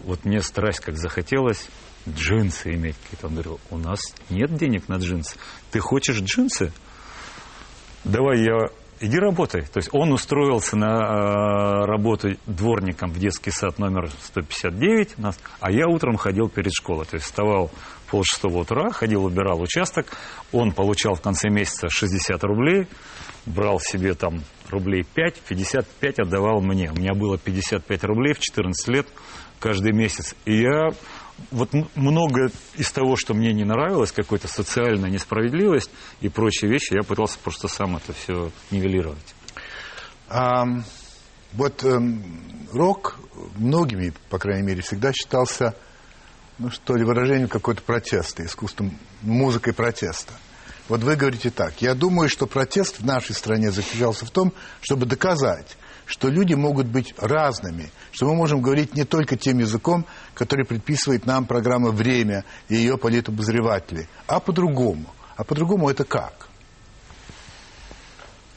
вот 0.04 0.24
мне 0.24 0.40
страсть 0.42 0.80
как 0.80 0.96
захотелось 0.96 1.68
джинсы 2.08 2.74
иметь 2.74 2.96
какие-то. 3.02 3.26
Он 3.26 3.32
говорил, 3.34 3.60
у 3.70 3.78
нас 3.78 4.00
нет 4.30 4.54
денег 4.56 4.88
на 4.88 4.96
джинсы. 4.96 5.36
Ты 5.70 5.80
хочешь 5.80 6.20
джинсы? 6.20 6.72
давай 8.04 8.42
я 8.42 8.68
иди 9.00 9.18
работай. 9.18 9.62
То 9.62 9.78
есть 9.78 9.88
он 9.92 10.12
устроился 10.12 10.76
на 10.76 10.86
э, 10.86 11.86
работу 11.86 12.36
дворником 12.46 13.10
в 13.10 13.18
детский 13.18 13.50
сад 13.50 13.78
номер 13.78 14.10
159 14.24 15.14
у 15.18 15.22
нас, 15.22 15.38
а 15.60 15.72
я 15.72 15.86
утром 15.88 16.16
ходил 16.16 16.48
перед 16.48 16.72
школой. 16.72 17.06
То 17.06 17.16
есть 17.16 17.26
вставал 17.26 17.70
пол 18.10 18.22
шестого 18.24 18.58
утра, 18.58 18.90
ходил, 18.90 19.24
убирал 19.24 19.60
участок. 19.60 20.06
Он 20.52 20.72
получал 20.72 21.14
в 21.14 21.20
конце 21.20 21.48
месяца 21.48 21.88
60 21.88 22.42
рублей, 22.44 22.86
брал 23.46 23.80
себе 23.80 24.14
там 24.14 24.42
рублей 24.68 25.02
5, 25.02 25.40
55 25.48 26.20
отдавал 26.20 26.60
мне. 26.60 26.90
У 26.90 26.98
меня 26.98 27.14
было 27.14 27.38
55 27.38 28.04
рублей 28.04 28.34
в 28.34 28.40
14 28.40 28.88
лет 28.88 29.06
каждый 29.58 29.92
месяц. 29.92 30.34
И 30.44 30.60
я 30.60 30.90
вот 31.50 31.70
много 31.94 32.50
из 32.76 32.90
того, 32.92 33.16
что 33.16 33.34
мне 33.34 33.52
не 33.52 33.64
нравилось, 33.64 34.12
какой-то 34.12 34.48
социальная 34.48 35.10
несправедливость 35.10 35.90
и 36.20 36.28
прочие 36.28 36.70
вещи, 36.70 36.94
я 36.94 37.02
пытался 37.02 37.38
просто 37.38 37.68
сам 37.68 37.96
это 37.96 38.12
все 38.12 38.50
нивелировать. 38.70 39.34
А, 40.28 40.64
вот 41.52 41.82
эм, 41.84 42.68
рок 42.72 43.18
многими, 43.56 44.12
по 44.28 44.38
крайней 44.38 44.66
мере, 44.66 44.82
всегда 44.82 45.12
считался, 45.12 45.74
ну 46.58 46.70
что 46.70 46.96
ли, 46.96 47.04
выражением 47.04 47.48
какой-то 47.48 47.82
протеста, 47.82 48.44
искусством, 48.44 48.96
музыкой 49.22 49.72
протеста. 49.72 50.32
Вот 50.88 51.02
вы 51.02 51.16
говорите 51.16 51.50
так. 51.50 51.80
Я 51.80 51.94
думаю, 51.94 52.28
что 52.28 52.46
протест 52.46 52.98
в 52.98 53.04
нашей 53.04 53.34
стране 53.34 53.70
заключался 53.70 54.26
в 54.26 54.30
том, 54.30 54.52
чтобы 54.80 55.06
доказать, 55.06 55.76
что 56.10 56.28
люди 56.28 56.54
могут 56.54 56.88
быть 56.88 57.14
разными, 57.18 57.90
что 58.10 58.26
мы 58.26 58.34
можем 58.34 58.60
говорить 58.60 58.94
не 58.94 59.04
только 59.04 59.36
тем 59.36 59.58
языком, 59.58 60.04
который 60.34 60.66
предписывает 60.66 61.24
нам 61.24 61.46
программа 61.46 61.92
«Время» 61.92 62.44
и 62.68 62.74
ее 62.74 62.98
политобозреватели, 62.98 64.08
а 64.26 64.40
по-другому. 64.40 65.06
А 65.36 65.44
по-другому 65.44 65.88
это 65.88 66.02
как? 66.02 66.48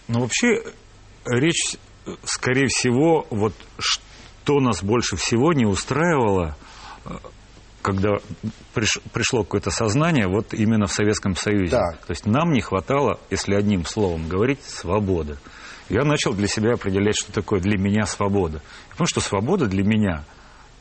Но 0.08 0.22
вообще 0.22 0.64
речь, 1.26 1.78
скорее 2.24 2.66
всего, 2.70 3.28
вот 3.30 3.54
что 3.78 4.60
нас 4.60 4.82
больше 4.84 5.16
всего 5.16 5.54
не 5.54 5.68
устраивало, 5.68 6.58
когда 7.84 8.16
приш- 8.74 9.02
пришло 9.14 9.44
какое-то 9.44 9.70
сознание, 9.70 10.28
вот 10.28 10.56
именно 10.56 10.88
в 10.88 10.92
Советском 10.92 11.36
Союзе. 11.36 11.78
Так. 11.78 12.06
То 12.08 12.14
есть 12.14 12.26
нам 12.26 12.52
не 12.52 12.62
хватало, 12.62 13.20
если 13.30 13.54
одним 13.54 13.86
словом 13.86 14.28
говорить, 14.28 14.64
свободы. 14.64 15.38
Я 15.90 16.04
начал 16.04 16.34
для 16.34 16.48
себя 16.48 16.74
определять, 16.74 17.16
что 17.20 17.32
такое 17.32 17.60
для 17.60 17.78
меня 17.78 18.06
свобода. 18.06 18.62
Потому 18.90 19.08
что 19.08 19.22
свобода 19.22 19.68
для 19.68 19.84
меня, 19.84 20.24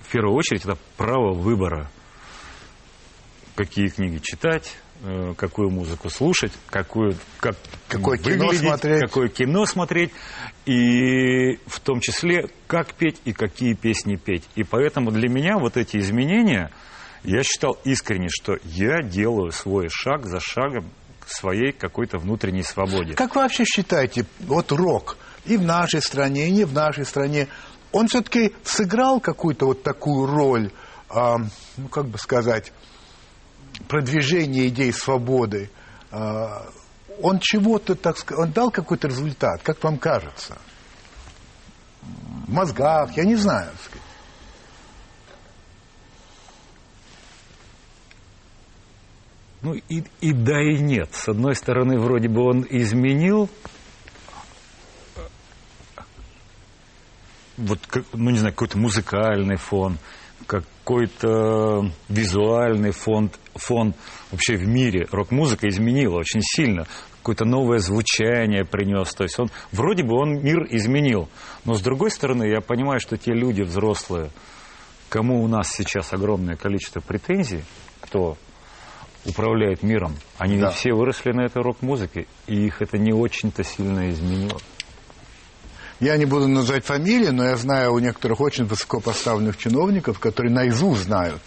в 0.00 0.11
первую 0.11 0.36
очередь, 0.36 0.64
это 0.64 0.76
право 0.96 1.34
выбора. 1.34 1.90
Какие 3.57 3.88
книги 3.88 4.18
читать, 4.22 4.74
э, 5.03 5.34
какую 5.36 5.70
музыку 5.70 6.09
слушать, 6.09 6.53
какую, 6.70 7.16
как 7.38 7.57
Какое 7.88 8.16
кино 8.16 8.53
смотреть. 8.53 9.00
какое 9.03 9.28
кино 9.28 9.66
смотреть, 9.66 10.11
и 10.64 11.57
в 11.66 11.80
том 11.80 12.00
числе, 12.00 12.48
как 12.66 12.94
петь 12.94 13.20
и 13.26 13.32
какие 13.32 13.74
песни 13.74 14.16
петь. 14.16 14.44
И 14.55 14.62
поэтому 14.62 15.11
для 15.11 15.28
меня 15.28 15.59
вот 15.59 15.76
эти 15.76 15.98
изменения, 15.98 16.70
я 17.24 17.42
считал 17.42 17.76
искренне, 17.84 18.28
что 18.30 18.57
я 18.64 19.03
делаю 19.03 19.50
свой 19.50 19.88
шаг 19.90 20.24
за 20.24 20.40
шагом 20.40 20.90
своей 21.32 21.72
какой-то 21.72 22.18
внутренней 22.18 22.62
свободе. 22.62 23.14
Как 23.14 23.34
вы 23.34 23.42
вообще 23.42 23.64
считаете, 23.64 24.26
вот 24.40 24.72
рок 24.72 25.16
и 25.44 25.56
в 25.56 25.62
нашей 25.62 26.00
стране, 26.00 26.48
и 26.48 26.50
не 26.50 26.64
в 26.64 26.72
нашей 26.72 27.04
стране, 27.04 27.48
он 27.90 28.08
все-таки 28.08 28.54
сыграл 28.64 29.20
какую-то 29.20 29.66
вот 29.66 29.82
такую 29.82 30.26
роль, 30.26 30.70
а, 31.08 31.36
ну, 31.76 31.88
как 31.88 32.06
бы 32.06 32.18
сказать, 32.18 32.72
продвижения 33.88 34.68
идей 34.68 34.92
свободы? 34.92 35.70
А, 36.10 36.66
он 37.20 37.38
чего-то, 37.40 37.94
так 37.94 38.18
сказать, 38.18 38.46
он 38.46 38.52
дал 38.52 38.70
какой-то 38.70 39.08
результат, 39.08 39.62
как 39.62 39.82
вам 39.82 39.98
кажется? 39.98 40.58
В 42.00 42.52
мозгах, 42.52 43.16
я 43.16 43.24
не 43.24 43.36
знаю. 43.36 43.70
так 43.72 43.80
сказать. 43.80 44.01
Ну 49.62 49.74
и, 49.74 50.02
и 50.20 50.32
да, 50.32 50.60
и 50.60 50.78
нет. 50.78 51.10
С 51.12 51.28
одной 51.28 51.54
стороны, 51.54 51.98
вроде 51.98 52.28
бы 52.28 52.42
он 52.42 52.66
изменил 52.68 53.48
вот, 57.56 57.78
как- 57.86 58.04
ну 58.12 58.30
не 58.30 58.38
знаю, 58.38 58.54
какой-то 58.54 58.78
музыкальный 58.78 59.56
фон, 59.56 59.98
какой-то 60.46 61.90
визуальный 62.08 62.90
фон, 62.90 63.30
фон 63.54 63.94
вообще 64.30 64.56
в 64.56 64.66
мире. 64.66 65.06
Рок-музыка 65.10 65.68
изменила 65.68 66.18
очень 66.18 66.40
сильно. 66.42 66.86
Какое-то 67.18 67.44
новое 67.44 67.78
звучание 67.78 68.64
принес. 68.64 69.14
То 69.14 69.22
есть 69.22 69.38
он, 69.38 69.48
вроде 69.70 70.02
бы 70.02 70.16
он 70.16 70.42
мир 70.42 70.66
изменил. 70.70 71.28
Но 71.64 71.74
с 71.74 71.80
другой 71.80 72.10
стороны, 72.10 72.48
я 72.48 72.60
понимаю, 72.60 72.98
что 72.98 73.16
те 73.16 73.32
люди 73.32 73.62
взрослые, 73.62 74.30
кому 75.08 75.44
у 75.44 75.46
нас 75.46 75.68
сейчас 75.70 76.12
огромное 76.12 76.56
количество 76.56 77.00
претензий, 77.00 77.62
кто 78.00 78.36
управляет 79.24 79.82
миром, 79.82 80.16
они 80.38 80.58
Да. 80.58 80.68
ведь 80.68 80.76
все 80.76 80.92
выросли 80.92 81.32
на 81.32 81.42
этой 81.42 81.62
рок-музыке, 81.62 82.26
и 82.46 82.66
их 82.66 82.82
это 82.82 82.98
не 82.98 83.12
очень-то 83.12 83.64
сильно 83.64 84.10
изменило. 84.10 84.60
Я 86.00 86.16
не 86.16 86.24
буду 86.24 86.48
называть 86.48 86.84
фамилии, 86.84 87.28
но 87.28 87.44
я 87.44 87.56
знаю 87.56 87.92
у 87.92 87.98
некоторых 88.00 88.40
очень 88.40 88.64
высокопоставленных 88.64 89.56
чиновников, 89.56 90.18
которые 90.18 90.52
наизусть 90.52 91.04
знают 91.04 91.40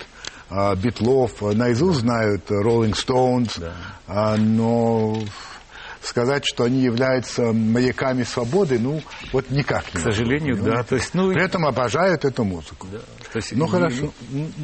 а, 0.50 0.76
Битлов, 0.76 1.42
наизусть 1.42 2.00
знают 2.00 2.50
Роллинг 2.50 2.96
Стоунс, 2.98 3.60
а, 4.08 4.38
но 4.38 5.20
сказать, 6.06 6.46
что 6.46 6.64
они 6.64 6.82
являются 6.82 7.52
маяками 7.52 8.24
свободы, 8.24 8.80
ну, 8.80 9.02
вот 9.34 9.50
никак 9.50 9.94
не 9.94 10.00
К 10.00 10.04
сожалению, 10.04 10.62
да. 10.62 10.84
То 10.84 10.96
есть, 10.96 11.14
ну, 11.14 11.32
При 11.32 11.44
этом 11.44 11.66
обожают 11.66 12.26
эту 12.26 12.44
музыку. 12.44 12.88
То 13.32 13.38
есть, 13.38 13.56
Ну, 13.56 13.68
хорошо. 13.68 14.14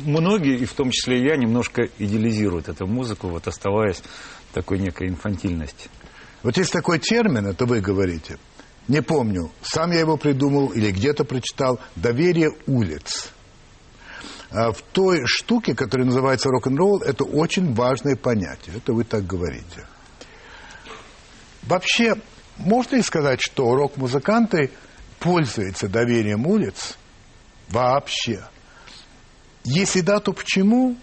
Многие, 0.06 0.58
и 0.58 0.66
в 0.66 0.74
том 0.74 0.92
числе 0.92 1.20
и 1.20 1.26
я, 1.26 1.36
немножко 1.36 1.90
идеализируют 1.98 2.70
эту 2.70 2.88
музыку, 2.88 3.28
вот 3.28 3.48
оставаясь 3.48 4.02
такой 4.54 4.80
некой 4.80 5.08
инфантильности. 5.08 5.90
Вот 6.44 6.58
есть 6.58 6.72
такой 6.72 7.00
термин, 7.00 7.48
это 7.48 7.66
вы 7.66 7.82
говорите, 7.82 8.38
не 8.88 9.02
помню, 9.02 9.52
сам 9.62 9.92
я 9.92 10.00
его 10.00 10.18
придумал 10.18 10.70
или 10.70 10.92
где-то 10.92 11.24
прочитал, 11.24 11.80
доверие 11.96 12.52
улиц. 12.68 13.32
А 14.50 14.72
В 14.72 14.82
той 14.82 15.26
штуке, 15.26 15.76
которая 15.76 16.08
называется 16.08 16.50
рок-н-ролл, 16.50 17.02
это 17.04 17.24
очень 17.24 17.74
важное 17.74 18.16
понятие. 18.16 18.76
Это 18.78 18.94
вы 18.94 19.04
так 19.04 19.26
говорите. 19.26 19.86
Вообще, 21.64 22.16
можно 22.58 22.96
ли 22.96 23.02
сказать, 23.02 23.40
что 23.42 23.74
рок-музыканты 23.76 24.72
пользуются 25.20 25.88
доверием 25.88 26.46
улиц? 26.46 26.98
Вообще. 27.70 28.44
Если 29.64 30.02
да, 30.02 30.20
то 30.20 30.34
почему? 30.34 30.98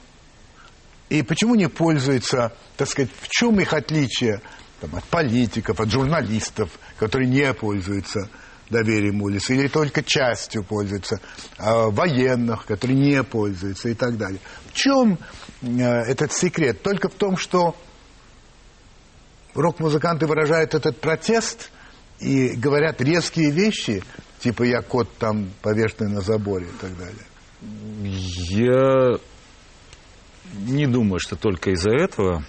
И 1.09 1.23
почему 1.23 1.55
не 1.55 1.69
пользуются, 1.69 2.53
так 2.77 2.89
сказать, 2.89 3.11
в 3.21 3.29
чем 3.29 3.61
их 3.61 3.73
отличие 3.73 4.43
там, 4.81 4.95
от 4.95 5.05
политиков, 5.05 5.81
от 5.81 5.91
журналистов, 5.91 6.71
которые 6.99 7.29
не 7.29 7.53
пользуются 7.55 8.29
доверием 8.69 9.23
улиц, 9.23 9.49
или 9.49 9.69
только 9.69 10.03
частью 10.03 10.63
пользуются, 10.63 11.21
а, 11.57 11.89
военных, 11.89 12.67
которые 12.67 12.99
не 12.99 13.23
пользуются 13.23 13.89
и 13.89 13.95
так 13.95 14.19
далее. 14.19 14.41
В 14.67 14.75
чем 14.75 15.19
э, 15.63 15.83
этот 15.83 16.33
секрет? 16.33 16.83
Только 16.83 17.09
в 17.09 17.15
том, 17.15 17.39
что 17.39 17.75
рок-музыканты 19.61 20.27
выражают 20.27 20.75
этот 20.75 21.01
протест 21.01 21.71
и 22.21 22.51
говорят 22.57 23.01
резкие 23.01 23.51
вещи, 23.51 24.03
типа 24.41 24.63
«я 24.65 24.83
кот 24.83 25.09
там 25.19 25.51
повешенный 25.63 26.13
на 26.13 26.21
заборе» 26.21 26.67
и 26.67 26.81
так 26.81 26.97
далее. 26.97 27.25
Я 28.51 29.19
не 30.55 30.87
думаю, 30.87 31.19
что 31.19 31.37
только 31.37 31.71
из-за 31.73 31.91
этого. 31.91 32.45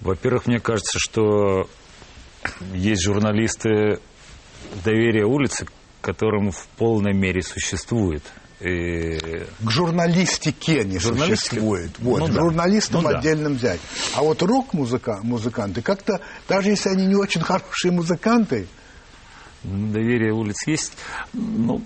Во-первых, 0.00 0.46
мне 0.46 0.60
кажется, 0.60 0.98
что 0.98 1.68
есть 2.72 3.02
журналисты 3.02 4.00
доверия 4.84 5.24
улицы, 5.24 5.66
которым 6.00 6.50
в 6.50 6.66
полной 6.76 7.14
мере 7.14 7.42
существует. 7.42 8.22
И 8.64 9.44
К 9.64 9.70
журналистике 9.70 10.84
не 10.84 10.98
Журналистика? 10.98 11.50
существует. 11.56 11.90
Вот, 11.98 12.20
Ну 12.20 12.28
да. 12.28 12.40
журналистам 12.40 13.02
Ну 13.02 13.08
да. 13.10 13.18
отдельно 13.18 13.50
взять. 13.50 13.80
А 14.14 14.22
вот 14.22 14.40
рок-музыканты, 14.42 15.82
как-то, 15.82 16.20
даже 16.48 16.70
если 16.70 16.90
они 16.90 17.06
не 17.06 17.16
очень 17.16 17.40
хорошие 17.40 17.90
музыканты, 17.92 18.68
доверие 19.64 20.32
улиц 20.32 20.66
есть. 20.66 20.92
Ну, 21.32 21.82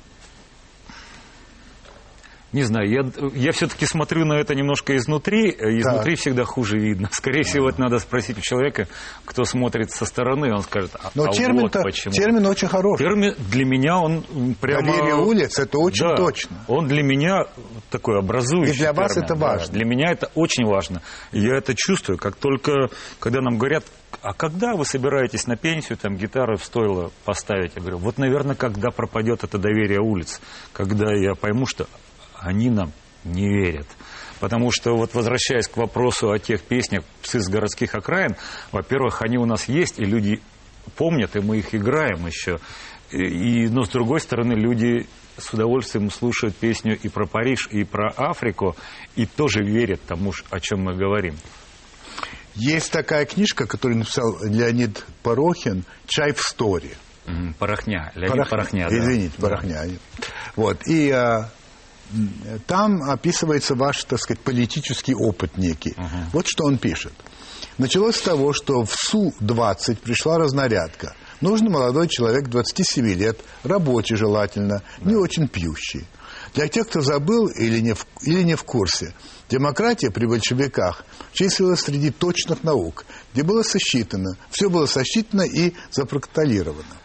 не 2.57 2.63
знаю, 2.63 2.89
я, 2.89 3.03
я 3.35 3.53
все-таки 3.53 3.85
смотрю 3.85 4.25
на 4.25 4.33
это 4.41 4.55
немножко 4.55 4.97
изнутри, 4.97 5.51
э, 5.51 5.79
изнутри 5.79 6.15
всегда 6.17 6.45
хуже 6.45 6.79
видно. 6.79 7.11
Скорее 7.13 7.43
всего, 7.43 7.69
это 7.69 7.83
надо 7.83 7.99
спросить 7.99 8.39
у 8.39 8.41
человека, 8.41 8.89
кто 9.27 9.45
смотрит 9.45 9.91
со 9.91 10.07
стороны, 10.07 10.51
он 10.55 10.63
скажет, 10.63 10.93
а, 10.95 11.11
но 11.15 11.25
а 11.25 11.33
термин-то, 11.33 11.81
вот 11.81 11.85
почему. 11.85 12.15
термин 12.15 12.47
очень 12.47 12.69
хороший. 12.69 13.05
Термин 13.05 13.35
для 13.51 13.67
меня 13.67 13.99
он 13.99 14.25
прямо... 14.59 14.87
Доверие 14.87 15.17
улиц, 15.17 15.59
это 15.59 15.79
очень 15.79 16.09
Да, 16.09 16.17
точно. 16.17 16.57
Он 16.67 16.89
для 16.89 17.03
меня 17.03 17.45
такой 17.91 18.19
образующий. 18.19 18.75
И 18.75 18.79
для 18.79 18.95
вас 18.95 19.13
термин, 19.13 19.25
это 19.25 19.35
да. 19.35 19.47
важно. 19.47 19.75
Для 19.75 19.85
меня 19.85 20.13
это 20.13 20.31
очень 20.35 20.65
важно. 20.65 21.03
Я 21.33 21.57
это 21.57 21.75
чувствую, 21.77 22.17
как 22.17 22.37
только, 22.37 22.89
когда 23.21 23.43
нам 23.43 23.59
говорят, 23.59 23.85
а 24.23 24.33
когда 24.33 24.75
вы 24.75 24.87
собираетесь 24.87 25.47
на 25.47 25.57
пенсию, 25.57 25.99
там, 25.99 26.17
гитары 26.17 26.57
в 26.57 26.65
стойло 26.65 27.11
поставить? 27.27 27.73
Я 27.77 27.83
говорю, 27.83 27.99
вот, 27.99 28.17
наверное, 28.17 28.57
когда 28.57 28.91
пропадет 28.91 29.45
это 29.45 29.59
доверие 29.59 30.01
улиц, 30.01 30.41
когда 30.73 31.13
я 31.13 31.35
пойму, 31.35 31.67
что 31.67 31.87
они 32.41 32.71
нам 32.71 32.93
не 33.25 33.49
верят. 33.49 33.87
Потому 34.41 34.71
что, 34.71 34.95
вот 34.97 35.15
возвращаясь 35.15 35.67
к 35.67 35.77
вопросу 35.77 36.31
о 36.31 36.39
тех 36.39 36.63
песнях 36.63 37.03
«Псы 37.23 37.41
с 37.41 37.49
городских 37.49 37.95
окраин», 37.95 38.37
во-первых, 38.71 39.23
они 39.23 39.39
у 39.39 39.47
нас 39.47 39.67
есть, 39.69 39.99
и 39.99 40.05
люди 40.05 40.41
помнят, 40.97 41.35
и 41.37 41.41
мы 41.41 41.59
их 41.59 41.75
играем 41.75 42.27
еще. 42.27 42.59
И, 43.11 43.69
но, 43.69 43.85
с 43.85 43.89
другой 43.89 44.21
стороны, 44.21 44.53
люди 44.53 45.07
с 45.39 45.53
удовольствием 45.53 46.11
слушают 46.11 46.57
песню 46.57 46.99
и 47.01 47.09
про 47.09 47.27
Париж, 47.27 47.69
и 47.71 47.85
про 47.85 48.13
Африку, 48.17 48.77
и 49.15 49.27
тоже 49.27 49.63
верят 49.65 50.01
тому, 50.07 50.33
о 50.51 50.61
чем 50.61 50.81
мы 50.83 50.95
говорим. 50.95 51.37
Есть 52.55 52.91
такая 52.91 53.27
книжка, 53.27 53.67
которую 53.67 53.99
написал 53.99 54.39
Леонид 54.43 55.05
Порохин 55.23 55.85
«Чай 56.07 56.33
в 56.33 56.41
сторе». 56.41 56.97
Порохня, 57.59 58.13
Леонид 58.15 58.49
Порохня. 58.49 58.89
да. 58.89 58.97
Извините, 58.97 59.35
Да. 59.39 59.49
Порохня. 59.49 59.83
Вот. 60.55 60.87
И 60.87 61.11
а, 61.11 61.51
там 62.67 63.03
описывается 63.03 63.75
ваш, 63.75 64.05
так 64.05 64.21
сказать, 64.21 64.41
политический 64.41 65.15
опыт 65.15 65.57
некий. 65.57 65.95
Вот 66.33 66.47
что 66.47 66.65
он 66.65 66.79
пишет. 66.79 67.13
Началось 67.79 68.17
с 68.17 68.23
того, 68.23 68.53
что 68.53 68.85
в 68.85 68.95
Су-20 68.95 69.97
пришла 69.97 70.39
разнарядка. 70.39 71.15
Нужен 71.43 71.71
молодой 71.71 72.09
человек 72.09 72.49
27 72.49 73.07
лет, 73.13 73.41
рабочий 73.63 74.17
желательно, 74.17 74.83
не 75.03 75.15
очень 75.15 75.49
пьющий. 75.49 76.07
Для 76.55 76.69
тех, 76.69 76.89
кто 76.89 77.03
забыл 77.03 77.49
или 77.49 77.81
не, 77.81 77.93
в, 77.93 78.07
или 78.23 78.43
не 78.43 78.55
в 78.55 78.65
курсе, 78.65 79.13
демократия 79.51 80.11
при 80.11 80.25
большевиках 80.25 81.05
числилась 81.33 81.81
среди 81.81 82.11
точных 82.11 82.65
наук, 82.65 83.05
где 83.35 83.43
было 83.43 83.63
сосчитано, 83.63 84.39
все 84.51 84.71
было 84.71 84.87
сосчитано 84.87 85.43
и 85.43 85.75
запротоколировано. 85.91 86.97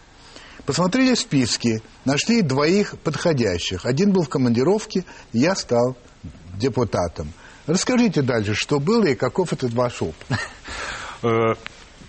Посмотрели 0.65 1.15
списки, 1.15 1.81
нашли 2.05 2.41
двоих 2.41 2.97
подходящих. 2.99 3.85
Один 3.85 4.11
был 4.11 4.23
в 4.23 4.29
командировке, 4.29 5.05
я 5.33 5.55
стал 5.55 5.97
депутатом. 6.57 7.33
Расскажите 7.67 8.21
дальше, 8.21 8.53
что 8.53 8.79
было 8.79 9.05
и 9.05 9.15
каков 9.15 9.53
этот 9.53 9.73
ваш 9.73 10.01
опыт. 10.01 10.27
Э, 11.23 11.53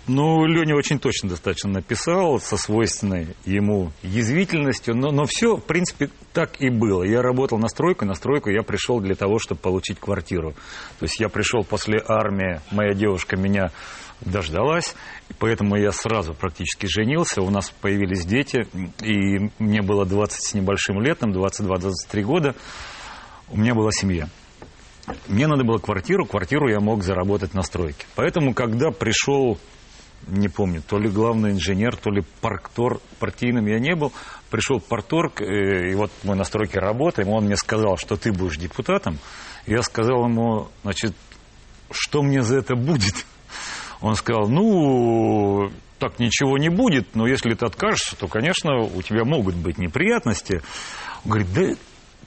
Ну, 0.05 0.45
Леня 0.45 0.75
очень 0.75 0.99
точно 0.99 1.29
достаточно 1.29 1.69
написал, 1.69 2.37
со 2.39 2.57
свойственной 2.57 3.37
ему 3.45 3.91
язвительностью, 4.01 4.95
но, 4.95 5.11
но 5.11 5.23
все, 5.25 5.55
в 5.55 5.63
принципе, 5.63 6.09
так 6.33 6.59
и 6.59 6.69
было. 6.69 7.03
Я 7.03 7.21
работал 7.21 7.57
на 7.57 7.69
стройку, 7.69 8.03
на 8.03 8.13
стройку 8.13 8.49
я 8.49 8.63
пришел 8.63 8.99
для 8.99 9.15
того, 9.15 9.39
чтобы 9.39 9.61
получить 9.61 9.99
квартиру. 9.99 10.55
То 10.99 11.05
есть 11.05 11.21
я 11.21 11.29
пришел 11.29 11.63
после 11.63 12.03
армии, 12.05 12.59
моя 12.71 12.93
девушка 12.93 13.37
меня 13.37 13.71
дождалась, 14.21 14.95
поэтому 15.39 15.75
я 15.75 15.91
сразу 15.91 16.33
практически 16.33 16.85
женился, 16.85 17.41
у 17.41 17.49
нас 17.49 17.69
появились 17.69 18.25
дети, 18.25 18.67
и 19.01 19.49
мне 19.59 19.81
было 19.81 20.05
20 20.05 20.41
с 20.41 20.53
небольшим 20.53 21.01
летом, 21.01 21.31
22-23 21.31 22.21
года, 22.21 22.55
у 23.49 23.57
меня 23.57 23.73
была 23.73 23.91
семья. 23.91 24.29
Мне 25.27 25.47
надо 25.47 25.63
было 25.63 25.79
квартиру, 25.79 26.25
квартиру 26.25 26.69
я 26.69 26.79
мог 26.79 27.03
заработать 27.03 27.53
на 27.53 27.61
стройке. 27.61 28.05
Поэтому, 28.15 28.53
когда 28.53 28.91
пришел, 28.91 29.59
не 30.27 30.47
помню, 30.47 30.81
то 30.81 30.97
ли 30.97 31.09
главный 31.09 31.51
инженер, 31.51 31.97
то 31.97 32.09
ли 32.09 32.23
парктор, 32.41 32.99
партийным 33.19 33.65
я 33.65 33.79
не 33.79 33.95
был, 33.95 34.13
пришел 34.49 34.79
парторг, 34.79 35.41
э, 35.41 35.91
и 35.91 35.95
вот 35.95 36.11
мы 36.23 36.35
на 36.35 36.45
стройке 36.45 36.79
работаем, 36.79 37.29
он 37.29 37.45
мне 37.45 37.57
сказал, 37.57 37.97
что 37.97 38.15
ты 38.15 38.31
будешь 38.31 38.57
депутатом. 38.57 39.19
Я 39.65 39.81
сказал 39.81 40.25
ему, 40.25 40.69
значит, 40.83 41.13
что 41.91 42.21
мне 42.21 42.41
за 42.41 42.57
это 42.57 42.75
будет? 42.75 43.25
Он 44.03 44.15
сказал, 44.15 44.49
ну, 44.49 45.71
так 45.97 46.19
ничего 46.19 46.57
не 46.57 46.67
будет, 46.67 47.15
но 47.15 47.25
если 47.25 47.53
ты 47.53 47.65
откажешься, 47.65 48.17
то, 48.17 48.27
конечно, 48.27 48.81
у 48.81 49.01
тебя 49.01 49.23
могут 49.23 49.55
быть 49.55 49.77
неприятности. 49.77 50.61
Он 51.23 51.31
говорит, 51.31 51.53
да 51.53 51.75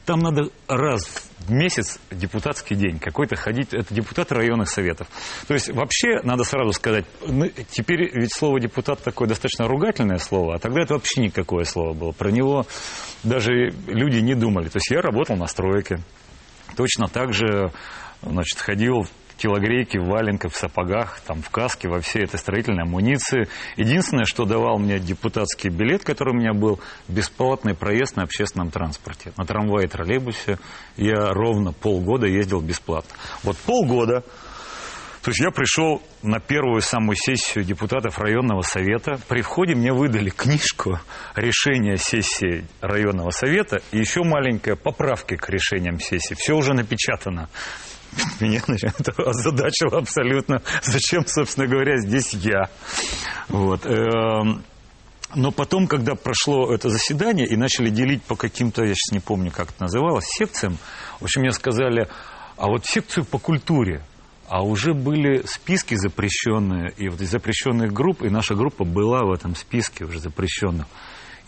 там 0.06 0.20
надо 0.20 0.48
раз 0.68 1.28
в 1.40 1.50
месяц 1.50 1.98
депутатский 2.10 2.76
день 2.76 2.98
какой-то 2.98 3.36
ходить, 3.36 3.74
это 3.74 3.92
депутат 3.92 4.32
районных 4.32 4.70
советов. 4.70 5.08
То 5.48 5.52
есть 5.52 5.68
вообще, 5.68 6.22
надо 6.22 6.44
сразу 6.44 6.72
сказать, 6.72 7.04
ну, 7.26 7.46
теперь 7.70 8.10
ведь 8.14 8.32
слово 8.32 8.58
депутат 8.58 9.02
такое 9.02 9.28
достаточно 9.28 9.68
ругательное 9.68 10.18
слово, 10.18 10.54
а 10.54 10.58
тогда 10.58 10.80
это 10.80 10.94
вообще 10.94 11.20
никакое 11.20 11.64
слово 11.64 11.92
было. 11.92 12.12
Про 12.12 12.30
него 12.30 12.66
даже 13.22 13.74
люди 13.86 14.18
не 14.20 14.34
думали. 14.34 14.68
То 14.68 14.78
есть 14.78 14.90
я 14.90 15.02
работал 15.02 15.36
на 15.36 15.46
стройке, 15.46 15.98
точно 16.74 17.08
так 17.08 17.34
же 17.34 17.70
значит, 18.22 18.58
ходил 18.58 19.06
телогрейке, 19.36 20.00
в 20.00 20.06
валенках, 20.06 20.52
в 20.52 20.56
сапогах, 20.56 21.20
там, 21.26 21.42
в 21.42 21.50
каске, 21.50 21.88
во 21.88 22.00
всей 22.00 22.24
этой 22.24 22.38
строительной 22.38 22.84
амуниции. 22.84 23.48
Единственное, 23.76 24.24
что 24.24 24.44
давал 24.44 24.78
мне 24.78 24.98
депутатский 24.98 25.70
билет, 25.70 26.04
который 26.04 26.34
у 26.34 26.38
меня 26.38 26.52
был, 26.52 26.80
бесплатный 27.08 27.74
проезд 27.74 28.16
на 28.16 28.22
общественном 28.22 28.70
транспорте. 28.70 29.32
На 29.36 29.44
трамвае 29.44 29.88
троллейбусе 29.88 30.58
я 30.96 31.32
ровно 31.32 31.72
полгода 31.72 32.26
ездил 32.26 32.60
бесплатно. 32.60 33.14
Вот 33.42 33.56
полгода 33.58 34.24
то 35.26 35.30
есть 35.30 35.40
я 35.40 35.50
пришел 35.50 36.00
на 36.22 36.38
первую 36.38 36.80
самую 36.82 37.16
сессию 37.16 37.64
депутатов 37.64 38.16
районного 38.20 38.62
совета. 38.62 39.18
При 39.26 39.42
входе 39.42 39.74
мне 39.74 39.92
выдали 39.92 40.30
книжку 40.30 41.00
решения 41.34 41.96
сессии 41.96 42.64
районного 42.80 43.30
совета 43.30 43.80
и 43.90 43.98
еще 43.98 44.22
маленькая 44.22 44.76
поправки 44.76 45.34
к 45.34 45.48
решениям 45.50 45.98
сессии. 45.98 46.34
Все 46.34 46.54
уже 46.54 46.74
напечатано. 46.74 47.48
Меня 48.40 48.60
это 48.66 49.12
озадачило 49.22 49.98
абсолютно. 49.98 50.62
Зачем, 50.82 51.26
собственно 51.26 51.66
говоря, 51.66 51.96
здесь 51.98 52.32
я? 52.34 52.70
Вот. 53.48 53.86
Эм, 53.86 54.64
но 55.34 55.50
потом, 55.50 55.86
когда 55.86 56.14
прошло 56.14 56.72
это 56.72 56.88
заседание 56.88 57.46
и 57.46 57.56
начали 57.56 57.90
делить 57.90 58.22
по 58.22 58.36
каким-то, 58.36 58.82
я 58.82 58.94
сейчас 58.94 59.12
не 59.12 59.20
помню, 59.20 59.50
как 59.50 59.70
это 59.70 59.82
называлось, 59.82 60.26
секциям, 60.26 60.78
в 61.20 61.24
общем, 61.24 61.42
мне 61.42 61.52
сказали, 61.52 62.08
а 62.56 62.66
вот 62.68 62.86
секцию 62.86 63.24
по 63.24 63.38
культуре– 63.38 64.02
а 64.48 64.62
уже 64.62 64.94
были 64.94 65.42
списки 65.46 65.94
запрещенные, 65.94 66.92
и 66.96 67.08
вот 67.08 67.20
из 67.20 67.30
запрещенных 67.30 67.92
групп, 67.92 68.22
и 68.22 68.30
наша 68.30 68.54
группа 68.54 68.84
была 68.84 69.24
в 69.24 69.32
этом 69.32 69.54
списке 69.56 70.04
уже 70.04 70.20
запрещенных. 70.20 70.86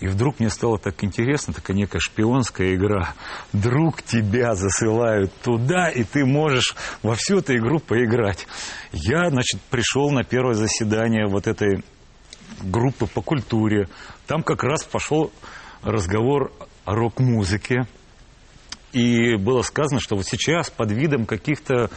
И 0.01 0.07
вдруг 0.07 0.39
мне 0.39 0.49
стало 0.49 0.79
так 0.79 1.03
интересно, 1.03 1.53
такая 1.53 1.77
некая 1.77 1.99
шпионская 1.99 2.75
игра. 2.75 3.15
Друг 3.53 4.03
тебя 4.03 4.55
засылают 4.55 5.33
туда, 5.43 5.89
и 5.89 6.05
ты 6.05 6.25
можешь 6.25 6.77
во 7.03 7.17
всю 7.17 7.39
эту 7.39 7.57
игру 7.57 7.81
поиграть. 7.81 8.47
Я, 8.93 9.29
значит, 9.31 9.61
пришел 9.71 10.11
на 10.11 10.23
первое 10.23 10.55
заседание 10.55 11.27
вот 11.27 11.49
этой 11.49 11.83
группы 12.63 13.07
по 13.07 13.23
культуре. 13.23 13.89
Там 14.29 14.43
как 14.43 14.63
раз 14.63 14.85
пошел 14.85 15.33
разговор 15.83 16.53
о 16.85 16.95
рок-музыке. 16.95 17.87
И 18.93 19.37
было 19.37 19.63
сказано, 19.63 20.01
что 20.01 20.17
вот 20.17 20.27
сейчас 20.27 20.71
под 20.71 20.93
видом 20.93 21.27
каких-то 21.27 21.91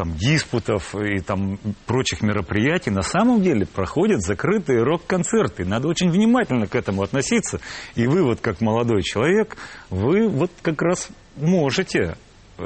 там, 0.00 0.14
диспутов 0.14 0.94
и 0.94 1.20
там, 1.20 1.58
прочих 1.84 2.22
мероприятий, 2.22 2.88
на 2.90 3.02
самом 3.02 3.42
деле 3.42 3.66
проходят 3.66 4.22
закрытые 4.22 4.82
рок-концерты. 4.82 5.66
Надо 5.66 5.88
очень 5.88 6.10
внимательно 6.10 6.66
к 6.66 6.74
этому 6.74 7.02
относиться. 7.02 7.60
И 7.96 8.06
вы 8.06 8.22
вот 8.22 8.40
как 8.40 8.62
молодой 8.62 9.02
человек, 9.02 9.58
вы 9.90 10.26
вот 10.26 10.50
как 10.62 10.80
раз 10.80 11.10
можете 11.36 12.16
э, 12.56 12.62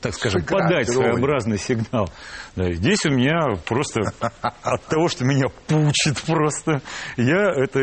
так 0.00 0.14
скажем, 0.14 0.42
Сыграть 0.42 0.62
подать 0.62 0.88
роль. 0.88 0.94
своеобразный 0.94 1.58
сигнал. 1.58 2.08
Да, 2.54 2.72
здесь 2.72 3.04
у 3.04 3.10
меня 3.10 3.56
просто 3.66 4.00
от 4.40 4.84
того, 4.84 5.08
что 5.08 5.24
меня 5.24 5.48
пучит 5.66 6.22
просто, 6.22 6.82
я, 7.16 7.50
это 7.50 7.80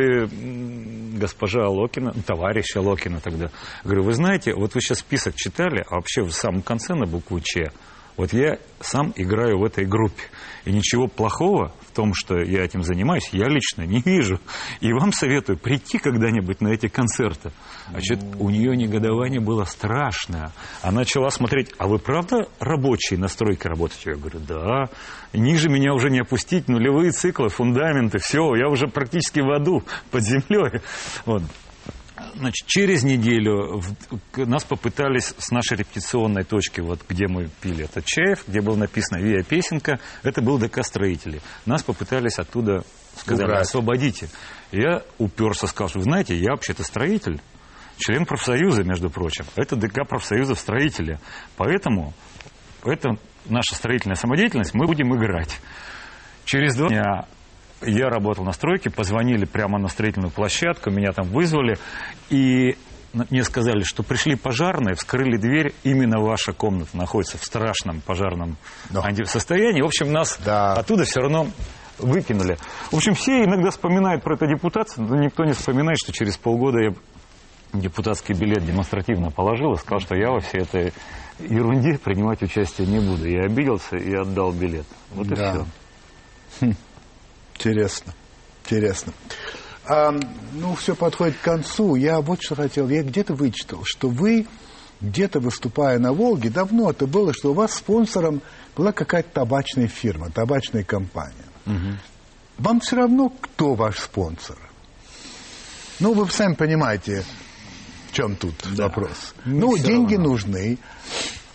госпожа 1.17 1.67
Локина, 1.67 2.13
товарища 2.25 2.79
Локина 2.79 3.19
тогда, 3.19 3.49
говорю, 3.83 4.03
вы 4.03 4.13
знаете, 4.13 4.53
вот 4.55 4.75
вы 4.75 4.81
сейчас 4.81 4.99
список 4.99 5.35
читали, 5.35 5.83
а 5.89 5.95
вообще 5.95 6.23
в 6.23 6.31
самом 6.31 6.61
конце 6.61 6.95
на 6.95 7.05
букву 7.05 7.41
Ч 7.41 7.69
вот 8.15 8.33
я 8.33 8.57
сам 8.79 9.13
играю 9.15 9.59
в 9.59 9.63
этой 9.63 9.85
группе. 9.85 10.23
И 10.65 10.71
ничего 10.71 11.07
плохого 11.07 11.73
в 11.81 11.95
том, 11.95 12.13
что 12.13 12.37
я 12.37 12.63
этим 12.63 12.83
занимаюсь, 12.83 13.29
я 13.33 13.47
лично 13.47 13.83
не 13.83 14.01
вижу. 14.01 14.39
И 14.79 14.93
вам 14.93 15.11
советую 15.11 15.57
прийти 15.57 15.97
когда-нибудь 15.97 16.61
на 16.61 16.69
эти 16.69 16.87
концерты. 16.87 17.51
Значит, 17.89 18.19
у 18.39 18.49
нее 18.49 18.77
негодование 18.77 19.41
было 19.41 19.65
страшное. 19.65 20.51
Она 20.81 20.99
начала 20.99 21.29
смотреть, 21.31 21.71
а 21.77 21.87
вы 21.87 21.99
правда 21.99 22.47
рабочие 22.59 23.19
настройки 23.19 23.67
работаете? 23.67 24.11
Я 24.11 24.15
говорю, 24.15 24.39
да. 24.39 24.89
Ниже 25.33 25.67
меня 25.69 25.93
уже 25.93 26.09
не 26.09 26.19
опустить, 26.19 26.67
нулевые 26.67 27.11
циклы, 27.11 27.49
фундаменты, 27.49 28.19
все, 28.19 28.55
я 28.55 28.69
уже 28.69 28.87
практически 28.87 29.41
в 29.41 29.51
аду, 29.51 29.83
под 30.11 30.23
землей. 30.23 30.81
Вот. 31.25 31.43
Значит, 32.35 32.67
через 32.67 33.03
неделю 33.03 33.81
нас 34.35 34.63
попытались 34.63 35.33
с 35.37 35.49
нашей 35.51 35.77
репетиционной 35.77 36.43
точки, 36.43 36.79
вот 36.79 37.01
где 37.09 37.27
мы 37.27 37.49
пили 37.61 37.85
этот 37.85 38.05
чаев, 38.05 38.43
где 38.47 38.61
было 38.61 38.75
написано 38.75 39.19
«Виа 39.19 39.43
песенка», 39.43 39.99
это 40.21 40.41
был 40.41 40.59
ДК 40.59 40.83
«Строители». 40.83 41.41
Нас 41.65 41.81
попытались 41.81 42.37
оттуда, 42.37 42.83
сказать, 43.17 43.49
освободите. 43.49 44.29
Я 44.71 45.03
уперся, 45.17 45.65
сказал, 45.65 45.89
что 45.89 45.99
вы 45.99 46.03
знаете, 46.03 46.37
я 46.37 46.51
вообще-то 46.51 46.83
строитель, 46.83 47.41
член 47.97 48.25
профсоюза, 48.25 48.83
между 48.83 49.09
прочим. 49.09 49.45
Это 49.55 49.75
ДК 49.75 50.07
профсоюза 50.07 50.53
строителя. 50.53 51.19
Поэтому 51.57 52.13
это 52.83 53.17
наша 53.45 53.73
строительная 53.73 54.15
самодеятельность, 54.15 54.73
мы 54.75 54.85
будем 54.85 55.15
играть. 55.15 55.59
Через 56.45 56.75
два 56.75 56.89
дня 56.89 57.25
я 57.85 58.09
работал 58.09 58.43
на 58.43 58.51
стройке, 58.51 58.89
позвонили 58.89 59.45
прямо 59.45 59.79
на 59.79 59.87
строительную 59.87 60.31
площадку, 60.31 60.89
меня 60.89 61.11
там 61.11 61.27
вызвали, 61.27 61.77
и 62.29 62.77
мне 63.13 63.43
сказали, 63.43 63.83
что 63.83 64.01
пришли 64.01 64.35
пожарные, 64.35 64.95
вскрыли 64.95 65.37
дверь, 65.37 65.73
именно 65.83 66.19
ваша 66.19 66.51
комната 66.51 66.97
находится 66.97 67.37
в 67.37 67.43
страшном 67.43 68.01
пожарном 68.01 68.57
Но. 68.89 69.03
состоянии. 69.25 69.81
В 69.81 69.85
общем, 69.85 70.11
нас 70.11 70.39
да. 70.43 70.73
оттуда 70.73 71.03
все 71.03 71.19
равно 71.19 71.47
выкинули. 71.99 72.57
В 72.91 72.95
общем, 72.95 73.13
все 73.13 73.43
иногда 73.43 73.69
вспоминают 73.69 74.23
про 74.23 74.35
это 74.35 74.47
депутацию, 74.47 75.05
но 75.07 75.15
никто 75.15 75.45
не 75.45 75.53
вспоминает, 75.53 75.99
что 75.99 76.11
через 76.11 76.37
полгода 76.37 76.79
я 76.79 76.93
депутатский 77.73 78.35
билет 78.35 78.65
демонстративно 78.65 79.31
положил 79.31 79.73
и 79.73 79.77
сказал, 79.77 79.99
что 79.99 80.15
я 80.15 80.31
во 80.31 80.39
всей 80.39 80.61
этой 80.61 80.93
ерунде 81.39 81.97
принимать 81.97 82.41
участие 82.41 82.87
не 82.87 82.99
буду. 82.99 83.27
Я 83.27 83.45
обиделся 83.45 83.97
и 83.97 84.13
отдал 84.13 84.51
билет. 84.51 84.85
Вот 85.11 85.27
да. 85.27 85.65
и 86.61 86.65
все. 86.65 86.75
Интересно, 87.55 88.13
интересно. 88.63 89.13
А, 89.85 90.11
ну, 90.53 90.75
все 90.75 90.95
подходит 90.95 91.37
к 91.37 91.41
концу. 91.41 91.95
Я 91.95 92.21
вот 92.21 92.41
что 92.41 92.55
хотел. 92.55 92.87
Я 92.89 93.03
где-то 93.03 93.33
вычитал, 93.33 93.81
что 93.83 94.09
вы, 94.09 94.47
где-то 95.01 95.39
выступая 95.39 95.99
на 95.99 96.13
Волге, 96.13 96.49
давно 96.49 96.91
это 96.91 97.05
было, 97.05 97.33
что 97.33 97.51
у 97.51 97.53
вас 97.53 97.73
спонсором 97.73 98.41
была 98.75 98.91
какая-то 98.91 99.29
табачная 99.29 99.87
фирма, 99.87 100.29
табачная 100.31 100.83
компания. 100.83 101.33
Угу. 101.65 101.97
Вам 102.59 102.79
все 102.79 102.95
равно, 102.95 103.29
кто 103.29 103.73
ваш 103.73 103.99
спонсор? 103.99 104.57
Ну, 105.99 106.13
вы 106.13 106.29
сами 106.29 106.53
понимаете, 106.53 107.23
в 108.09 108.13
чем 108.13 108.35
тут 108.35 108.55
да. 108.75 108.85
вопрос. 108.85 109.33
Не 109.45 109.59
ну, 109.59 109.77
деньги 109.77 110.15
равно. 110.15 110.29
нужны. 110.31 110.77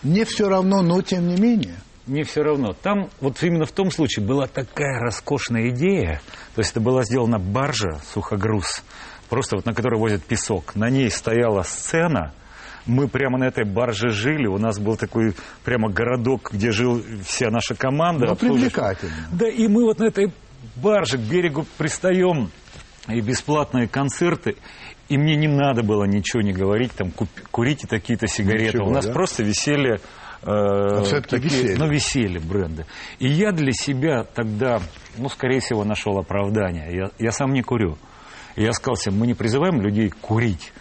Мне 0.02 0.24
все 0.24 0.48
равно, 0.48 0.82
но 0.82 1.02
тем 1.02 1.28
не 1.28 1.36
менее 1.36 1.76
мне 2.08 2.24
все 2.24 2.42
равно. 2.42 2.72
Там 2.72 3.10
вот 3.20 3.42
именно 3.42 3.64
в 3.64 3.72
том 3.72 3.90
случае 3.90 4.26
была 4.26 4.46
такая 4.46 4.98
роскошная 5.00 5.68
идея. 5.70 6.20
То 6.54 6.60
есть 6.60 6.72
это 6.72 6.80
была 6.80 7.04
сделана 7.04 7.38
баржа, 7.38 8.00
сухогруз, 8.12 8.82
просто 9.28 9.56
вот 9.56 9.66
на 9.66 9.74
которой 9.74 9.98
возят 9.98 10.24
песок. 10.24 10.74
На 10.74 10.90
ней 10.90 11.10
стояла 11.10 11.62
сцена, 11.62 12.32
мы 12.86 13.06
прямо 13.06 13.38
на 13.38 13.44
этой 13.44 13.64
барже 13.64 14.10
жили. 14.10 14.46
У 14.46 14.58
нас 14.58 14.78
был 14.78 14.96
такой 14.96 15.34
прямо 15.64 15.90
городок, 15.90 16.50
где 16.52 16.72
жил 16.72 17.02
вся 17.24 17.50
наша 17.50 17.74
команда. 17.74 18.26
Ну, 18.26 18.36
привлекательно. 18.36 19.28
Да, 19.30 19.48
и 19.48 19.68
мы 19.68 19.84
вот 19.84 19.98
на 19.98 20.06
этой 20.06 20.32
барже 20.76 21.18
к 21.18 21.20
берегу 21.20 21.66
пристаем, 21.76 22.50
и 23.08 23.20
бесплатные 23.20 23.88
концерты. 23.88 24.56
И 25.08 25.16
мне 25.16 25.36
не 25.36 25.48
надо 25.48 25.82
было 25.82 26.04
ничего 26.04 26.42
не 26.42 26.52
говорить, 26.52 26.92
там, 26.92 27.12
курите 27.50 27.86
такие-то 27.86 28.26
сигареты. 28.26 28.78
Ничего, 28.78 28.88
У 28.88 28.92
нас 28.92 29.06
да? 29.06 29.12
просто 29.12 29.42
висели 29.42 30.00
э, 30.42 31.38
веселье. 31.38 31.76
Ну, 31.78 31.88
веселье 31.88 32.40
бренды. 32.40 32.86
И 33.18 33.28
я 33.28 33.52
для 33.52 33.72
себя 33.72 34.24
тогда, 34.24 34.80
ну, 35.16 35.28
скорее 35.28 35.60
всего, 35.60 35.84
нашел 35.84 36.18
оправдание. 36.18 36.94
Я, 36.94 37.10
я 37.18 37.32
сам 37.32 37.52
не 37.52 37.62
курю. 37.62 37.98
И 38.56 38.62
я 38.62 38.72
сказал 38.72 38.96
себе, 38.96 39.14
мы 39.14 39.26
не 39.26 39.34
призываем 39.34 39.80
людей 39.80 40.10
курить. 40.10 40.72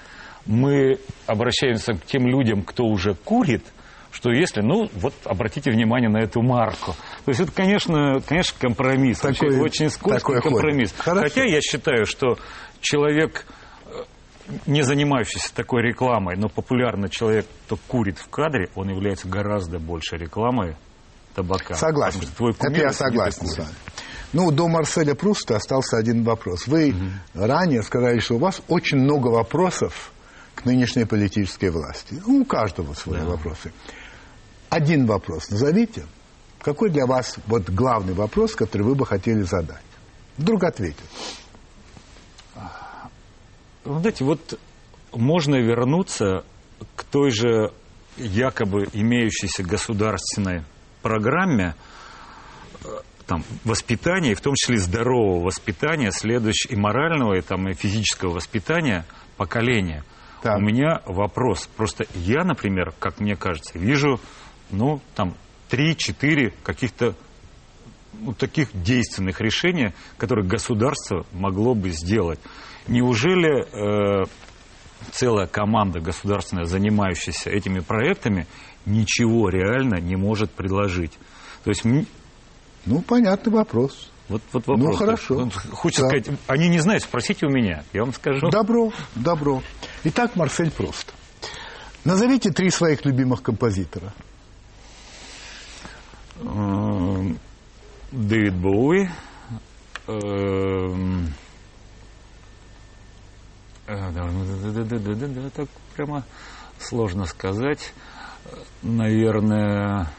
Мы 0.45 0.99
обращаемся 1.25 1.93
к 1.93 2.05
тем 2.05 2.27
людям, 2.27 2.63
кто 2.63 2.85
уже 2.85 3.13
курит, 3.13 3.63
что 4.11 4.31
если, 4.31 4.61
ну, 4.61 4.89
вот 4.93 5.13
обратите 5.25 5.69
внимание 5.69 6.09
на 6.09 6.19
эту 6.19 6.41
марку. 6.41 6.95
То 7.25 7.29
есть 7.29 7.39
это, 7.41 7.51
конечно, 7.51 8.21
конечно 8.25 8.57
компромисс. 8.59 9.19
Такой, 9.19 9.49
очень, 9.49 9.61
очень 9.61 9.89
скользкий 9.89 10.41
компромисс. 10.41 10.93
Хотя 10.97 11.43
я 11.43 11.61
считаю, 11.61 12.05
что 12.05 12.37
человек 12.81 13.45
не 14.65 14.81
занимающийся 14.81 15.53
такой 15.53 15.81
рекламой, 15.81 16.35
но 16.37 16.49
популярный 16.49 17.09
человек, 17.09 17.45
кто 17.65 17.77
курит 17.87 18.17
в 18.17 18.29
кадре, 18.29 18.69
он 18.75 18.89
является 18.89 19.27
гораздо 19.27 19.79
больше 19.79 20.17
рекламой 20.17 20.75
табака. 21.35 21.75
Согласен. 21.75 22.21
Твой 22.35 22.53
Это 22.53 22.71
я 22.71 22.91
согласен 22.91 23.47
с 23.47 23.57
вами. 23.57 23.75
Ну, 24.33 24.51
до 24.51 24.67
Марселя 24.67 25.15
Пруста 25.15 25.55
остался 25.55 25.97
один 25.97 26.23
вопрос. 26.23 26.67
Вы 26.67 26.89
угу. 26.89 27.45
ранее 27.45 27.81
сказали, 27.81 28.19
что 28.19 28.35
у 28.35 28.39
вас 28.39 28.61
очень 28.67 28.97
много 28.97 29.27
вопросов 29.27 30.11
к 30.55 30.65
нынешней 30.65 31.05
политической 31.05 31.69
власти. 31.69 32.21
Ну, 32.25 32.41
у 32.41 32.45
каждого 32.45 32.93
свои 32.93 33.21
да. 33.21 33.25
вопросы. 33.25 33.71
Один 34.69 35.05
вопрос 35.05 35.49
назовите. 35.49 36.05
Какой 36.61 36.89
для 36.89 37.05
вас 37.05 37.37
вот 37.45 37.69
главный 37.69 38.13
вопрос, 38.13 38.55
который 38.55 38.81
вы 38.81 38.95
бы 38.95 39.05
хотели 39.05 39.43
задать? 39.43 39.83
Вдруг 40.37 40.63
ответит. 40.63 41.05
Знаете, 43.87 44.25
вот 44.25 44.59
можно 45.13 45.55
вернуться 45.55 46.43
к 46.95 47.03
той 47.03 47.31
же 47.31 47.71
якобы 48.17 48.87
имеющейся 48.93 49.63
государственной 49.63 50.63
программе 51.01 51.75
э, 52.83 52.87
там, 53.25 53.43
воспитания, 53.63 54.31
и 54.31 54.35
в 54.35 54.41
том 54.41 54.55
числе 54.55 54.77
здорового 54.77 55.45
воспитания, 55.45 56.11
следующего 56.11 56.73
и 56.73 56.75
морального, 56.75 57.35
и, 57.35 57.41
там, 57.41 57.69
и 57.69 57.73
физического 57.73 58.33
воспитания 58.33 59.05
поколения. 59.37 60.03
Так. 60.41 60.57
У 60.57 60.61
меня 60.61 61.01
вопрос. 61.05 61.67
Просто 61.77 62.05
я, 62.13 62.43
например, 62.43 62.93
как 62.99 63.19
мне 63.19 63.35
кажется, 63.35 63.79
вижу, 63.79 64.19
ну, 64.69 65.01
там, 65.15 65.35
три-четыре 65.69 66.53
каких-то 66.63 67.15
ну, 68.13 68.33
таких 68.33 68.69
действенных 68.73 69.41
решения, 69.41 69.93
которые 70.17 70.45
государство 70.45 71.25
могло 71.31 71.73
бы 71.73 71.89
сделать. 71.89 72.39
Неужели 72.87 74.21
э, 74.23 74.25
целая 75.11 75.47
команда 75.47 75.99
государственная, 75.99 76.65
занимающаяся 76.65 77.49
этими 77.49 77.79
проектами, 77.79 78.47
ничего 78.85 79.49
реально 79.49 79.99
не 79.99 80.15
может 80.15 80.51
предложить? 80.51 81.11
То 81.63 81.69
есть, 81.71 81.83
Ну, 82.85 83.01
понятный 83.01 83.51
вопрос. 83.51 84.09
вот, 84.29 84.41
вот 84.53 84.67
вопрос. 84.67 84.85
Ну, 84.85 84.93
хорошо. 84.93 85.49
Хочется 85.71 86.03
Да. 86.03 86.07
сказать, 86.09 86.39
они 86.47 86.69
не 86.69 86.79
знают, 86.79 87.03
спросите 87.03 87.45
у 87.45 87.49
меня, 87.49 87.83
я 87.93 88.01
вам 88.03 88.13
скажу. 88.13 88.49
Добро, 88.49 88.91
добро. 89.15 89.61
Итак, 90.05 90.35
Марсель 90.35 90.71
Прост. 90.71 91.13
Назовите 92.05 92.51
три 92.51 92.69
своих 92.69 93.03
любимых 93.05 93.41
композитора. 93.41 94.13
Эм, 96.41 97.37
Дэвид 98.11 98.53
Боуи. 98.53 99.09
эм, 100.07 100.07
э, 100.07 100.09
да, 100.09 100.15
да, 100.15 100.15
да, 100.15 100.25
да, 100.87 100.95
да, 100.95 100.95
да, 100.97 101.25
да, 101.25 101.33
Так 105.55 105.69
прямо 105.95 106.25
сложно 106.77 107.25
сказать. 107.25 107.93
Наверное, 108.83 110.09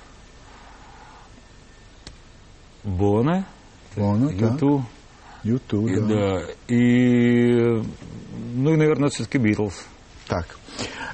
Боне. 2.82 3.44
Боно, 3.94 4.30
да. 4.32 4.52
Юту. 4.52 4.86
Юту, 5.42 5.86
да. 5.86 6.06
да. 6.06 6.46
И, 6.68 7.82
ну 8.54 8.72
и, 8.72 8.76
наверное, 8.76 9.10
все-таки 9.10 9.38
Битлз. 9.38 9.84
Так. 10.26 10.58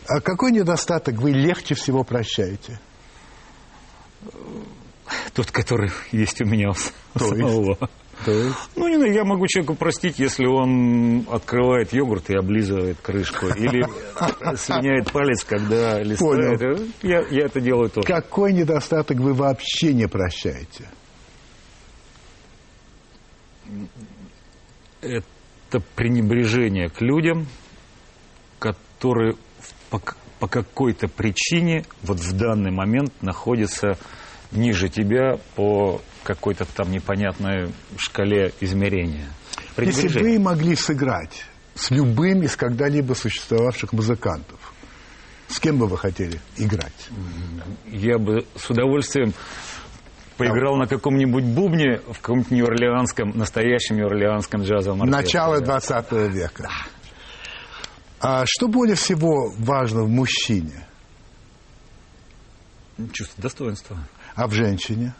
А 0.07 0.21
какой 0.21 0.53
недостаток 0.53 1.17
вы 1.17 1.33
легче 1.33 1.75
всего 1.75 2.05
прощаете? 2.05 2.79
Тот, 5.35 5.51
который 5.51 5.91
есть 6.13 6.41
у 6.41 6.45
меня 6.45 6.71
у 6.71 7.19
самого. 7.19 7.91
То 8.25 8.31
есть? 8.31 8.57
Ну, 8.77 8.89
не 8.89 9.15
я 9.15 9.25
могу 9.25 9.47
человеку 9.47 9.75
простить, 9.75 10.19
если 10.19 10.47
он 10.47 11.27
открывает 11.31 11.93
йогурт 11.93 12.31
и 12.31 12.37
облизывает 12.37 12.99
крышку. 13.01 13.47
Или 13.49 13.87
слиняет 14.57 15.11
палец, 15.12 15.45
когда 15.45 16.03
листает. 16.03 16.81
Я, 17.03 17.21
я 17.31 17.47
это 17.47 17.61
делаю 17.61 17.91
тоже. 17.91 18.07
Какой 18.07 18.53
недостаток 18.53 19.19
вы 19.19 19.33
вообще 19.33 19.93
не 19.93 20.07
прощаете? 20.07 20.89
Это 25.01 25.81
пренебрежение 25.95 26.89
к 26.89 27.01
людям, 27.01 27.47
которые 28.59 29.37
по, 29.91 30.01
по 30.39 30.47
какой-то 30.47 31.09
причине 31.09 31.85
вот 32.03 32.21
в 32.21 32.37
данный 32.37 32.71
момент 32.71 33.12
находятся 33.23 33.99
ниже 34.53 34.89
тебя 34.89 35.39
по 35.57 36.01
какой-то 36.25 36.64
там 36.64 36.91
непонятной 36.91 37.72
шкале 37.97 38.53
измерения. 38.61 39.29
Если 39.77 40.09
Пренебрежение. 40.09 40.39
вы 40.39 40.45
могли 40.45 40.75
сыграть 40.77 41.45
с 41.75 41.91
любым 41.91 42.43
из 42.43 42.57
когда-либо 42.57 43.14
существовавших 43.14 43.93
музыкантов, 43.93 44.59
с 45.49 45.61
кем 45.61 45.79
бы 45.79 45.87
вы 45.87 45.99
хотели 45.99 46.41
играть? 46.57 47.09
Я 47.87 48.18
бы 48.18 48.47
с 48.57 48.70
удовольствием 48.70 49.33
поиграл 50.37 50.77
на 50.77 50.87
каком-нибудь 50.87 51.45
бубне 51.45 52.01
в 52.09 52.20
каком-нибудь 52.20 52.51
нью-орлеанском, 52.51 53.31
настоящем 53.37 53.97
нью-орлеанском 53.97 54.62
джазовом 54.62 55.03
оркестре. 55.03 55.22
Начало 55.22 55.61
20 55.61 56.12
века. 56.33 56.68
А 58.20 58.45
что 58.47 58.68
более 58.68 58.97
всего 58.97 59.53
важно 59.59 60.03
в 60.03 60.09
мужчине, 60.09 60.87
Чувство 63.12 63.43
достоинства. 63.43 63.99
а 64.35 64.47
в 64.47 64.53
женщине? 64.53 65.14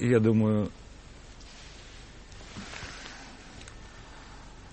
Я 0.00 0.18
думаю, 0.18 0.70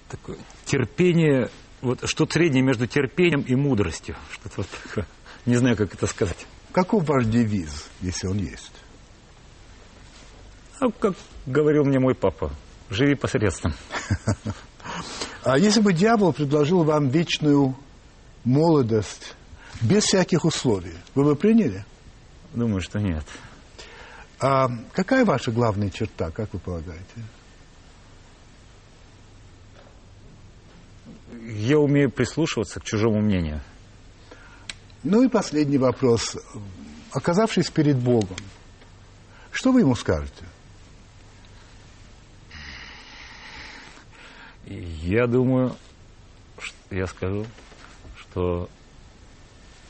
такое 0.09 0.37
терпение, 0.65 1.49
вот 1.81 1.99
что-то 2.05 2.33
среднее 2.33 2.63
между 2.63 2.87
терпением 2.87 3.41
и 3.41 3.55
мудростью. 3.55 4.15
Что-то 4.31 4.53
вот 4.57 4.67
такое. 4.83 5.05
Не 5.45 5.57
знаю, 5.57 5.75
как 5.75 5.93
это 5.93 6.07
сказать. 6.07 6.47
Каков 6.71 7.07
ваш 7.07 7.25
девиз, 7.25 7.89
если 8.01 8.27
он 8.27 8.37
есть? 8.37 8.71
А 10.79 10.89
как 10.91 11.15
говорил 11.45 11.83
мне 11.83 11.99
мой 11.99 12.15
папа, 12.15 12.53
живи 12.89 13.15
посредством. 13.15 13.73
А 15.43 15.57
если 15.57 15.81
бы 15.81 15.91
дьявол 15.91 16.31
предложил 16.33 16.83
вам 16.83 17.09
вечную 17.09 17.75
молодость 18.45 19.35
без 19.81 20.03
всяких 20.03 20.45
условий, 20.45 20.95
вы 21.15 21.23
бы 21.25 21.35
приняли? 21.35 21.83
Думаю, 22.53 22.81
что 22.81 22.99
нет. 22.99 23.25
А 24.39 24.69
какая 24.93 25.25
ваша 25.25 25.51
главная 25.51 25.89
черта, 25.89 26.29
как 26.29 26.53
вы 26.53 26.59
полагаете? 26.59 27.03
Я 31.47 31.79
умею 31.79 32.11
прислушиваться 32.11 32.79
к 32.79 32.83
чужому 32.83 33.19
мнению. 33.19 33.61
Ну 35.03 35.23
и 35.23 35.29
последний 35.29 35.77
вопрос. 35.77 36.37
Оказавшись 37.11 37.69
перед 37.71 37.97
Богом, 37.97 38.37
что 39.51 39.71
вы 39.71 39.79
ему 39.79 39.95
скажете? 39.95 40.45
Я 44.65 45.25
думаю, 45.27 45.75
я 46.91 47.07
скажу, 47.07 47.45
что 48.17 48.69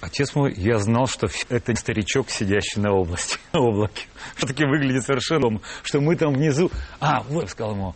отец 0.02 0.36
мой, 0.36 0.54
я 0.56 0.78
знал, 0.80 1.08
что 1.08 1.28
это 1.50 1.76
старичок, 1.76 2.30
сидящий 2.30 2.82
на 2.82 2.94
области, 2.94 3.38
на 3.54 3.62
облаке. 3.62 4.06
Все-таки 4.36 4.66
выглядит 4.66 5.04
совершенно, 5.04 5.60
что 5.84 6.02
мы 6.02 6.16
там 6.16 6.34
внизу. 6.34 6.72
А, 7.00 7.22
вот, 7.24 7.50
сказал 7.50 7.74
ему, 7.74 7.96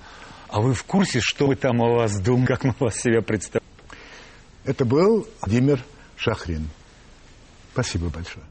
а 0.49 0.61
вы 0.61 0.73
в 0.73 0.83
курсе, 0.83 1.19
что 1.21 1.47
мы 1.47 1.55
там 1.55 1.81
о 1.81 1.95
вас 1.95 2.19
думаем, 2.19 2.45
как 2.45 2.63
мы 2.63 2.75
вас 2.79 2.95
себя 2.97 3.21
представляем? 3.21 3.69
Это 4.65 4.85
был 4.85 5.27
Владимир 5.41 5.83
Шахрин. 6.17 6.69
Спасибо 7.73 8.09
большое. 8.09 8.45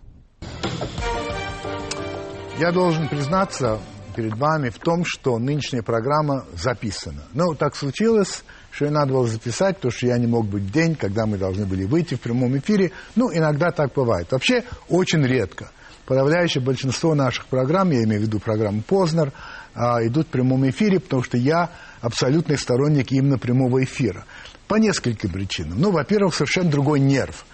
Я 2.58 2.72
должен 2.72 3.08
признаться 3.08 3.80
перед 4.16 4.36
вами 4.36 4.70
в 4.70 4.78
том, 4.78 5.04
что 5.04 5.38
нынешняя 5.38 5.82
программа 5.82 6.46
записана. 6.54 7.22
Ну, 7.32 7.54
так 7.54 7.76
случилось, 7.76 8.44
что 8.70 8.86
ее 8.86 8.90
надо 8.90 9.12
было 9.12 9.26
записать, 9.26 9.76
потому 9.76 9.92
что 9.92 10.06
я 10.06 10.18
не 10.18 10.26
мог 10.26 10.46
быть 10.46 10.70
день, 10.70 10.94
когда 10.94 11.26
мы 11.26 11.38
должны 11.38 11.66
были 11.66 11.84
выйти 11.84 12.14
в 12.14 12.20
прямом 12.20 12.56
эфире. 12.58 12.92
Ну, 13.16 13.32
иногда 13.32 13.70
так 13.70 13.92
бывает. 13.94 14.30
Вообще, 14.30 14.64
очень 14.88 15.24
редко. 15.24 15.70
Подавляющее 16.06 16.62
большинство 16.62 17.14
наших 17.14 17.46
программ, 17.46 17.90
я 17.90 18.04
имею 18.04 18.20
в 18.20 18.24
виду 18.24 18.40
программу 18.40 18.82
«Познер», 18.82 19.32
а, 19.74 20.04
идут 20.04 20.26
в 20.26 20.30
прямом 20.30 20.68
эфире, 20.68 20.98
потому 20.98 21.22
что 21.22 21.36
я 21.36 21.70
абсолютный 22.00 22.58
сторонник 22.58 23.12
именно 23.12 23.38
прямого 23.38 23.84
эфира. 23.84 24.24
По 24.66 24.76
нескольким 24.76 25.30
причинам. 25.30 25.80
Ну, 25.80 25.90
во-первых, 25.90 26.34
совершенно 26.34 26.70
другой 26.70 27.00
нерв 27.00 27.44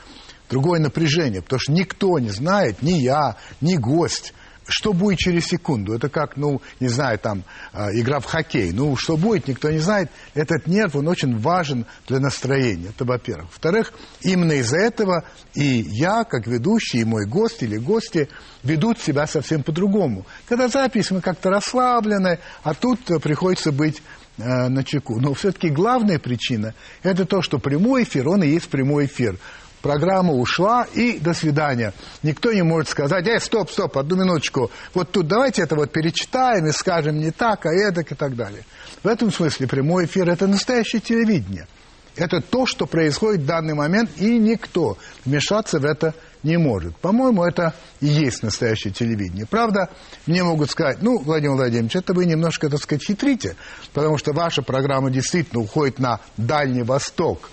другое 0.48 0.80
напряжение, 0.80 1.42
потому 1.42 1.60
что 1.60 1.72
никто 1.72 2.18
не 2.18 2.30
знает, 2.30 2.82
ни 2.82 2.92
я, 2.92 3.36
ни 3.60 3.76
гость, 3.76 4.34
что 4.68 4.92
будет 4.92 5.18
через 5.18 5.46
секунду. 5.46 5.94
Это 5.94 6.08
как, 6.08 6.36
ну, 6.36 6.60
не 6.80 6.88
знаю, 6.88 7.18
там, 7.18 7.44
э, 7.72 7.90
игра 7.94 8.20
в 8.20 8.24
хоккей. 8.24 8.72
Ну, 8.72 8.96
что 8.96 9.16
будет, 9.16 9.48
никто 9.48 9.70
не 9.70 9.78
знает. 9.78 10.10
Этот 10.34 10.66
нерв, 10.66 10.96
он 10.96 11.08
очень 11.08 11.38
важен 11.38 11.86
для 12.08 12.20
настроения. 12.20 12.88
Это 12.88 13.04
во-первых. 13.04 13.50
Во-вторых, 13.50 13.92
именно 14.22 14.52
из-за 14.52 14.78
этого 14.78 15.24
и 15.54 15.86
я, 15.88 16.24
как 16.24 16.46
ведущий, 16.46 17.00
и 17.00 17.04
мой 17.04 17.26
гость 17.26 17.62
или 17.62 17.76
гости 17.76 18.28
ведут 18.62 18.98
себя 18.98 19.26
совсем 19.26 19.62
по-другому. 19.62 20.26
Когда 20.48 20.68
запись, 20.68 21.10
мы 21.10 21.20
как-то 21.20 21.50
расслаблены, 21.50 22.38
а 22.62 22.74
тут 22.74 23.10
э, 23.10 23.18
приходится 23.20 23.72
быть 23.72 24.02
э, 24.38 24.68
на 24.68 24.82
чеку. 24.84 25.20
Но 25.20 25.34
все-таки 25.34 25.68
главная 25.70 26.18
причина– 26.18 26.74
это 27.02 27.24
то, 27.24 27.42
что 27.42 27.58
прямой 27.58 28.02
эфир, 28.02 28.28
он 28.28 28.42
и 28.42 28.48
есть 28.48 28.68
прямой 28.68 29.06
эфир. 29.06 29.38
Программа 29.86 30.32
ушла, 30.32 30.84
и 30.94 31.20
до 31.20 31.32
свидания. 31.32 31.92
Никто 32.24 32.52
не 32.52 32.62
может 32.62 32.88
сказать, 32.88 33.24
эй, 33.28 33.38
стоп, 33.38 33.70
стоп, 33.70 33.96
одну 33.98 34.16
минуточку, 34.16 34.72
вот 34.94 35.12
тут 35.12 35.28
давайте 35.28 35.62
это 35.62 35.76
вот 35.76 35.92
перечитаем 35.92 36.66
и 36.66 36.72
скажем 36.72 37.18
не 37.18 37.30
так, 37.30 37.66
а 37.66 37.68
эдак 37.72 38.10
и 38.10 38.16
так 38.16 38.34
далее. 38.34 38.64
В 39.04 39.06
этом 39.06 39.30
смысле 39.30 39.68
прямой 39.68 40.06
эфир– 40.06 40.28
это 40.30 40.48
настоящее 40.48 41.00
телевидение. 41.00 41.68
Это 42.16 42.40
то, 42.40 42.66
что 42.66 42.86
происходит 42.86 43.42
в 43.42 43.46
данный 43.46 43.74
момент, 43.74 44.10
и 44.16 44.36
никто 44.38 44.98
вмешаться 45.24 45.78
в 45.78 45.84
это 45.84 46.14
не 46.42 46.56
может. 46.56 46.96
По-моему, 46.96 47.44
это 47.44 47.72
и 48.00 48.06
есть 48.06 48.42
настоящее 48.42 48.92
телевидение. 48.92 49.46
Правда, 49.46 49.90
мне 50.26 50.42
могут 50.42 50.68
сказать, 50.68 50.98
ну, 51.00 51.18
Владимир 51.18 51.54
Владимирович, 51.54 51.94
это 51.94 52.12
вы 52.12 52.24
немножко, 52.26 52.68
так 52.68 52.80
сказать, 52.80 53.04
хитрите, 53.06 53.54
потому 53.92 54.18
что 54.18 54.32
ваша 54.32 54.62
программа 54.62 55.10
действительно 55.10 55.62
уходит 55.62 56.00
на 56.00 56.18
Дальний 56.36 56.82
Восток, 56.82 57.50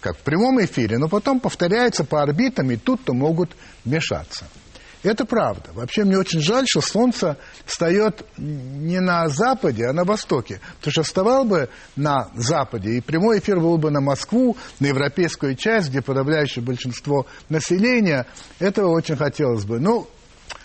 как 0.00 0.16
в 0.16 0.20
прямом 0.20 0.62
эфире, 0.64 0.98
но 0.98 1.08
потом 1.08 1.40
повторяется 1.40 2.04
по 2.04 2.22
орбитам, 2.22 2.70
и 2.70 2.76
тут-то 2.76 3.12
могут 3.12 3.50
вмешаться. 3.84 4.46
Это 5.02 5.24
правда. 5.24 5.70
Вообще 5.74 6.04
мне 6.04 6.18
очень 6.18 6.40
жаль, 6.40 6.64
что 6.66 6.80
Солнце 6.80 7.36
встает 7.64 8.24
не 8.36 9.00
на 9.00 9.28
Западе, 9.28 9.86
а 9.86 9.92
на 9.92 10.04
Востоке. 10.04 10.60
Потому 10.78 10.92
что 10.92 11.02
вставал 11.04 11.44
бы 11.44 11.68
на 11.94 12.30
Западе, 12.34 12.96
и 12.96 13.00
прямой 13.00 13.38
эфир 13.38 13.60
был 13.60 13.78
бы 13.78 13.90
на 13.90 14.00
Москву, 14.00 14.56
на 14.80 14.86
европейскую 14.86 15.54
часть, 15.54 15.90
где 15.90 16.02
подавляющее 16.02 16.64
большинство 16.64 17.26
населения. 17.48 18.26
Этого 18.58 18.90
очень 18.90 19.16
хотелось 19.16 19.64
бы. 19.64 19.78
Ну, 19.78 20.08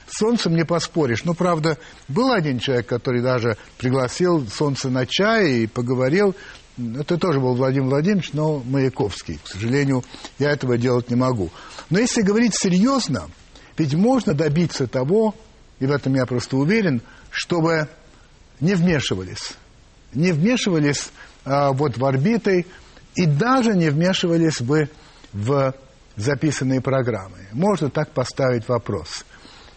Солнцем 0.08 0.56
не 0.56 0.66
поспоришь. 0.66 1.24
Ну, 1.26 1.36
правда, 1.36 1.78
был 2.08 2.32
один 2.32 2.60
человек, 2.60 2.88
который 2.88 3.22
даже 3.22 3.58
пригласил 3.78 4.48
Солнце 4.48 4.90
на 4.90 5.06
чай 5.06 5.52
и 5.60 5.68
поговорил. 5.68 6.36
Это 6.78 7.17
тоже 7.17 7.39
был 7.39 7.55
Владимир 7.55 7.89
Владимирович, 7.89 8.34
но 8.34 8.59
Маяковский. 8.59 9.39
К 9.43 9.47
сожалению, 9.47 10.03
я 10.39 10.51
этого 10.51 10.78
делать 10.78 11.09
не 11.09 11.15
могу. 11.15 11.51
Но 11.89 11.99
если 11.99 12.21
говорить 12.21 12.55
серьезно, 12.55 13.30
ведь 13.78 13.93
можно 13.93 14.34
добиться 14.34 14.88
того, 14.88 15.36
и 15.80 15.86
в 15.86 15.91
этом 15.91 16.15
я 16.15 16.26
просто 16.26 16.57
уверен, 16.57 17.01
чтобы 17.30 17.89
не 18.59 18.74
вмешивались. 18.74 19.53
Не 20.13 20.32
вмешивались 20.32 21.11
а, 21.45 21.71
вот 21.74 21.97
в 21.97 22.05
орбиты 22.05 22.65
и 23.15 23.26
даже 23.26 23.76
не 23.76 23.89
вмешивались 23.89 24.61
бы 24.61 24.89
в 25.32 25.74
записанные 26.15 26.82
программы. 26.82 27.38
Можно 27.51 27.89
так 27.89 28.11
поставить 28.11 28.67
вопрос. 28.67 29.26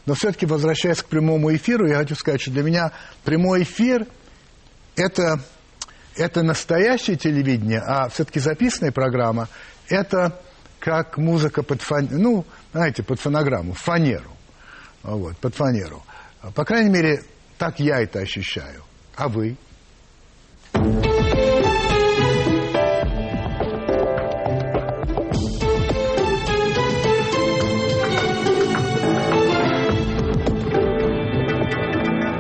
Но 0.04 0.14
все-таки, 0.14 0.46
возвращаясь 0.46 1.02
к 1.02 1.06
прямому 1.06 1.54
эфиру, 1.54 1.88
я 1.88 1.96
хочу 1.96 2.14
сказать, 2.14 2.40
что 2.40 2.52
для 2.52 2.62
меня 2.62 2.92
прямой 3.24 3.62
эфир 3.62 4.06
это, 4.94 5.40
это 6.16 6.42
настоящее 6.42 7.16
телевидение, 7.16 7.80
а 7.80 8.08
все-таки 8.08 8.40
записанная 8.40 8.92
программа 8.92 9.48
это 9.88 10.40
как 10.78 11.16
музыка 11.16 11.62
под 11.62 11.82
фон... 11.82 12.08
ну, 12.10 12.44
знаете, 12.72 13.02
под 13.02 13.20
фонограмму, 13.20 13.72
фанеру. 13.72 14.30
Вот, 15.02 15.36
под 15.38 15.54
фанеру. 15.54 16.02
По 16.54 16.64
крайней 16.64 16.90
мере, 16.90 17.22
так 17.58 17.80
я 17.80 18.00
это 18.00 18.20
ощущаю. 18.20 18.82
А 19.16 19.28
вы? 19.28 19.56